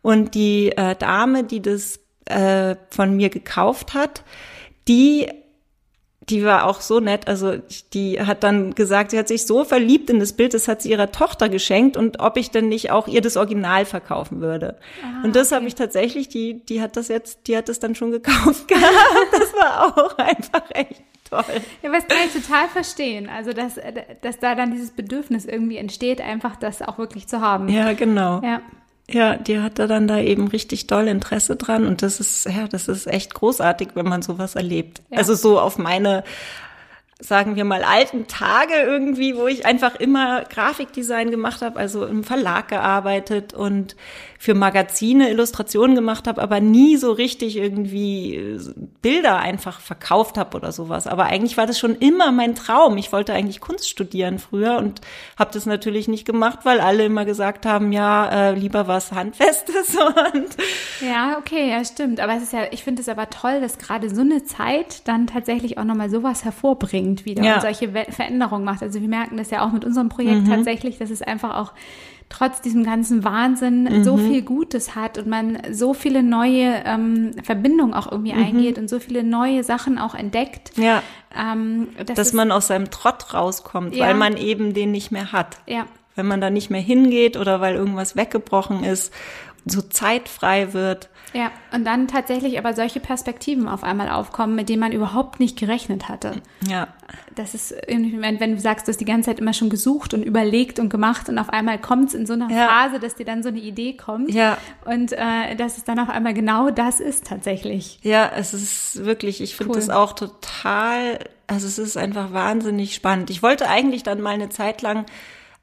Und 0.02 0.34
die 0.34 0.72
äh, 0.72 0.94
Dame, 0.96 1.44
die 1.44 1.62
das 1.62 2.00
äh, 2.26 2.76
von 2.90 3.16
mir 3.16 3.30
gekauft 3.30 3.94
hat, 3.94 4.22
die 4.86 5.28
die 6.28 6.44
war 6.44 6.66
auch 6.66 6.80
so 6.80 7.00
nett. 7.00 7.28
Also 7.28 7.56
die 7.92 8.20
hat 8.20 8.42
dann 8.42 8.74
gesagt, 8.74 9.10
sie 9.10 9.18
hat 9.18 9.28
sich 9.28 9.46
so 9.46 9.64
verliebt 9.64 10.10
in 10.10 10.20
das 10.20 10.32
Bild, 10.32 10.54
das 10.54 10.68
hat 10.68 10.82
sie 10.82 10.90
ihrer 10.90 11.12
Tochter 11.12 11.48
geschenkt 11.48 11.96
und 11.96 12.20
ob 12.20 12.36
ich 12.36 12.50
denn 12.50 12.68
nicht 12.68 12.90
auch 12.90 13.08
ihr 13.08 13.20
das 13.20 13.36
Original 13.36 13.84
verkaufen 13.84 14.40
würde. 14.40 14.76
Ah, 15.02 15.24
und 15.24 15.36
das 15.36 15.48
okay. 15.48 15.56
habe 15.56 15.66
ich 15.66 15.74
tatsächlich, 15.74 16.28
die, 16.28 16.64
die 16.64 16.80
hat 16.80 16.96
das 16.96 17.08
jetzt, 17.08 17.46
die 17.46 17.56
hat 17.56 17.68
das 17.68 17.78
dann 17.78 17.94
schon 17.94 18.10
gekauft 18.10 18.68
gehabt. 18.68 19.32
Das 19.32 19.52
war 19.54 19.86
auch 19.86 20.18
einfach 20.18 20.70
echt 20.70 21.02
toll. 21.28 21.44
Ja, 21.82 21.90
das 21.90 22.06
kann 22.06 22.18
ich 22.26 22.42
total 22.42 22.68
verstehen. 22.68 23.28
Also 23.28 23.52
dass, 23.52 23.78
dass 24.22 24.38
da 24.38 24.54
dann 24.54 24.72
dieses 24.72 24.90
Bedürfnis 24.90 25.44
irgendwie 25.44 25.76
entsteht, 25.76 26.20
einfach 26.20 26.56
das 26.56 26.82
auch 26.82 26.98
wirklich 26.98 27.26
zu 27.28 27.40
haben. 27.40 27.68
Ja, 27.68 27.92
genau. 27.92 28.40
Ja. 28.42 28.60
Ja, 29.10 29.36
die 29.36 29.60
hatte 29.60 29.86
dann 29.86 30.08
da 30.08 30.18
eben 30.18 30.48
richtig 30.48 30.86
doll 30.86 31.08
Interesse 31.08 31.56
dran 31.56 31.86
und 31.86 32.00
das 32.00 32.20
ist, 32.20 32.46
ja, 32.46 32.66
das 32.66 32.88
ist 32.88 33.06
echt 33.06 33.34
großartig, 33.34 33.88
wenn 33.94 34.06
man 34.06 34.22
sowas 34.22 34.54
erlebt. 34.54 35.02
Ja. 35.10 35.18
Also 35.18 35.34
so 35.34 35.60
auf 35.60 35.76
meine 35.76 36.24
sagen 37.20 37.54
wir 37.54 37.64
mal, 37.64 37.84
alten 37.84 38.26
Tage 38.26 38.74
irgendwie, 38.74 39.36
wo 39.36 39.46
ich 39.46 39.64
einfach 39.64 39.94
immer 39.94 40.42
Grafikdesign 40.42 41.30
gemacht 41.30 41.62
habe, 41.62 41.78
also 41.78 42.06
im 42.06 42.24
Verlag 42.24 42.68
gearbeitet 42.68 43.54
und 43.54 43.94
für 44.36 44.54
Magazine 44.54 45.30
Illustrationen 45.30 45.94
gemacht 45.94 46.26
habe, 46.26 46.42
aber 46.42 46.60
nie 46.60 46.96
so 46.96 47.12
richtig 47.12 47.56
irgendwie 47.56 48.58
Bilder 49.00 49.38
einfach 49.38 49.80
verkauft 49.80 50.36
habe 50.36 50.56
oder 50.56 50.70
sowas. 50.70 51.06
Aber 51.06 51.24
eigentlich 51.24 51.56
war 51.56 51.66
das 51.66 51.78
schon 51.78 51.94
immer 51.94 52.30
mein 52.30 52.54
Traum. 52.54 52.98
Ich 52.98 53.10
wollte 53.10 53.32
eigentlich 53.32 53.60
Kunst 53.60 53.88
studieren 53.88 54.38
früher 54.38 54.76
und 54.76 55.00
habe 55.38 55.50
das 55.54 55.64
natürlich 55.64 56.08
nicht 56.08 56.26
gemacht, 56.26 56.60
weil 56.64 56.80
alle 56.80 57.06
immer 57.06 57.24
gesagt 57.24 57.64
haben, 57.64 57.92
ja, 57.92 58.50
äh, 58.50 58.54
lieber 58.54 58.86
was 58.86 59.12
Handfestes 59.12 59.96
und 60.34 60.56
ja, 61.00 61.38
okay, 61.38 61.70
ja, 61.70 61.82
stimmt. 61.84 62.20
Aber 62.20 62.34
es 62.34 62.42
ist 62.42 62.52
ja, 62.52 62.64
ich 62.70 62.84
finde 62.84 63.00
es 63.00 63.08
aber 63.08 63.30
toll, 63.30 63.60
dass 63.60 63.78
gerade 63.78 64.14
so 64.14 64.20
eine 64.20 64.44
Zeit 64.44 65.06
dann 65.08 65.26
tatsächlich 65.26 65.78
auch 65.78 65.84
nochmal 65.84 66.10
sowas 66.10 66.44
hervorbringt 66.44 67.03
wieder 67.24 67.42
ja. 67.42 67.54
und 67.56 67.62
solche 67.62 67.88
Veränderungen 67.88 68.64
macht. 68.64 68.82
Also 68.82 69.00
wir 69.00 69.08
merken 69.08 69.36
das 69.36 69.50
ja 69.50 69.64
auch 69.64 69.72
mit 69.72 69.84
unserem 69.84 70.08
Projekt 70.08 70.46
mhm. 70.46 70.50
tatsächlich, 70.50 70.98
dass 70.98 71.10
es 71.10 71.22
einfach 71.22 71.56
auch 71.56 71.72
trotz 72.28 72.60
diesem 72.60 72.84
ganzen 72.84 73.22
Wahnsinn 73.22 73.84
mhm. 73.84 74.04
so 74.04 74.16
viel 74.16 74.42
Gutes 74.42 74.94
hat 74.94 75.18
und 75.18 75.28
man 75.28 75.58
so 75.70 75.94
viele 75.94 76.22
neue 76.22 76.82
ähm, 76.84 77.32
Verbindungen 77.42 77.94
auch 77.94 78.10
irgendwie 78.10 78.32
mhm. 78.32 78.44
eingeht 78.44 78.78
und 78.78 78.88
so 78.88 78.98
viele 78.98 79.22
neue 79.22 79.62
Sachen 79.62 79.98
auch 79.98 80.14
entdeckt. 80.14 80.72
Ja. 80.76 81.02
Ähm, 81.36 81.88
das 82.04 82.16
Dass 82.16 82.32
man 82.32 82.50
aus 82.50 82.68
seinem 82.68 82.90
Trott 82.90 83.34
rauskommt, 83.34 83.94
ja. 83.94 84.06
weil 84.06 84.14
man 84.14 84.36
eben 84.36 84.74
den 84.74 84.90
nicht 84.90 85.10
mehr 85.10 85.32
hat. 85.32 85.58
Ja. 85.66 85.86
Wenn 86.16 86.26
man 86.26 86.40
da 86.40 86.50
nicht 86.50 86.70
mehr 86.70 86.80
hingeht 86.80 87.36
oder 87.36 87.60
weil 87.60 87.74
irgendwas 87.74 88.16
weggebrochen 88.16 88.84
ist, 88.84 89.12
so 89.64 89.80
zeitfrei 89.80 90.72
wird. 90.72 91.10
Ja, 91.34 91.50
und 91.72 91.84
dann 91.84 92.06
tatsächlich 92.06 92.58
aber 92.58 92.74
solche 92.74 93.00
Perspektiven 93.00 93.66
auf 93.66 93.82
einmal 93.82 94.08
aufkommen, 94.08 94.54
mit 94.54 94.68
denen 94.68 94.78
man 94.78 94.92
überhaupt 94.92 95.40
nicht 95.40 95.58
gerechnet 95.58 96.08
hatte. 96.08 96.40
Ja. 96.68 96.86
Das 97.34 97.54
ist, 97.54 97.74
wenn 97.88 98.38
du 98.38 98.60
sagst, 98.60 98.86
du 98.86 98.90
hast 98.90 99.00
die 99.00 99.04
ganze 99.04 99.30
Zeit 99.30 99.40
immer 99.40 99.52
schon 99.52 99.68
gesucht 99.68 100.14
und 100.14 100.22
überlegt 100.22 100.78
und 100.78 100.90
gemacht 100.90 101.28
und 101.28 101.38
auf 101.38 101.50
einmal 101.50 101.80
kommt 101.80 102.10
es 102.10 102.14
in 102.14 102.24
so 102.24 102.34
einer 102.34 102.48
ja. 102.50 102.68
Phase, 102.68 103.00
dass 103.00 103.16
dir 103.16 103.26
dann 103.26 103.42
so 103.42 103.48
eine 103.48 103.58
Idee 103.58 103.96
kommt. 103.96 104.32
Ja. 104.32 104.58
Und 104.84 105.12
äh, 105.12 105.56
dass 105.56 105.76
es 105.76 105.82
dann 105.82 105.98
auf 105.98 106.08
einmal 106.08 106.34
genau 106.34 106.70
das 106.70 107.00
ist 107.00 107.26
tatsächlich. 107.26 107.98
Ja, 108.02 108.30
es 108.36 108.54
ist 108.54 109.04
wirklich, 109.04 109.40
ich 109.40 109.56
finde 109.56 109.72
cool. 109.72 109.80
das 109.80 109.90
auch 109.90 110.12
total, 110.12 111.18
also 111.48 111.66
es 111.66 111.78
ist 111.78 111.96
einfach 111.96 112.32
wahnsinnig 112.32 112.94
spannend. 112.94 113.30
Ich 113.30 113.42
wollte 113.42 113.68
eigentlich 113.68 114.04
dann 114.04 114.20
mal 114.20 114.34
eine 114.34 114.50
Zeit 114.50 114.82
lang 114.82 115.04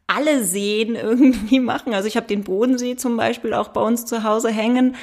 alle 0.06 0.44
Seen 0.44 0.96
irgendwie 1.02 1.62
machen. 1.62 1.94
Also 1.94 2.10
ich 2.10 2.18
habe 2.18 2.28
den 2.28 2.44
Bodensee 2.44 2.98
zum 2.98 3.16
Beispiel 3.16 3.54
auch 3.54 3.70
bei 3.70 3.82
uns 3.82 4.06
zu 4.06 4.24
Hause 4.24 4.50
hängen 4.50 4.96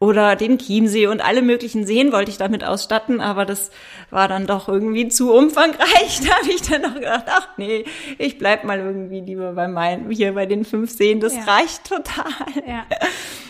oder 0.00 0.36
den 0.36 0.58
Chiemsee 0.58 1.06
und 1.06 1.24
alle 1.24 1.40
möglichen 1.40 1.86
Seen 1.86 2.12
wollte 2.12 2.30
ich 2.30 2.36
damit 2.36 2.64
ausstatten, 2.64 3.20
aber 3.20 3.46
das 3.46 3.70
war 4.10 4.28
dann 4.28 4.46
doch 4.46 4.68
irgendwie 4.68 5.08
zu 5.08 5.32
umfangreich. 5.32 6.20
Da 6.24 6.36
habe 6.36 6.50
ich 6.50 6.62
dann 6.62 6.82
noch 6.82 6.94
gedacht, 6.94 7.24
ach 7.28 7.48
nee, 7.56 7.84
ich 8.18 8.38
bleib 8.38 8.64
mal 8.64 8.78
irgendwie 8.78 9.20
lieber 9.20 9.52
bei 9.52 9.68
meinen, 9.68 10.10
hier 10.10 10.32
bei 10.34 10.46
den 10.46 10.64
fünf 10.64 10.90
Seen, 10.90 11.20
das 11.20 11.34
ja. 11.34 11.42
reicht 11.42 11.84
total. 11.84 12.24
Ja. 12.66 12.84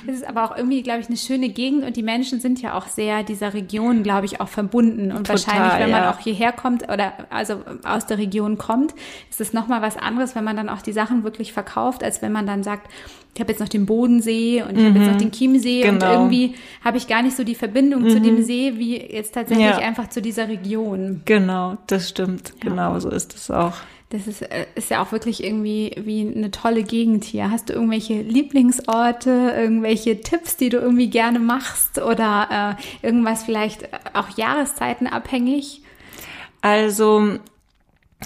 Es 0.06 0.16
ist 0.16 0.28
aber 0.28 0.44
auch 0.44 0.56
irgendwie, 0.56 0.82
glaube 0.82 1.00
ich, 1.00 1.08
eine 1.08 1.16
schöne 1.16 1.48
Gegend 1.48 1.84
und 1.84 1.96
die 1.96 2.02
Menschen 2.02 2.40
sind 2.40 2.60
ja 2.60 2.74
auch 2.76 2.88
sehr 2.88 3.22
dieser 3.22 3.54
Region, 3.54 4.02
glaube 4.02 4.26
ich, 4.26 4.40
auch 4.40 4.48
verbunden. 4.48 5.12
Und 5.12 5.26
total, 5.26 5.36
wahrscheinlich, 5.36 5.78
wenn 5.78 5.90
man 5.90 6.02
ja. 6.02 6.12
auch 6.12 6.18
hierher 6.18 6.52
kommt 6.52 6.90
oder 6.90 7.12
also 7.30 7.62
aus 7.84 8.06
der 8.06 8.18
Region 8.18 8.58
kommt, 8.58 8.94
ist 9.30 9.40
es 9.40 9.52
nochmal 9.52 9.82
was 9.82 9.96
anderes, 9.96 10.34
wenn 10.34 10.44
man 10.44 10.56
dann 10.56 10.68
auch 10.68 10.82
die 10.82 10.92
Sachen 10.92 11.24
wirklich 11.24 11.52
verkauft, 11.52 12.02
als 12.02 12.22
wenn 12.22 12.32
man 12.32 12.46
dann 12.46 12.62
sagt, 12.62 12.90
ich 13.34 13.40
habe 13.40 13.50
jetzt 13.50 13.60
noch 13.60 13.68
den 13.68 13.84
Bodensee 13.84 14.62
und 14.62 14.78
ich 14.78 14.82
mhm. 14.82 14.88
habe 14.88 14.98
jetzt 15.00 15.10
noch 15.12 15.18
den 15.18 15.32
Chiemsee 15.32 15.82
genau. 15.82 16.06
und 16.06 16.12
irgendwie 16.12 16.54
habe 16.84 16.98
ich 16.98 17.08
gar 17.08 17.22
nicht 17.22 17.36
so 17.36 17.42
die 17.42 17.56
Verbindung 17.56 18.02
mhm. 18.02 18.10
zu 18.10 18.20
dem 18.20 18.42
See 18.42 18.74
wie 18.76 18.96
jetzt 18.96 19.34
tatsächlich 19.34 19.66
ja. 19.66 19.78
einfach 19.78 20.08
zu 20.08 20.22
dieser 20.22 20.48
Region. 20.48 21.22
Genau, 21.24 21.76
das 21.88 22.08
stimmt. 22.08 22.54
Ja. 22.62 22.70
Genau 22.70 22.98
so 23.00 23.10
ist 23.10 23.34
es 23.34 23.50
auch. 23.50 23.74
Das 24.10 24.28
ist, 24.28 24.42
äh, 24.42 24.66
ist 24.76 24.90
ja 24.90 25.02
auch 25.02 25.10
wirklich 25.10 25.42
irgendwie 25.42 25.90
wie 25.98 26.32
eine 26.32 26.52
tolle 26.52 26.84
Gegend 26.84 27.24
hier. 27.24 27.50
Hast 27.50 27.68
du 27.68 27.72
irgendwelche 27.72 28.22
Lieblingsorte, 28.22 29.54
irgendwelche 29.56 30.20
Tipps, 30.20 30.56
die 30.56 30.68
du 30.68 30.76
irgendwie 30.76 31.10
gerne 31.10 31.40
machst 31.40 32.00
oder 32.00 32.76
äh, 33.02 33.06
irgendwas 33.06 33.42
vielleicht 33.42 33.88
auch 34.14 34.36
Jahreszeiten 34.36 35.08
abhängig? 35.08 35.82
Also 36.60 37.38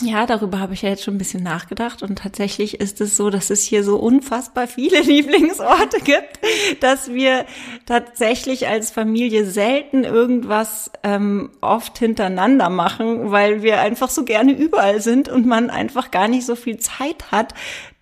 ja, 0.03 0.27
darüber 0.27 0.59
habe 0.61 0.75
ich 0.75 0.83
ja 0.83 0.91
jetzt 0.91 1.05
schon 1.05 1.15
ein 1.15 1.19
bisschen 1.19 1.43
nachgedacht 1.43 2.03
und 2.03 2.19
tatsächlich 2.19 2.81
ist 2.81 3.01
es 3.01 3.17
so, 3.17 3.31
dass 3.31 3.51
es 3.51 3.63
hier 3.63 3.85
so 3.85 3.97
unfassbar 3.97 4.67
viele 4.67 5.01
Lieblingsorte 5.03 6.01
gibt, 6.01 6.39
dass 6.81 7.13
wir 7.13 7.45
tatsächlich 7.87 8.69
als 8.69 8.91
Familie 8.91 9.45
selten 9.45 10.05
irgendwas 10.05 10.91
ähm, 11.03 11.51
oft 11.61 11.99
hintereinander 11.99 12.71
machen, 12.71 13.31
weil 13.31 13.63
wir 13.63 13.81
einfach 13.81 14.11
so 14.11 14.25
gerne 14.25 14.53
überall 14.53 15.01
sind 15.01 15.29
und 15.29 15.47
man 15.47 15.71
einfach 15.71 16.11
gar 16.11 16.29
nicht 16.29 16.47
so 16.47 16.57
viel 16.57 16.79
Zeit 16.79 17.31
hat, 17.31 17.55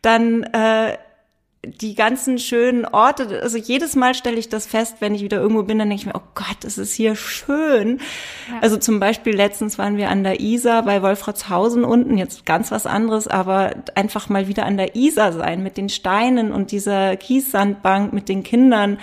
dann 0.02 0.42
äh, 0.44 0.96
die 1.66 1.94
ganzen 1.94 2.38
schönen 2.38 2.84
Orte, 2.84 3.40
also 3.42 3.58
jedes 3.58 3.96
Mal 3.96 4.14
stelle 4.14 4.38
ich 4.38 4.48
das 4.48 4.66
fest, 4.66 4.96
wenn 5.00 5.14
ich 5.14 5.22
wieder 5.22 5.38
irgendwo 5.38 5.62
bin, 5.62 5.78
dann 5.78 5.88
denke 5.88 6.02
ich 6.02 6.06
mir, 6.06 6.16
oh 6.16 6.26
Gott, 6.34 6.64
es 6.64 6.78
ist 6.78 6.94
hier 6.94 7.16
schön. 7.16 7.98
Ja. 8.50 8.60
Also 8.60 8.76
zum 8.76 9.00
Beispiel 9.00 9.34
letztens 9.34 9.78
waren 9.78 9.96
wir 9.96 10.10
an 10.10 10.24
der 10.24 10.40
Isar 10.40 10.82
bei 10.84 11.02
Wolfratshausen 11.02 11.84
unten, 11.84 12.18
jetzt 12.18 12.46
ganz 12.46 12.70
was 12.70 12.86
anderes, 12.86 13.28
aber 13.28 13.74
einfach 13.94 14.28
mal 14.28 14.48
wieder 14.48 14.66
an 14.66 14.76
der 14.76 14.96
Isar 14.96 15.32
sein 15.32 15.62
mit 15.62 15.76
den 15.76 15.88
Steinen 15.88 16.52
und 16.52 16.70
dieser 16.70 17.16
Kiessandbank 17.16 18.12
mit 18.12 18.28
den 18.28 18.42
Kindern. 18.42 18.98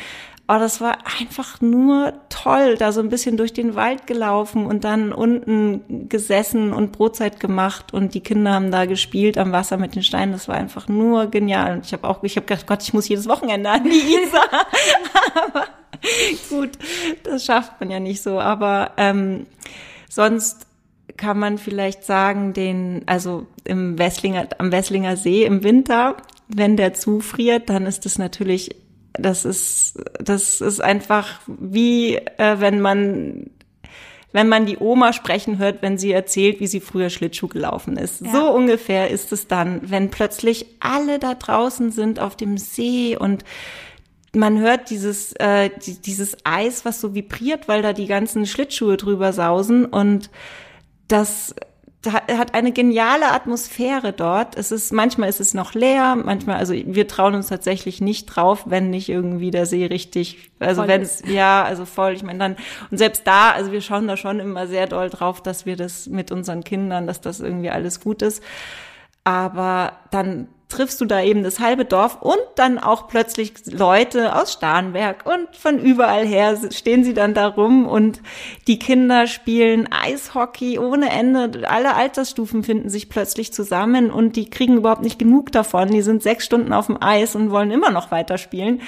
Oh, 0.54 0.60
das 0.60 0.82
war 0.82 0.98
einfach 1.20 1.62
nur 1.62 2.14
toll, 2.30 2.76
da 2.78 2.92
so 2.92 3.00
ein 3.00 3.10
bisschen 3.10 3.38
durch 3.38 3.54
den 3.54 3.74
Wald 3.74 4.06
gelaufen 4.06 4.68
und 4.68 4.84
dann 4.84 5.12
unten 5.12 6.10
gesessen 6.10 6.74
und 6.74 6.92
Brotzeit 6.92 7.40
gemacht 7.40 7.92
und 7.92 8.14
die 8.14 8.20
Kinder 8.20 8.54
haben 8.54 8.70
da 8.70 8.86
gespielt 8.86 9.40
am 9.40 9.52
Wasser 9.52 9.78
mit 9.78 9.96
den 9.96 10.04
Steinen. 10.04 10.32
Das 10.32 10.48
war 10.48 10.56
einfach 10.56 10.88
nur 10.88 11.28
genial. 11.28 11.78
Und 11.78 11.86
ich 11.88 11.94
habe 11.94 12.08
auch, 12.08 12.22
ich 12.24 12.36
habe 12.36 12.46
gedacht, 12.46 12.68
Gott, 12.68 12.84
ich 12.84 12.94
muss 12.94 13.08
jedes 13.08 13.28
Wochenende 13.28 13.70
an 13.72 13.84
die 13.84 13.90
Isar. 13.90 14.68
Aber 15.48 15.66
gut, 16.50 16.72
das 17.24 17.46
schafft 17.46 17.80
man 17.80 17.90
ja 17.90 18.00
nicht 18.00 18.22
so. 18.22 18.40
Aber 18.40 18.92
ähm, 18.98 19.48
sonst 20.08 20.68
kann 21.18 21.40
man 21.40 21.58
vielleicht 21.58 22.04
sagen, 22.04 22.54
den, 22.54 23.02
also 23.08 23.48
im 23.64 23.98
Wesslinger, 23.98 24.50
am 24.60 24.72
Wesslinger 24.72 25.18
See 25.18 25.46
im 25.46 25.64
Winter, 25.64 26.18
wenn 26.48 26.78
der 26.78 26.94
zufriert, 26.94 27.70
dann 27.70 27.88
ist 27.88 28.06
es 28.06 28.20
natürlich 28.20 28.83
das 29.14 29.46
ist, 29.46 30.00
das 30.20 30.62
ist 30.62 30.82
einfach 30.82 31.40
wie, 31.48 32.16
äh, 32.16 32.60
wenn 32.60 32.82
man 32.82 33.50
wenn 34.34 34.50
man 34.50 34.66
die 34.66 34.80
Oma 34.80 35.14
sprechen 35.14 35.60
hört, 35.60 35.84
wenn 35.84 36.00
sie 36.00 36.12
erzählt, 36.12 36.60
wie 36.60 36.66
sie 36.66 36.80
früher 36.80 37.12
Schlittschuh 37.12 37.48
gelaufen 37.48 37.98
ist. 37.98 38.22
Ja. 38.22 38.32
So 38.32 38.52
ungefähr 38.52 39.12
ist 39.12 39.32
es 39.32 39.48
dann, 39.48 39.92
wenn 39.92 40.10
plötzlich 40.10 40.66
alle 40.80 41.20
da 41.20 41.36
draußen 41.36 41.92
sind 41.92 42.20
auf 42.20 42.36
dem 42.36 42.58
See 42.58 43.16
und 43.16 43.46
man 44.36 44.60
hört 44.60 44.90
dieses, 44.90 45.34
äh, 45.34 45.70
dieses 45.78 46.36
Eis, 46.44 46.84
was 46.84 47.00
so 47.00 47.14
vibriert, 47.14 47.68
weil 47.68 47.84
da 47.84 47.94
die 47.94 48.08
ganzen 48.08 48.48
Schlittschuhe 48.48 48.98
drüber 48.98 49.32
sausen 49.32 49.86
und 49.86 50.32
das 51.08 51.54
hat 52.12 52.54
eine 52.54 52.72
geniale 52.72 53.32
Atmosphäre 53.32 54.14
dort. 54.14 54.58
Es 54.58 54.72
ist, 54.72 54.92
manchmal 54.92 55.30
ist 55.30 55.40
es 55.40 55.54
noch 55.54 55.74
leer, 55.74 56.16
manchmal, 56.16 56.58
also 56.58 56.74
wir 56.74 57.08
trauen 57.08 57.36
uns 57.36 57.48
tatsächlich 57.48 58.02
nicht 58.02 58.26
drauf, 58.26 58.64
wenn 58.68 58.90
nicht 58.90 59.10
irgendwie 59.10 59.52
der 59.52 59.66
See 59.66 59.86
richtig, 59.86 60.52
also 60.60 60.88
wenn 60.88 61.02
es, 61.02 61.24
ja, 61.28 61.64
also 61.64 61.86
voll, 61.86 62.14
ich 62.14 62.24
meine 62.24 62.40
dann, 62.40 62.56
und 62.92 62.98
selbst 62.98 63.26
da, 63.26 63.52
also 63.52 63.72
wir 63.72 63.82
schauen 63.82 64.08
da 64.08 64.18
schon 64.18 64.40
immer 64.40 64.68
sehr 64.68 64.88
doll 64.88 65.10
drauf, 65.10 65.42
dass 65.42 65.66
wir 65.66 65.76
das 65.76 66.08
mit 66.08 66.32
unseren 66.32 66.64
Kindern, 66.64 67.08
dass 67.08 67.22
das 67.22 67.40
irgendwie 67.40 67.70
alles 67.70 68.00
gut 68.00 68.22
ist. 68.22 68.44
Aber 69.24 69.94
dann 70.12 70.50
triffst 70.74 71.00
du 71.00 71.06
da 71.06 71.22
eben 71.22 71.44
das 71.44 71.60
halbe 71.60 71.86
Dorf 71.86 72.22
und 72.22 72.40
dann 72.56 72.80
auch 72.80 73.08
plötzlich 73.08 73.54
Leute 73.66 74.36
aus 74.36 74.54
Starnberg 74.54 75.26
und 75.26 75.56
von 75.56 75.80
überall 75.80 76.26
her 76.26 76.58
stehen 76.72 77.04
sie 77.04 77.14
dann 77.14 77.34
da 77.34 77.48
rum 77.48 77.88
und 77.88 78.22
die 78.68 78.80
Kinder 78.80 79.28
spielen 79.28 79.88
Eishockey 79.92 80.80
ohne 80.80 81.10
Ende. 81.10 81.70
Alle 81.70 81.96
Altersstufen 81.96 82.64
finden 82.64 82.90
sich 82.90 83.10
plötzlich 83.10 83.54
zusammen 83.54 84.12
und 84.12 84.36
die 84.36 84.50
kriegen 84.50 84.78
überhaupt 84.78 85.04
nicht 85.04 85.20
genug 85.20 85.52
davon. 85.52 85.92
Die 85.92 86.02
sind 86.02 86.24
sechs 86.24 86.46
Stunden 86.46 86.74
auf 86.74 86.88
dem 86.88 87.02
Eis 87.02 87.36
und 87.36 87.52
wollen 87.52 87.72
immer 87.72 87.92
noch 87.92 88.12
weiterspielen. 88.12 88.82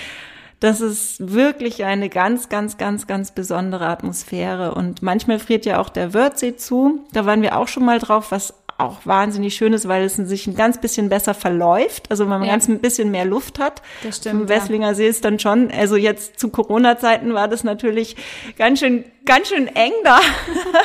Das 0.60 0.82
ist 0.82 1.34
wirklich 1.34 1.84
eine 1.84 2.10
ganz, 2.10 2.50
ganz, 2.50 2.78
ganz, 2.78 3.08
ganz 3.08 3.32
besondere 3.32 3.88
Atmosphäre. 3.88 4.74
Und 4.74 5.04
manchmal 5.04 5.38
friert 5.38 5.65
ja 5.65 5.80
auch 5.80 5.89
der 5.89 6.13
Wörthsee 6.13 6.56
zu. 6.56 7.06
Da 7.12 7.26
waren 7.26 7.41
wir 7.41 7.58
auch 7.58 7.67
schon 7.67 7.86
mal 7.86 8.00
drauf, 8.00 8.32
was 8.32 8.54
auch 8.77 9.05
wahnsinnig 9.05 9.55
schön 9.55 9.73
ist, 9.73 9.88
weil 9.88 10.03
es 10.03 10.15
sich 10.15 10.47
ein 10.47 10.55
ganz 10.55 10.79
bisschen 10.79 11.07
besser 11.07 11.33
verläuft, 11.33 12.11
also 12.11 12.25
wenn 12.25 12.29
man 12.29 12.43
ja. 12.43 12.51
ganz 12.51 12.67
ein 12.67 12.79
bisschen 12.79 13.09
mehr 13.09 13.25
Luft 13.25 13.57
hat. 13.57 13.81
Das 14.03 14.17
stimmt. 14.17 14.41
Im 14.41 14.49
Wesslinger 14.49 14.89
ja. 14.89 14.93
See 14.93 15.07
ist 15.07 15.23
dann 15.23 15.39
schon, 15.39 15.71
also 15.71 15.95
jetzt 15.95 16.39
zu 16.39 16.49
Corona-Zeiten 16.49 17.33
war 17.33 17.47
das 17.47 17.63
natürlich 17.63 18.17
ganz 18.57 18.79
schön 18.79 19.05
ganz 19.25 19.49
schön 19.49 19.67
eng 19.67 19.91
da. 20.03 20.19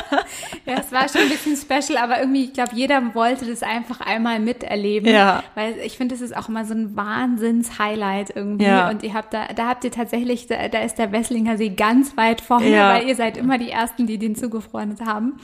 ja, 0.65 0.79
es 0.79 0.91
war 0.91 1.07
schon 1.07 1.21
ein 1.21 1.29
bisschen 1.29 1.55
special, 1.55 2.01
aber 2.01 2.19
irgendwie, 2.19 2.45
ich 2.45 2.53
glaube, 2.53 2.71
jeder 2.73 3.13
wollte 3.13 3.45
das 3.45 3.63
einfach 3.63 4.01
einmal 4.01 4.39
miterleben. 4.39 5.11
Ja. 5.11 5.43
Weil 5.55 5.75
ich 5.83 5.97
finde, 5.97 6.15
das 6.15 6.21
ist 6.21 6.35
auch 6.35 6.49
immer 6.49 6.65
so 6.65 6.73
ein 6.73 6.95
Wahnsinns-Highlight 6.95 8.35
irgendwie. 8.35 8.65
Ja. 8.65 8.89
Und 8.89 9.03
ihr 9.03 9.13
habt 9.13 9.33
da, 9.33 9.47
da 9.55 9.67
habt 9.67 9.83
ihr 9.83 9.91
tatsächlich, 9.91 10.47
da, 10.47 10.67
da 10.67 10.81
ist 10.81 10.95
der 10.95 11.11
Wesslinger 11.11 11.57
See 11.57 11.69
ganz 11.69 12.17
weit 12.17 12.41
vorne, 12.41 12.69
ja. 12.69 12.95
weil 12.95 13.07
ihr 13.07 13.15
seid 13.15 13.37
immer 13.37 13.57
die 13.57 13.69
Ersten, 13.69 14.07
die 14.07 14.17
den 14.17 14.35
zugefroren 14.35 14.95
haben. 15.05 15.39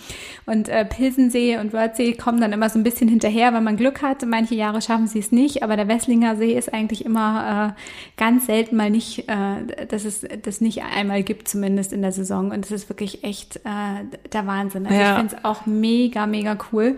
Und 0.46 0.68
äh, 0.68 0.84
Pilsensee 0.84 1.58
und 1.58 1.74
Wörthsee 1.74 2.14
kommen 2.14 2.42
dann 2.42 2.54
immer 2.54 2.70
so 2.70 2.80
ein 2.80 2.84
bisschen 2.84 3.08
hinterher, 3.08 3.54
wenn 3.54 3.64
man 3.64 3.78
Glück 3.78 4.02
hat. 4.02 4.26
Manche 4.26 4.56
Jahre 4.56 4.82
schaffen 4.82 5.08
sie 5.08 5.20
es 5.20 5.32
nicht, 5.32 5.64
aber 5.64 5.76
der 5.76 5.88
Wesslinger 5.88 6.36
See 6.36 6.54
ist 6.54 6.74
eigentlich 6.74 7.06
immer 7.06 7.76
äh, 7.78 7.82
ganz 8.20 8.48
selten 8.48 8.76
mal 8.76 8.90
nicht, 8.90 9.30
äh, 9.30 9.86
dass 9.88 10.06
es 10.06 10.26
das 10.42 10.62
nicht 10.62 10.84
einmal 10.84 11.24
gibt, 11.24 11.48
zumindest 11.48 11.94
in 11.94 12.02
der 12.02 12.12
Saison. 12.12 12.52
Und 12.52 12.66
es 12.66 12.72
ist 12.72 12.87
wirklich 12.90 13.24
echt 13.24 13.58
äh, 13.58 14.18
der 14.32 14.48
Wahnsinn. 14.48 14.86
Also 14.86 15.00
ja. 15.00 15.12
ich 15.12 15.18
finde 15.20 15.36
es 15.36 15.46
auch 15.46 15.66
mega, 15.66 16.28
mega 16.28 16.58
cool. 16.72 16.98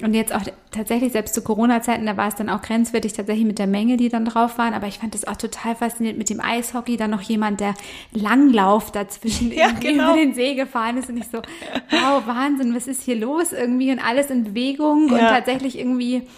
Und 0.00 0.14
jetzt 0.14 0.32
auch 0.32 0.42
tatsächlich, 0.70 1.12
selbst 1.12 1.34
zu 1.34 1.42
Corona-Zeiten, 1.42 2.06
da 2.06 2.16
war 2.16 2.28
es 2.28 2.36
dann 2.36 2.48
auch 2.48 2.62
grenzwertig 2.62 3.14
tatsächlich 3.14 3.44
mit 3.44 3.58
der 3.58 3.66
Menge, 3.66 3.96
die 3.96 4.08
dann 4.08 4.24
drauf 4.24 4.56
waren. 4.56 4.72
Aber 4.72 4.86
ich 4.86 4.98
fand 4.98 5.14
es 5.16 5.26
auch 5.26 5.34
total 5.34 5.74
faszinierend 5.74 6.18
mit 6.18 6.30
dem 6.30 6.40
Eishockey. 6.40 6.96
Dann 6.96 7.10
noch 7.10 7.22
jemand, 7.22 7.58
der 7.58 7.74
Langlauf 8.12 8.92
dazwischen 8.92 9.50
ja, 9.56 9.72
genau. 9.72 10.12
über 10.12 10.20
den 10.20 10.34
See 10.34 10.54
gefahren 10.54 10.98
ist. 10.98 11.08
Und 11.08 11.16
ich 11.16 11.26
so, 11.26 11.38
wow, 11.90 12.22
Wahnsinn, 12.26 12.76
was 12.76 12.86
ist 12.86 13.02
hier 13.02 13.16
los? 13.16 13.52
Irgendwie 13.52 13.90
und 13.90 13.98
alles 13.98 14.30
in 14.30 14.44
Bewegung 14.44 15.08
ja. 15.08 15.14
und 15.14 15.20
tatsächlich 15.20 15.76
irgendwie 15.76 16.28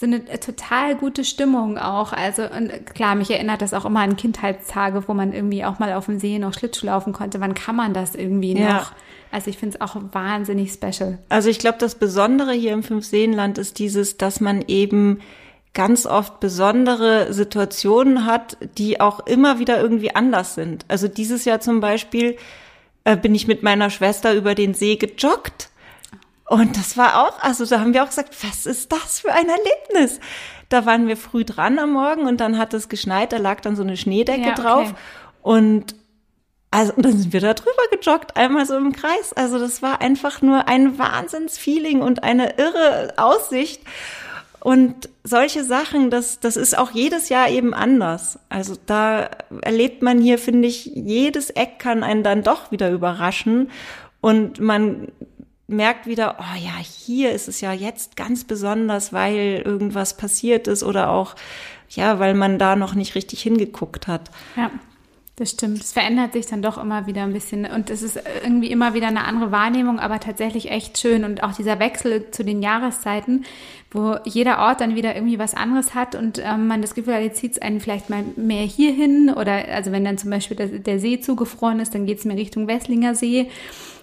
so 0.00 0.06
eine 0.06 0.24
total 0.40 0.96
gute 0.96 1.24
Stimmung 1.24 1.76
auch. 1.76 2.14
Also 2.14 2.42
und 2.44 2.86
klar, 2.94 3.14
mich 3.14 3.30
erinnert 3.30 3.60
das 3.60 3.74
auch 3.74 3.84
immer 3.84 4.00
an 4.00 4.16
Kindheitstage, 4.16 5.06
wo 5.06 5.12
man 5.12 5.34
irgendwie 5.34 5.62
auch 5.62 5.78
mal 5.78 5.92
auf 5.92 6.06
dem 6.06 6.18
See 6.18 6.38
noch 6.38 6.54
Schlittschuh 6.54 6.86
laufen 6.86 7.12
konnte. 7.12 7.38
Wann 7.40 7.54
kann 7.54 7.76
man 7.76 7.92
das 7.92 8.14
irgendwie 8.14 8.56
Ja. 8.58 8.78
noch? 8.78 8.92
Also 9.30 9.50
ich 9.50 9.58
finde 9.58 9.76
es 9.76 9.80
auch 9.82 9.96
wahnsinnig 10.12 10.72
special. 10.72 11.18
Also 11.28 11.50
ich 11.50 11.58
glaube, 11.58 11.76
das 11.78 11.96
Besondere 11.96 12.52
hier 12.52 12.72
im 12.72 12.82
Fünfseenland 12.82 13.58
ist 13.58 13.78
dieses, 13.78 14.16
dass 14.16 14.40
man 14.40 14.64
eben 14.66 15.20
ganz 15.74 16.06
oft 16.06 16.40
besondere 16.40 17.32
Situationen 17.34 18.24
hat, 18.24 18.56
die 18.78 19.00
auch 19.00 19.20
immer 19.26 19.58
wieder 19.58 19.80
irgendwie 19.80 20.14
anders 20.16 20.54
sind. 20.54 20.86
Also 20.88 21.08
dieses 21.08 21.44
Jahr 21.44 21.60
zum 21.60 21.80
Beispiel 21.80 22.36
äh, 23.04 23.16
bin 23.16 23.34
ich 23.34 23.46
mit 23.46 23.62
meiner 23.62 23.90
Schwester 23.90 24.34
über 24.34 24.54
den 24.54 24.72
See 24.72 24.96
gejoggt. 24.96 25.68
Und 26.50 26.76
das 26.76 26.96
war 26.96 27.28
auch, 27.28 27.40
also 27.44 27.64
da 27.64 27.78
haben 27.78 27.94
wir 27.94 28.02
auch 28.02 28.08
gesagt, 28.08 28.34
was 28.42 28.66
ist 28.66 28.90
das 28.90 29.20
für 29.20 29.32
ein 29.32 29.46
Erlebnis? 29.48 30.18
Da 30.68 30.84
waren 30.84 31.06
wir 31.06 31.16
früh 31.16 31.44
dran 31.44 31.78
am 31.78 31.92
Morgen 31.92 32.26
und 32.26 32.40
dann 32.40 32.58
hat 32.58 32.74
es 32.74 32.88
geschneit, 32.88 33.32
da 33.32 33.36
lag 33.36 33.60
dann 33.60 33.76
so 33.76 33.84
eine 33.84 33.96
Schneedecke 33.96 34.40
Ja, 34.40 34.52
okay. 34.54 34.60
drauf. 34.60 34.94
Und 35.42 35.94
also, 36.72 36.92
und 36.94 37.04
dann 37.04 37.16
sind 37.16 37.32
wir 37.32 37.40
da 37.40 37.54
drüber 37.54 37.82
gejoggt, 37.92 38.36
einmal 38.36 38.66
so 38.66 38.76
im 38.76 38.90
Kreis. 38.90 39.32
Also 39.32 39.60
das 39.60 39.80
war 39.80 40.00
einfach 40.00 40.42
nur 40.42 40.66
ein 40.66 40.98
Wahnsinnsfeeling 40.98 42.02
und 42.02 42.24
eine 42.24 42.58
irre 42.58 43.14
Aussicht. 43.16 43.82
Und 44.58 45.08
solche 45.22 45.62
Sachen, 45.62 46.10
das, 46.10 46.40
das 46.40 46.56
ist 46.56 46.76
auch 46.76 46.90
jedes 46.90 47.28
Jahr 47.28 47.48
eben 47.48 47.74
anders. 47.74 48.40
Also 48.48 48.74
da 48.86 49.30
erlebt 49.62 50.02
man 50.02 50.20
hier, 50.20 50.36
finde 50.36 50.66
ich, 50.66 50.84
jedes 50.84 51.50
Eck 51.50 51.78
kann 51.78 52.02
einen 52.02 52.24
dann 52.24 52.42
doch 52.42 52.72
wieder 52.72 52.90
überraschen. 52.90 53.70
Und 54.20 54.58
man 54.58 55.12
merkt 55.70 56.06
wieder, 56.06 56.36
oh 56.38 56.58
ja, 56.58 56.76
hier 56.78 57.32
ist 57.32 57.48
es 57.48 57.60
ja 57.60 57.72
jetzt 57.72 58.16
ganz 58.16 58.44
besonders, 58.44 59.12
weil 59.12 59.62
irgendwas 59.64 60.16
passiert 60.16 60.66
ist 60.68 60.82
oder 60.82 61.10
auch, 61.10 61.36
ja, 61.88 62.18
weil 62.18 62.34
man 62.34 62.58
da 62.58 62.76
noch 62.76 62.94
nicht 62.94 63.14
richtig 63.14 63.42
hingeguckt 63.42 64.06
hat. 64.06 64.30
Ja, 64.56 64.70
das 65.36 65.52
stimmt. 65.52 65.80
Es 65.80 65.92
verändert 65.92 66.34
sich 66.34 66.46
dann 66.46 66.60
doch 66.60 66.76
immer 66.76 67.06
wieder 67.06 67.22
ein 67.22 67.32
bisschen 67.32 67.64
und 67.64 67.88
es 67.88 68.02
ist 68.02 68.20
irgendwie 68.44 68.70
immer 68.70 68.92
wieder 68.92 69.06
eine 69.06 69.24
andere 69.24 69.50
Wahrnehmung, 69.50 69.98
aber 69.98 70.20
tatsächlich 70.20 70.70
echt 70.70 70.98
schön 70.98 71.24
und 71.24 71.42
auch 71.42 71.54
dieser 71.54 71.78
Wechsel 71.78 72.30
zu 72.30 72.44
den 72.44 72.60
Jahreszeiten, 72.60 73.44
wo 73.90 74.16
jeder 74.24 74.58
Ort 74.58 74.82
dann 74.82 74.96
wieder 74.96 75.14
irgendwie 75.14 75.38
was 75.38 75.54
anderes 75.54 75.94
hat 75.94 76.14
und 76.14 76.38
ähm, 76.44 76.66
man 76.66 76.82
das 76.82 76.94
Gefühl 76.94 77.14
hat, 77.14 77.22
jetzt 77.22 77.40
zieht 77.40 77.52
es 77.52 77.62
einen 77.62 77.80
vielleicht 77.80 78.10
mal 78.10 78.22
mehr 78.36 78.64
hierhin 78.64 79.30
oder 79.30 79.66
also 79.68 79.92
wenn 79.92 80.04
dann 80.04 80.18
zum 80.18 80.30
Beispiel 80.30 80.56
der, 80.56 80.66
der 80.66 80.98
See 80.98 81.20
zugefroren 81.20 81.80
ist, 81.80 81.94
dann 81.94 82.06
geht 82.06 82.18
es 82.18 82.24
mehr 82.24 82.36
Richtung 82.36 82.66
Wesslinger 82.66 83.14
See. 83.14 83.48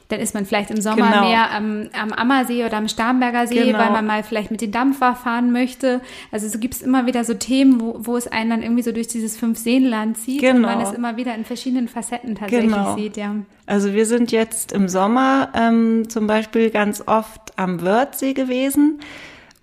Dann 0.10 0.22
ist 0.22 0.34
man 0.34 0.45
vielleicht 0.45 0.72
im 0.72 0.80
Sommer 0.80 1.10
Genau. 1.12 1.28
mehr 1.28 1.51
am, 1.51 1.89
am 1.99 2.14
Ammersee 2.14 2.64
oder 2.66 2.78
am 2.78 2.88
Starnberger 2.88 3.45
See, 3.47 3.55
Genau. 3.66 3.78
weil 3.80 3.91
man 3.91 4.05
mal 4.05 4.24
vielleicht 4.24 4.51
mit 4.51 4.62
den 4.62 4.72
Dampfer 4.72 5.16
fahren 5.16 5.51
möchte. 5.51 5.99
Also 6.32 6.47
so 6.47 6.60
gibt 6.60 6.76
es 6.76 6.82
immer 6.82 7.05
wieder 7.08 7.26
so 7.26 7.34
Themen, 7.34 7.82
wo, 7.82 7.95
wo 7.99 8.16
es 8.16 8.26
einen 8.28 8.49
dann 8.49 8.64
irgendwie 8.64 8.84
so 8.84 8.93
durch 8.93 9.08
dieses 9.10 9.36
Fünf-Seenland 9.38 10.18
zieht 10.18 10.41
und 10.43 10.62
man 10.62 10.78
Genau. 10.80 10.89
es 10.89 10.95
immer 10.95 11.18
wieder 11.18 11.36
in 11.36 11.43
verschiedenen 11.43 11.88
Facetten 11.89 12.36
tatsächlich 12.36 12.72
Genau. 12.72 12.95
sieht, 12.95 13.18
ja. 13.18 13.36
Also 13.66 13.93
wir 13.93 14.05
sind 14.05 14.32
jetzt 14.32 14.72
im 14.72 14.88
Sommer 14.88 15.49
ähm, 15.53 16.08
zum 16.10 16.26
Beispiel 16.26 16.70
ganz 16.70 17.03
oft 17.05 17.58
am 17.58 17.82
Wörthsee 17.82 18.32
gewesen 18.34 19.01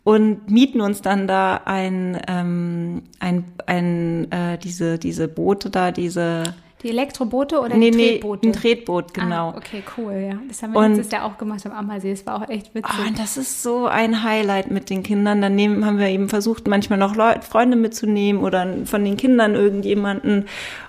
und 0.03 0.51
mieten 0.51 0.83
uns 0.83 1.01
dann 1.01 1.27
da 1.27 1.63
ein, 1.65 2.21
ähm, 2.29 3.03
ein, 3.19 3.45
ein 3.65 4.31
äh, 4.31 4.59
diese, 4.59 4.99
diese 4.99 5.27
Boote 5.29 5.71
da, 5.71 5.91
diese 5.91 6.43
Die 6.85 6.91
Elektroboote 6.91 7.61
oder 7.61 7.75
nee, 7.77 7.91
die 7.91 7.97
nee, 7.97 8.09
Tretboote? 8.13 8.49
ein 8.49 8.53
Tretboot, 8.53 9.15
genau. 9.15 9.53
Ah, 9.53 9.55
okay, 9.57 9.83
cool, 9.97 10.13
ja. 10.31 10.39
Das 10.47 10.63
haben 10.63 10.73
wir 10.75 10.81
Und- 10.81 10.97
letztes 10.97 11.13
Jahr 11.13 11.25
auch 11.25 11.39
gemacht 11.39 11.65
am 11.65 11.73
Ammersee. 11.73 12.13
Es 12.13 12.27
war 12.27 12.37
auch 12.43 12.49
echt 12.49 12.75
witzig. 12.75 12.95
Ah, 12.95 13.09
und 13.09 13.19
das 13.19 13.39
ist 13.39 13.63
so 13.63 13.87
ein 13.87 14.23
Highlight 14.23 14.71
mit 14.71 14.91
den 14.91 15.03
Kindern. 15.03 15.41
Dann 15.41 15.55
nehmen, 15.55 15.87
haben 15.87 15.99
wir 15.99 16.09
eben 16.09 16.29
versucht, 16.29 16.69
manchmal 16.69 16.99
noch 16.99 17.17
Leute, 17.17 17.41
Freunde 17.41 17.79
mitzunehmen 17.79 18.43
oder 18.43 18.67
von 18.85 19.03
den 19.03 19.17
Kindern 19.17 19.55
irgendjemanden. 19.55 20.45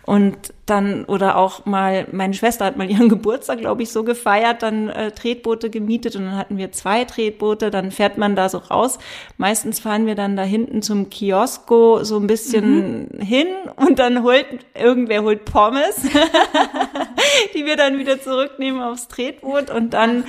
Und 0.06 0.54
dann, 0.66 1.06
oder 1.06 1.38
auch 1.38 1.66
mal, 1.66 2.08
meine 2.12 2.34
Schwester 2.34 2.66
hat 2.66 2.78
mal 2.78 2.90
ihren 2.90 3.10
Geburtstag, 3.16 3.60
glaube 3.60 3.84
ich, 3.84 3.92
so 3.92 4.04
gefeiert, 4.04 4.64
dann 4.64 4.90
äh, 4.90 5.12
Tretboote 5.12 5.70
gemietet 5.70 6.16
und 6.16 6.26
dann 6.26 6.38
hatten 6.38 6.58
wir 6.58 6.72
zwei 6.72 7.06
Tretboote, 7.06 7.72
dann 7.72 7.92
fährt 7.92 8.18
man 8.18 8.36
da 8.36 8.50
so 8.50 8.58
raus. 8.58 8.98
Meistens 9.38 9.80
fahren 9.80 10.06
wir 10.06 10.16
dann 10.16 10.36
da 10.36 10.44
hinten 10.44 10.82
zum 10.82 11.10
Kiosko 11.10 12.04
so 12.04 12.18
ein 12.18 12.28
bisschen 12.28 13.10
hin 13.20 13.48
und 13.76 14.00
dann 14.00 14.24
holt, 14.24 14.46
irgendwer 14.74 15.24
holt 15.24 15.46
Pommes, 15.46 16.02
die 17.54 17.66
wir 17.66 17.76
dann 17.76 18.00
wieder 18.00 18.20
zurücknehmen 18.20 18.82
aufs 18.82 19.08
Tretboot 19.08 19.70
und 19.70 19.94
dann 19.94 20.24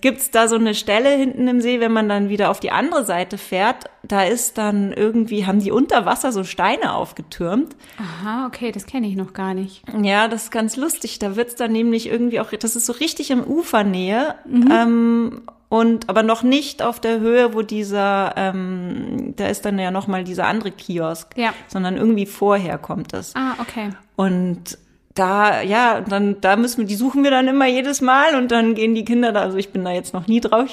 gibt's 0.00 0.30
da 0.30 0.48
so 0.48 0.56
eine 0.56 0.74
Stelle 0.74 1.10
hinten 1.10 1.48
im 1.48 1.60
See, 1.60 1.80
wenn 1.80 1.92
man 1.92 2.08
dann 2.08 2.28
wieder 2.28 2.50
auf 2.50 2.60
die 2.60 2.70
andere 2.70 3.04
Seite 3.04 3.38
fährt, 3.38 3.86
da 4.02 4.22
ist 4.22 4.58
dann 4.58 4.92
irgendwie, 4.92 5.46
haben 5.46 5.60
die 5.60 5.70
unter 5.70 6.06
Wasser 6.06 6.32
so 6.32 6.44
Steine 6.44 6.94
aufgetürmt. 6.94 7.74
Aha, 7.98 8.46
okay, 8.46 8.70
das 8.70 8.86
kenne 8.86 8.95
ich 9.04 9.16
noch 9.16 9.32
gar 9.32 9.54
nicht. 9.54 9.82
Ja, 10.02 10.28
das 10.28 10.44
ist 10.44 10.50
ganz 10.50 10.76
lustig. 10.76 11.18
Da 11.18 11.36
wird's 11.36 11.54
dann 11.56 11.72
nämlich 11.72 12.08
irgendwie 12.08 12.40
auch, 12.40 12.50
das 12.50 12.76
ist 12.76 12.86
so 12.86 12.92
richtig 12.92 13.30
im 13.30 13.42
Ufernähe. 13.44 14.34
Ähm, 14.46 15.42
und 15.68 16.08
aber 16.08 16.22
noch 16.22 16.42
nicht 16.44 16.82
auf 16.82 17.00
der 17.00 17.18
Höhe, 17.20 17.52
wo 17.54 17.62
dieser, 17.62 18.34
ähm, 18.36 19.34
da 19.36 19.46
ist 19.48 19.64
dann 19.64 19.78
ja 19.78 19.90
noch 19.90 20.06
mal 20.06 20.22
dieser 20.24 20.46
andere 20.46 20.70
Kiosk, 20.70 21.36
Ja. 21.36 21.52
sondern 21.68 21.96
irgendwie 21.96 22.26
vorher 22.26 22.78
kommt 22.78 23.12
das. 23.12 23.34
Ah, 23.34 23.54
okay. 23.60 23.90
Und 24.14 24.78
da, 25.16 25.62
ja, 25.62 26.02
dann, 26.02 26.40
da 26.40 26.56
müssen 26.56 26.82
wir, 26.82 26.86
die 26.86 26.94
suchen 26.94 27.24
wir 27.24 27.30
dann 27.30 27.48
immer 27.48 27.66
jedes 27.66 28.00
Mal 28.00 28.36
und 28.36 28.52
dann 28.52 28.74
gehen 28.74 28.94
die 28.94 29.04
Kinder 29.04 29.32
da, 29.32 29.40
also 29.40 29.56
ich 29.56 29.70
bin 29.70 29.84
da 29.84 29.90
jetzt 29.90 30.14
noch 30.14 30.26
nie 30.26 30.40
drauf, 30.40 30.66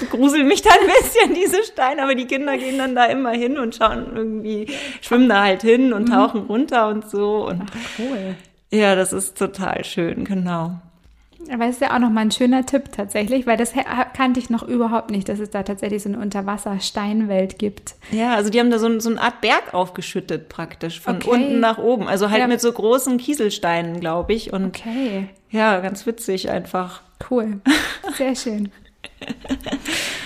ich 0.00 0.10
grusel 0.10 0.42
mich 0.42 0.62
da 0.62 0.70
ein 0.70 0.86
bisschen, 0.86 1.34
diese 1.40 1.62
Steine, 1.64 2.02
aber 2.02 2.14
die 2.14 2.26
Kinder 2.26 2.56
gehen 2.56 2.78
dann 2.78 2.94
da 2.94 3.04
immer 3.04 3.32
hin 3.32 3.58
und 3.58 3.74
schauen 3.74 4.06
irgendwie, 4.16 4.66
schwimmen 5.00 5.28
da 5.28 5.42
halt 5.42 5.62
hin 5.62 5.92
und 5.92 6.08
tauchen 6.08 6.42
runter 6.42 6.88
und 6.88 7.08
so 7.08 7.46
und 7.46 7.62
Cool. 7.98 8.34
ja, 8.70 8.96
das 8.96 9.12
ist 9.12 9.38
total 9.38 9.84
schön, 9.84 10.24
genau. 10.24 10.80
Aber 11.52 11.64
es 11.66 11.76
ist 11.76 11.80
ja 11.82 11.94
auch 11.94 11.98
nochmal 11.98 12.24
ein 12.24 12.30
schöner 12.30 12.64
Tipp 12.66 12.92
tatsächlich, 12.92 13.46
weil 13.46 13.56
das 13.56 13.72
kannte 14.16 14.40
ich 14.40 14.50
noch 14.50 14.62
überhaupt 14.62 15.10
nicht, 15.10 15.28
dass 15.28 15.38
es 15.38 15.50
da 15.50 15.62
tatsächlich 15.62 16.02
so 16.02 16.08
eine 16.08 16.18
Unterwasser-Steinwelt 16.18 17.58
gibt. 17.58 17.94
Ja, 18.10 18.34
also 18.34 18.50
die 18.50 18.58
haben 18.60 18.70
da 18.70 18.78
so, 18.78 18.98
so 19.00 19.10
eine 19.10 19.20
Art 19.20 19.40
Berg 19.40 19.74
aufgeschüttet 19.74 20.48
praktisch, 20.48 21.00
von 21.00 21.16
Okay. 21.16 21.30
unten 21.30 21.60
nach 21.60 21.78
oben, 21.78 22.08
also 22.08 22.30
halt 22.30 22.40
Ja. 22.40 22.46
mit 22.46 22.60
so 22.60 22.72
großen 22.72 23.18
Kieselsteinen, 23.18 24.00
glaube 24.00 24.32
ich 24.32 24.52
und 24.52 24.66
Okay, 24.66 25.28
ja, 25.50 25.80
ganz 25.80 26.06
witzig 26.06 26.50
einfach. 26.50 27.02
cool. 27.30 27.60
Sehr 28.16 28.34
schön. 28.34 28.70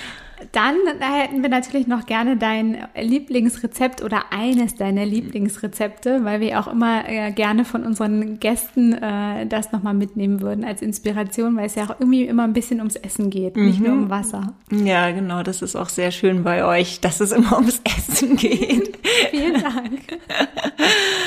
Dann 0.53 0.77
äh, 0.87 1.05
hätten 1.05 1.43
wir 1.43 1.49
natürlich 1.49 1.87
noch 1.87 2.07
gerne 2.07 2.37
dein 2.37 2.79
Lieblingsrezept 2.99 4.03
oder 4.03 4.25
eines 4.31 4.75
deiner 4.75 5.05
Lieblingsrezepte, 5.05 6.25
weil 6.25 6.41
wir 6.41 6.61
auch 6.61 6.69
immer 6.69 7.09
äh, 7.09 7.33
gerne 7.33 7.65
von 7.65 7.85
unseren 7.85 8.41
Gästen 8.41 8.93
äh, 8.93 9.47
das 9.47 9.73
nochmal 9.73 9.95
mitnehmen 9.95 10.41
würden 10.41 10.65
als 10.65 10.83
Inspiration, 10.83 11.57
weil 11.57 11.67
es 11.67 11.75
ja 11.75 11.85
auch 11.85 12.01
irgendwie 12.01 12.25
immer 12.25 12.45
ein 12.45 12.53
bisschen 12.53 12.79
ums 12.79 12.97
Essen 12.97 13.31
geht, 13.31 13.57
nicht 13.57 13.81
nur 13.81 13.93
um 13.93 14.11
Wasser. 14.11 14.55
Ja, 14.71 15.11
genau, 15.11 15.43
das 15.43 15.63
ist 15.63 15.77
auch 15.77 15.89
sehr 15.89 16.11
schön 16.11 16.45
bei 16.45 16.65
euch, 16.65 17.01
dass 17.01 17.21
es 17.21 17.33
immer 17.33 17.57
ums 17.57 17.81
Essen 17.85 18.37
geht. 18.37 18.99
Vielen 19.31 19.63
Dank. 19.63 20.01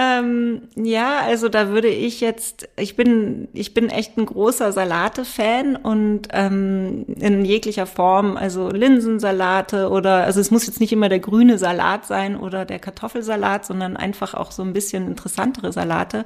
ähm, 0.00 0.62
ja, 0.76 1.18
also 1.18 1.48
da 1.48 1.68
würde 1.68 1.88
ich 1.88 2.20
jetzt, 2.20 2.68
ich 2.76 2.96
bin, 2.96 3.48
ich 3.52 3.74
bin 3.74 3.90
echt 3.90 4.16
ein 4.16 4.24
großer 4.24 4.72
Salate-Fan 4.72 5.76
und 5.76 6.28
ähm, 6.32 7.04
in 7.18 7.44
jeglicher 7.44 7.86
Form, 7.86 8.36
also 8.36 8.70
Linsensalate 8.70 9.90
oder, 9.90 10.24
also 10.24 10.40
es 10.40 10.50
muss 10.50 10.66
jetzt 10.66 10.80
nicht 10.80 10.92
immer 10.92 11.08
der 11.08 11.20
grüne 11.20 11.58
Salat 11.58 12.06
sein 12.06 12.38
oder 12.38 12.64
der 12.64 12.78
Kartoffelsalat, 12.78 13.66
sondern 13.66 13.96
einfach 13.96 14.34
auch 14.34 14.52
so 14.52 14.62
ein 14.62 14.72
bisschen 14.72 15.06
interessantere 15.06 15.72
Salate. 15.72 16.24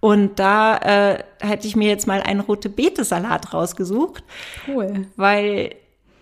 Und 0.00 0.38
da 0.38 0.76
äh, 0.78 1.24
hätte 1.40 1.66
ich 1.66 1.76
mir 1.76 1.88
jetzt 1.88 2.06
mal 2.06 2.22
einen 2.22 2.40
rote 2.40 2.68
Beete-Salat 2.68 3.52
rausgesucht 3.52 4.22
Cool. 4.68 5.06
weil 5.16 5.74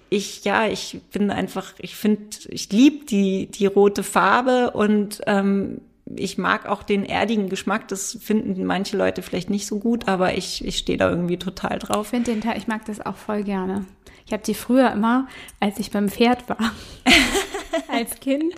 ich 0.08 0.44
ja, 0.44 0.66
ich 0.66 1.00
bin 1.12 1.30
einfach, 1.30 1.72
ich 1.78 1.96
finde, 1.96 2.36
ich 2.48 2.70
lieb 2.70 3.06
die 3.06 3.46
die 3.46 3.66
rote 3.66 4.02
Farbe 4.02 4.72
und 4.72 5.22
ähm, 5.26 5.80
ich 6.06 6.36
mag 6.38 6.66
auch 6.66 6.82
den 6.82 7.04
erdigen 7.04 7.48
Geschmack. 7.48 7.88
Das 7.88 8.18
finden 8.20 8.64
manche 8.64 8.96
Leute 8.96 9.22
vielleicht 9.22 9.50
nicht 9.50 9.66
so 9.66 9.78
gut, 9.78 10.08
aber 10.08 10.34
ich 10.34 10.64
ich 10.64 10.78
stehe 10.78 10.98
da 10.98 11.08
irgendwie 11.10 11.38
total 11.38 11.78
Ich 11.78 11.84
drauf. 11.84 12.08
finde 12.08 12.32
den 12.32 12.40
Teil, 12.40 12.58
ich 12.58 12.66
mag 12.66 12.84
das 12.86 13.04
auch 13.04 13.16
voll 13.16 13.42
gerne. 13.44 13.86
Ich 14.26 14.32
habe 14.32 14.42
die 14.42 14.54
früher 14.54 14.90
immer, 14.92 15.26
als 15.60 15.78
ich 15.78 15.90
beim 15.90 16.08
Pferd 16.08 16.48
war, 16.48 16.58
als 17.88 18.20
Kind, 18.20 18.54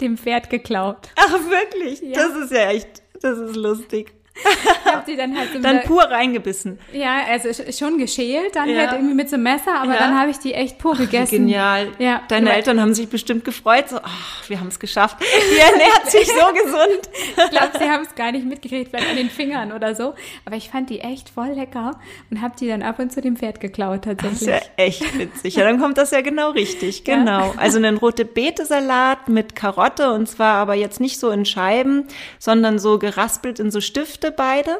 dem 0.00 0.16
Pferd 0.18 0.50
geklaut. 0.50 1.08
Ach 1.16 1.32
wirklich? 1.32 2.00
Ja. 2.02 2.14
Das 2.28 2.36
ist 2.44 2.52
ja 2.52 2.70
echt, 2.70 3.02
das 3.20 3.38
ist 3.38 3.56
lustig. 3.56 4.12
Ich 4.34 4.92
habe 4.92 5.04
die 5.06 5.16
dann 5.16 5.36
halt 5.38 5.52
so 5.52 5.58
Dann 5.62 5.82
pur 5.82 6.02
reingebissen. 6.04 6.78
Ja, 6.92 7.20
also 7.28 7.48
sch- 7.50 7.78
schon 7.78 7.98
geschält, 7.98 8.56
dann 8.56 8.68
Ja. 8.68 8.80
halt 8.80 8.92
irgendwie 8.92 9.14
mit 9.14 9.28
so 9.28 9.34
einem 9.36 9.44
Messer, 9.44 9.74
aber 9.80 9.92
Ja. 9.92 9.98
dann 9.98 10.18
habe 10.18 10.30
ich 10.30 10.38
die 10.38 10.54
echt 10.54 10.78
pur 10.78 10.96
gegessen. 10.96 11.30
Genial. 11.46 11.88
Ja. 11.98 12.22
Deine 12.28 12.48
Aber- 12.48 12.56
Eltern 12.56 12.80
haben 12.80 12.94
sich 12.94 13.08
bestimmt 13.08 13.44
gefreut, 13.44 13.88
so, 13.90 13.98
ach, 14.02 14.48
wir 14.48 14.58
haben 14.58 14.68
es 14.68 14.78
geschafft. 14.80 15.18
Die 15.20 15.58
ernährt 15.58 16.10
sich 16.10 16.26
so 16.28 16.34
gesund. 16.64 17.08
Ich 17.36 17.50
glaube, 17.50 17.78
sie 17.78 17.84
haben 17.90 18.04
es 18.04 18.14
gar 18.14 18.32
nicht 18.32 18.46
mitgekriegt, 18.46 18.90
vielleicht 18.90 19.10
an 19.10 19.16
den 19.16 19.30
Fingern 19.30 19.72
oder 19.72 19.94
so. 19.94 20.14
Aber 20.44 20.56
ich 20.56 20.70
fand 20.70 20.88
die 20.90 21.00
echt 21.00 21.28
voll 21.28 21.50
lecker 21.52 21.98
und 22.30 22.40
habe 22.40 22.54
die 22.58 22.68
dann 22.68 22.82
ab 22.82 22.98
und 22.98 23.12
zu 23.12 23.20
dem 23.20 23.36
Pferd 23.36 23.60
geklaut 23.60 24.06
Das 24.06 24.16
tatsächlich. 24.16 24.40
ist 24.42 24.46
ja 24.46 24.84
echt 24.84 25.18
witzig. 25.18 25.56
Ja, 25.56 25.64
dann 25.64 25.78
kommt 25.80 25.98
das 25.98 26.10
ja 26.10 26.20
genau 26.22 26.50
richtig. 26.50 27.06
Ja. 27.06 27.16
Genau. 27.16 27.54
Also 27.58 27.76
einen 27.78 27.96
rote 27.98 28.24
Beete-Salat 28.24 29.28
mit 29.28 29.54
Karotte 29.54 30.12
und 30.12 30.26
zwar 30.28 30.54
aber 30.56 30.74
jetzt 30.74 31.00
nicht 31.00 31.18
so 31.20 31.30
in 31.30 31.44
Scheiben, 31.44 32.06
sondern 32.38 32.78
so 32.78 32.98
geraspelt 32.98 33.58
in 33.60 33.70
so 33.70 33.80
Stifte 34.22 34.32
beide. 34.32 34.78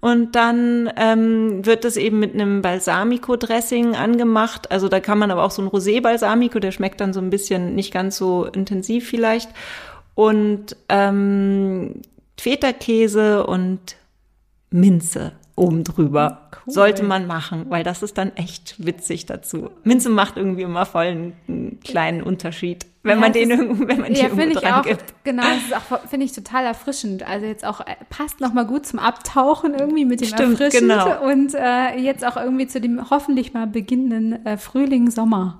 Und 0.00 0.36
dann 0.36 0.92
ähm, 0.96 1.66
wird 1.66 1.84
das 1.84 1.96
eben 1.96 2.20
mit 2.20 2.34
einem 2.34 2.62
Balsamico-Dressing 2.62 3.96
angemacht. 3.96 4.70
Also 4.70 4.88
da 4.88 5.00
kann 5.00 5.18
man 5.18 5.30
aber 5.30 5.42
auch 5.42 5.50
so 5.50 5.62
ein 5.62 5.68
Rosé-Balsamico, 5.68 6.60
der 6.60 6.70
schmeckt 6.70 7.00
dann 7.00 7.12
so 7.12 7.20
ein 7.20 7.30
bisschen 7.30 7.74
nicht 7.74 7.92
ganz 7.92 8.16
so 8.16 8.44
intensiv 8.44 9.08
vielleicht. 9.08 9.50
Und 10.14 10.76
ähm, 10.88 12.02
Feta-Käse 12.38 13.46
und 13.46 13.96
Minze 14.70 15.32
oben 15.58 15.84
drüber. 15.84 16.48
Cool. 16.66 16.72
Sollte 16.72 17.02
man 17.02 17.26
machen, 17.26 17.66
weil 17.68 17.84
das 17.84 18.02
ist 18.02 18.16
dann 18.18 18.34
echt 18.36 18.76
witzig 18.84 19.26
dazu. 19.26 19.70
Minze 19.84 20.08
macht 20.08 20.36
irgendwie 20.36 20.62
immer 20.62 20.86
voll 20.86 21.04
einen, 21.06 21.32
einen 21.48 21.80
kleinen 21.84 22.22
Unterschied, 22.22 22.86
wenn 23.02 23.16
Ja, 23.16 23.20
man 23.20 23.32
den 23.32 23.50
irgendwo, 23.50 23.86
wenn 23.88 24.00
man 24.00 24.12
die 24.12 24.18
Ja, 24.20 24.24
irgendwo 24.26 24.40
finde 24.42 24.54
ich 24.56 24.60
dran 24.60 24.72
auch. 24.80 24.82
gibt. 24.86 25.04
Genau, 25.24 25.42
das 25.70 26.00
finde 26.10 26.26
ich 26.26 26.32
total 26.32 26.64
erfrischend. 26.64 27.28
Also 27.28 27.46
jetzt 27.46 27.64
auch 27.64 27.80
äh, 27.80 27.96
passt 28.10 28.40
noch 28.40 28.52
mal 28.52 28.64
gut 28.66 28.86
zum 28.86 28.98
Abtauchen 28.98 29.74
irgendwie 29.74 30.04
mit 30.04 30.20
dem 30.20 30.28
Stimmt, 30.28 30.60
erfrischend 30.60 30.88
genau. 30.90 31.22
und 31.30 31.54
äh, 31.54 31.96
jetzt 31.98 32.24
auch 32.26 32.36
irgendwie 32.36 32.66
zu 32.66 32.80
dem 32.80 33.10
hoffentlich 33.10 33.52
mal 33.54 33.66
beginnenden 33.66 34.44
äh, 34.46 34.56
Frühling 34.56 35.10
Sommer, 35.10 35.58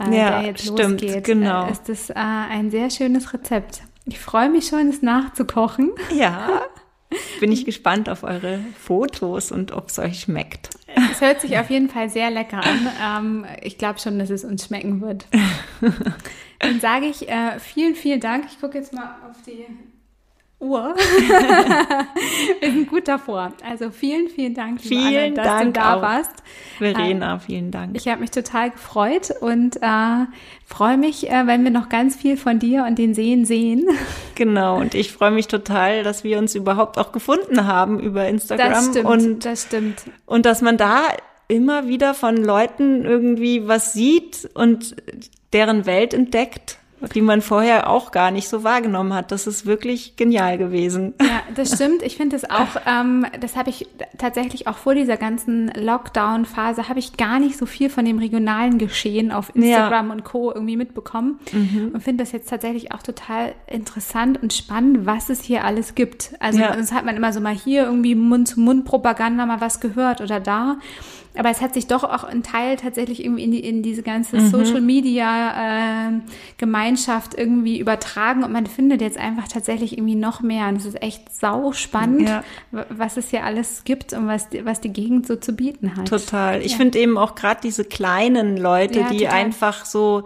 äh, 0.00 0.16
Ja, 0.16 0.40
der 0.40 0.48
jetzt 0.50 0.62
stimmt, 0.64 1.00
losgeht. 1.02 1.24
genau. 1.24 1.66
Äh, 1.66 1.72
ist 1.72 1.88
das 1.88 2.10
ein 2.14 2.70
sehr 2.70 2.90
schönes 2.90 3.32
Rezept. 3.32 3.82
Ich 4.08 4.20
freue 4.20 4.48
mich 4.48 4.68
schon, 4.68 4.88
es 4.88 5.02
nachzukochen. 5.02 5.90
Ja. 6.14 6.48
Bin 7.40 7.52
ich 7.52 7.64
gespannt 7.64 8.08
auf 8.08 8.22
eure 8.22 8.60
Fotos 8.78 9.52
und 9.52 9.72
ob 9.72 9.88
es 9.88 9.98
euch 9.98 10.20
schmeckt. 10.20 10.70
Es 11.10 11.20
hört 11.20 11.40
sich 11.40 11.58
auf 11.58 11.70
jeden 11.70 11.88
Fall 11.88 12.08
sehr 12.08 12.30
lecker 12.30 12.62
an. 12.64 12.88
Ähm, 13.02 13.46
ich 13.62 13.78
glaube 13.78 13.98
schon, 13.98 14.18
dass 14.18 14.30
es 14.30 14.44
uns 14.44 14.66
schmecken 14.66 15.00
wird. 15.00 15.26
Dann 16.58 16.80
sage 16.80 17.06
ich 17.06 17.28
äh, 17.28 17.58
vielen, 17.60 17.94
vielen 17.94 18.20
Dank. 18.20 18.46
Ich 18.50 18.60
gucke 18.60 18.78
jetzt 18.78 18.92
mal 18.92 19.16
auf 19.28 19.36
die 19.46 19.66
Uhr. 20.58 20.94
Wir 22.60 22.72
sind 22.72 22.88
gut 22.88 23.08
davor. 23.08 23.52
Also 23.68 23.90
vielen, 23.90 24.28
vielen 24.28 24.54
Dank, 24.54 24.80
Vielen 24.80 25.34
Anna, 25.34 25.42
dass 25.42 25.46
Dank 25.46 25.74
du 25.74 25.80
da 25.80 25.94
auch. 25.96 26.02
warst. 26.02 26.30
Verena, 26.78 27.38
vielen 27.38 27.70
Dank. 27.70 27.94
Ich 27.96 28.08
habe 28.08 28.20
mich 28.20 28.30
total 28.30 28.70
gefreut 28.70 29.32
und 29.40 29.76
äh, 29.82 30.24
freue 30.64 30.96
mich, 30.96 31.30
äh, 31.30 31.46
wenn 31.46 31.62
wir 31.62 31.70
noch 31.70 31.88
ganz 31.90 32.16
viel 32.16 32.36
von 32.38 32.58
dir 32.58 32.84
und 32.84 32.98
den 32.98 33.14
Seen 33.14 33.44
sehen. 33.44 33.86
Genau, 34.34 34.76
und 34.78 34.94
ich 34.94 35.12
freue 35.12 35.30
mich 35.30 35.48
total, 35.48 36.02
dass 36.02 36.22
wir 36.22 36.36
uns 36.36 36.54
überhaupt 36.54 36.98
auch 36.98 37.10
gefunden 37.10 37.66
haben 37.66 37.98
über 37.98 38.28
Instagram 38.28 38.70
Das 38.70 38.86
stimmt, 38.88 39.06
und 39.06 39.44
das 39.46 39.62
stimmt. 39.62 40.02
Und 40.26 40.44
dass 40.44 40.60
man 40.60 40.76
da 40.76 41.04
immer 41.48 41.88
wieder 41.88 42.12
von 42.12 42.36
Leuten 42.36 43.06
irgendwie 43.06 43.66
was 43.66 43.94
sieht 43.94 44.50
und 44.52 44.94
deren 45.54 45.86
Welt 45.86 46.12
entdeckt, 46.12 46.76
die 47.14 47.20
man 47.20 47.42
vorher 47.42 47.90
auch 47.90 48.10
gar 48.10 48.30
nicht 48.30 48.48
so 48.48 48.64
wahrgenommen 48.64 49.12
hat. 49.12 49.30
Das 49.30 49.46
ist 49.46 49.66
wirklich 49.66 50.16
genial 50.16 50.56
gewesen. 50.58 51.14
Ja, 51.20 51.42
das 51.54 51.74
stimmt. 51.74 52.02
Ich 52.02 52.16
finde 52.16 52.36
es 52.36 52.48
auch, 52.48 52.76
ähm, 52.86 53.26
das 53.40 53.54
habe 53.56 53.68
ich 53.70 53.86
tatsächlich 54.18 54.66
auch 54.66 54.78
vor 54.78 54.94
dieser 54.94 55.16
ganzen 55.16 55.70
Lockdown-Phase, 55.74 56.88
habe 56.88 56.98
ich 56.98 57.16
gar 57.16 57.38
nicht 57.38 57.58
so 57.58 57.66
viel 57.66 57.90
von 57.90 58.04
dem 58.04 58.18
regionalen 58.18 58.78
Geschehen 58.78 59.30
auf 59.30 59.54
Instagram 59.54 60.10
und 60.10 60.24
Co. 60.24 60.52
irgendwie 60.52 60.76
mitbekommen 60.76 61.38
Mhm. 61.52 61.90
und 61.92 62.00
finde 62.02 62.24
das 62.24 62.32
jetzt 62.32 62.48
tatsächlich 62.48 62.92
auch 62.92 63.02
total 63.02 63.52
interessant 63.66 64.42
und 64.42 64.52
spannend, 64.52 65.04
was 65.06 65.28
es 65.28 65.42
hier 65.42 65.64
alles 65.64 65.94
gibt. 65.94 66.30
Also 66.40 66.60
Ja. 66.60 66.72
sonst 66.74 66.92
hat 66.94 67.04
man 67.04 67.16
immer 67.16 67.32
so 67.32 67.40
mal 67.40 67.54
hier 67.54 67.84
irgendwie 67.84 68.14
Mund-zu-Mund-Propaganda 68.14 69.44
mal 69.46 69.60
was 69.60 69.80
gehört 69.80 70.20
oder 70.20 70.40
da. 70.40 70.76
Aber 71.38 71.50
es 71.50 71.60
hat 71.60 71.74
sich 71.74 71.86
doch 71.86 72.02
auch 72.04 72.24
ein 72.24 72.42
Teil 72.42 72.76
tatsächlich 72.76 73.24
irgendwie 73.24 73.44
in, 73.44 73.50
die, 73.50 73.60
in 73.60 73.82
diese 73.82 74.02
ganze 74.02 74.36
Mhm. 74.36 74.46
Social 74.50 74.80
Media 74.80 76.08
äh, 76.08 76.12
Gemeinschaft 76.58 77.34
irgendwie 77.34 77.78
übertragen 77.78 78.42
und 78.44 78.52
man 78.52 78.66
findet 78.66 79.00
jetzt 79.00 79.18
einfach 79.18 79.48
tatsächlich 79.48 79.92
irgendwie 79.98 80.14
noch 80.14 80.40
mehr. 80.40 80.68
Und 80.68 80.76
es 80.76 80.86
ist 80.86 81.02
echt 81.02 81.34
sau 81.34 81.72
spannend, 81.72 82.28
Ja. 82.28 82.42
was 82.90 83.16
es 83.16 83.30
hier 83.30 83.44
alles 83.44 83.84
gibt 83.84 84.12
und 84.12 84.26
was 84.26 84.48
die, 84.48 84.64
was 84.64 84.80
die 84.80 84.92
Gegend 84.92 85.26
so 85.26 85.36
zu 85.36 85.52
bieten 85.52 85.96
hat. 85.96 86.08
Total. 86.08 86.62
Ich 86.62 86.72
Ja. 86.72 86.76
finde 86.78 86.98
eben 86.98 87.18
auch 87.18 87.34
gerade 87.34 87.60
diese 87.62 87.84
kleinen 87.84 88.56
Leute, 88.56 89.00
Ja, 89.00 89.08
die 89.10 89.18
total. 89.20 89.34
einfach 89.34 89.84
so 89.84 90.24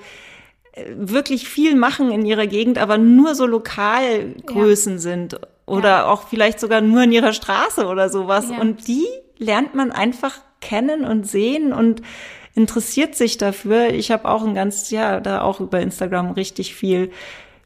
äh, 0.73 0.85
wirklich 0.97 1.49
viel 1.49 1.75
machen 1.75 2.13
in 2.13 2.25
ihrer 2.25 2.47
Gegend, 2.47 2.79
aber 2.79 2.97
nur 2.97 3.35
so 3.35 3.45
Lokalgrößen 3.47 4.99
sind 4.99 5.41
oder 5.67 6.09
auch 6.09 6.29
vielleicht 6.29 6.61
sogar 6.61 6.81
nur 6.81 7.03
in 7.03 7.13
ihrer 7.13 7.33
Straße 7.33 7.87
oder 7.87 8.09
sowas. 8.09 8.47
Und 8.51 8.87
die 8.89 9.07
lernt 9.39 9.75
man 9.75 9.91
einfach 9.93 10.39
kennen 10.61 11.05
und 11.05 11.27
sehen 11.27 11.73
und 11.73 12.03
interessiert 12.55 13.15
sich 13.15 13.39
dafür. 13.39 13.89
Ich 13.93 14.11
habe 14.11 14.29
auch 14.29 14.45
ein 14.45 14.55
ganz, 14.55 14.91
ja, 14.91 15.21
da 15.21 15.43
auch 15.43 15.61
über 15.61 15.81
Instagram 15.81 16.33
richtig 16.33 16.75
viel 16.75 17.11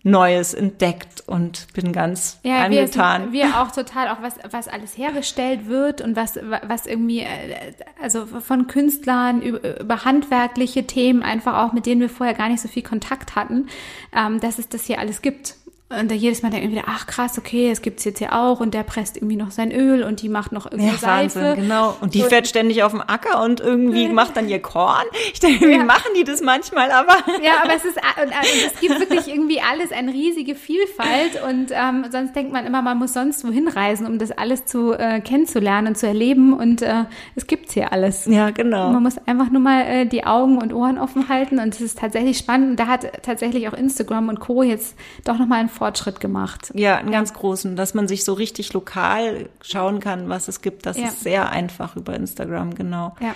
Neues 0.06 0.52
entdeckt 0.52 1.24
und 1.26 1.66
bin 1.72 1.92
ganz 1.92 2.38
Ja, 2.42 2.56
wir, 2.70 2.80
angetan. 2.80 3.22
sind, 3.22 3.32
wir 3.32 3.46
auch 3.62 3.72
total, 3.72 4.08
auch 4.08 4.20
was, 4.20 4.34
was 4.50 4.68
alles 4.68 4.98
hergestellt 4.98 5.66
wird 5.66 6.02
und 6.02 6.14
was, 6.14 6.38
was 6.66 6.84
irgendwie, 6.86 7.20
äh, 7.20 7.72
also 8.02 8.26
von 8.26 8.66
Künstlern 8.66 9.40
über, 9.40 9.80
über 9.80 10.04
handwerkliche 10.04 10.86
Themen, 10.86 11.22
einfach 11.22 11.64
auch, 11.64 11.72
mit 11.72 11.86
denen 11.86 12.02
wir 12.02 12.10
vorher 12.10 12.34
gar 12.34 12.50
nicht 12.50 12.60
so 12.60 12.68
viel 12.68 12.82
Kontakt 12.82 13.34
hatten, 13.34 13.68
ähm, 14.14 14.40
dass 14.40 14.58
es 14.58 14.68
das 14.68 14.84
hier 14.84 14.98
alles 14.98 15.22
gibt. 15.22 15.56
Und 15.90 16.10
da 16.10 16.14
jedes 16.14 16.42
Mal 16.42 16.48
denken 16.50 16.70
wir 16.70 16.78
wieder, 16.78 16.88
ach 16.88 17.06
krass, 17.06 17.36
okay, 17.38 17.70
es 17.70 17.82
gibt's 17.82 18.04
jetzt 18.04 18.18
hier 18.18 18.32
auch 18.32 18.58
und 18.58 18.72
der 18.74 18.82
presst 18.82 19.16
irgendwie 19.18 19.36
noch 19.36 19.50
sein 19.50 19.70
Öl 19.70 20.02
und 20.02 20.22
die 20.22 20.28
macht 20.30 20.50
noch 20.50 20.64
irgendwie 20.66 20.86
Ja, 20.90 20.96
Seife. 20.96 21.40
Wahnsinn, 21.40 21.62
genau. 21.64 21.94
Und 22.00 22.14
die 22.14 22.22
Und- 22.22 22.30
fährt 22.30 22.48
ständig 22.48 22.82
auf 22.82 22.90
dem 22.92 23.02
Acker 23.02 23.42
und 23.44 23.60
irgendwie 23.60 24.08
macht 24.08 24.36
dann 24.36 24.48
ihr 24.48 24.60
Korn. 24.60 25.04
Ich 25.32 25.40
denke, 25.40 25.68
wie 25.68 25.72
Ja. 25.72 25.84
machen 25.84 26.10
die 26.18 26.24
das 26.24 26.40
manchmal, 26.40 26.90
aber 26.90 27.12
Ja, 27.44 27.62
aber 27.62 27.74
es 27.76 27.84
ist 27.84 27.96
und, 28.22 28.26
und 28.28 28.72
es 28.74 28.80
gibt 28.80 28.98
wirklich 28.98 29.28
irgendwie 29.28 29.60
alles 29.60 29.92
eine 29.92 30.10
riesige 30.12 30.54
Vielfalt 30.54 31.40
und 31.46 31.66
ähm, 31.70 32.06
sonst 32.10 32.34
denkt 32.34 32.52
man 32.52 32.64
immer, 32.66 32.80
man 32.82 32.98
muss 32.98 33.12
sonst 33.12 33.46
wohin 33.46 33.68
reisen, 33.68 34.06
um 34.06 34.18
das 34.18 34.32
alles 34.32 34.64
zu 34.64 34.94
äh, 34.94 35.20
kennenzulernen 35.20 35.88
und 35.88 35.98
zu 35.98 36.06
erleben 36.08 36.54
und 36.54 36.80
äh, 36.82 37.04
es 37.36 37.46
gibt's 37.46 37.74
hier 37.74 37.92
alles. 37.92 38.24
ja, 38.24 38.50
genau. 38.50 38.90
Man 38.90 39.02
muss 39.02 39.18
einfach 39.26 39.50
nur 39.50 39.60
mal 39.60 39.82
äh, 39.82 40.06
die 40.06 40.24
Augen 40.24 40.58
und 40.60 40.72
Ohren 40.72 40.98
offen 40.98 41.28
halten 41.28 41.58
und 41.60 41.74
es 41.74 41.80
ist 41.82 41.98
tatsächlich 41.98 42.38
spannend. 42.38 42.70
Und 42.70 42.80
da 42.80 42.86
hat 42.88 43.22
tatsächlich 43.22 43.68
auch 43.68 43.74
Instagram 43.74 44.28
und 44.30 44.40
Co. 44.40 44.62
jetzt 44.62 44.96
doch 45.24 45.38
nochmal 45.38 45.60
einen 45.60 45.68
Fortschritt 45.74 46.20
gemacht. 46.20 46.70
Ja, 46.74 46.96
einen 46.96 47.10
ganz 47.12 47.34
großen, 47.34 47.76
dass 47.76 47.92
man 47.94 48.08
sich 48.08 48.24
so 48.24 48.32
richtig 48.32 48.72
lokal 48.72 49.48
schauen 49.60 50.00
kann, 50.00 50.28
was 50.30 50.48
es 50.48 50.62
gibt. 50.62 50.86
Das 50.86 50.96
Ja. 50.98 51.08
ist 51.08 51.20
sehr 51.20 51.50
einfach 51.50 51.96
über 51.96 52.14
Instagram, 52.14 52.74
genau. 52.74 53.14
Ja, 53.20 53.34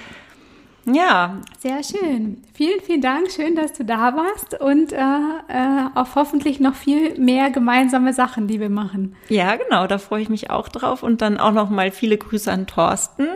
Ja, 0.91 1.37
sehr 1.59 1.83
schön. 1.85 2.43
Vielen, 2.55 2.81
vielen 2.81 3.03
Dank. 3.03 3.31
Schön, 3.31 3.55
dass 3.57 3.75
du 3.75 3.85
da 3.85 4.17
warst 4.17 4.59
und 4.59 4.91
äh, 4.95 4.97
äh, 4.97 5.89
auf 5.95 6.15
hoffentlich 6.15 6.61
noch 6.61 6.75
viel 6.75 7.19
mehr 7.21 7.51
gemeinsame 7.51 8.15
Sachen, 8.15 8.47
die 8.49 8.59
wir 8.59 8.71
machen. 8.71 9.15
ja, 9.29 9.57
genau, 9.57 9.87
da 9.87 9.99
freue 9.99 10.23
ich 10.23 10.31
mich 10.31 10.49
auch 10.49 10.69
drauf. 10.71 11.03
Und 11.03 11.21
dann 11.21 11.37
auch 11.37 11.53
noch 11.53 11.69
mal 11.69 11.91
viele 11.91 12.17
Grüße 12.17 12.51
an 12.51 12.67
Thorsten. 12.67 13.27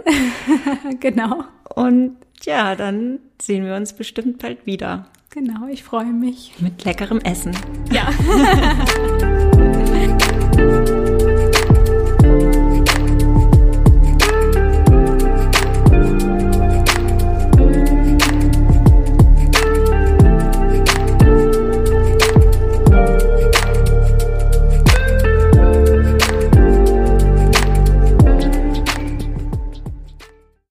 genau. 1.00 1.44
Und 1.74 2.16
ja, 2.44 2.74
dann 2.74 3.18
sehen 3.40 3.64
wir 3.66 3.74
uns 3.76 3.92
bestimmt 3.92 4.38
bald 4.38 4.64
wieder 4.64 5.06
Genau, 5.34 5.66
ich 5.66 5.82
freue 5.82 6.12
mich. 6.12 6.52
mit 6.60 6.84
leckerem 6.84 7.18
Essen. 7.20 7.56
Ja. 7.90 8.10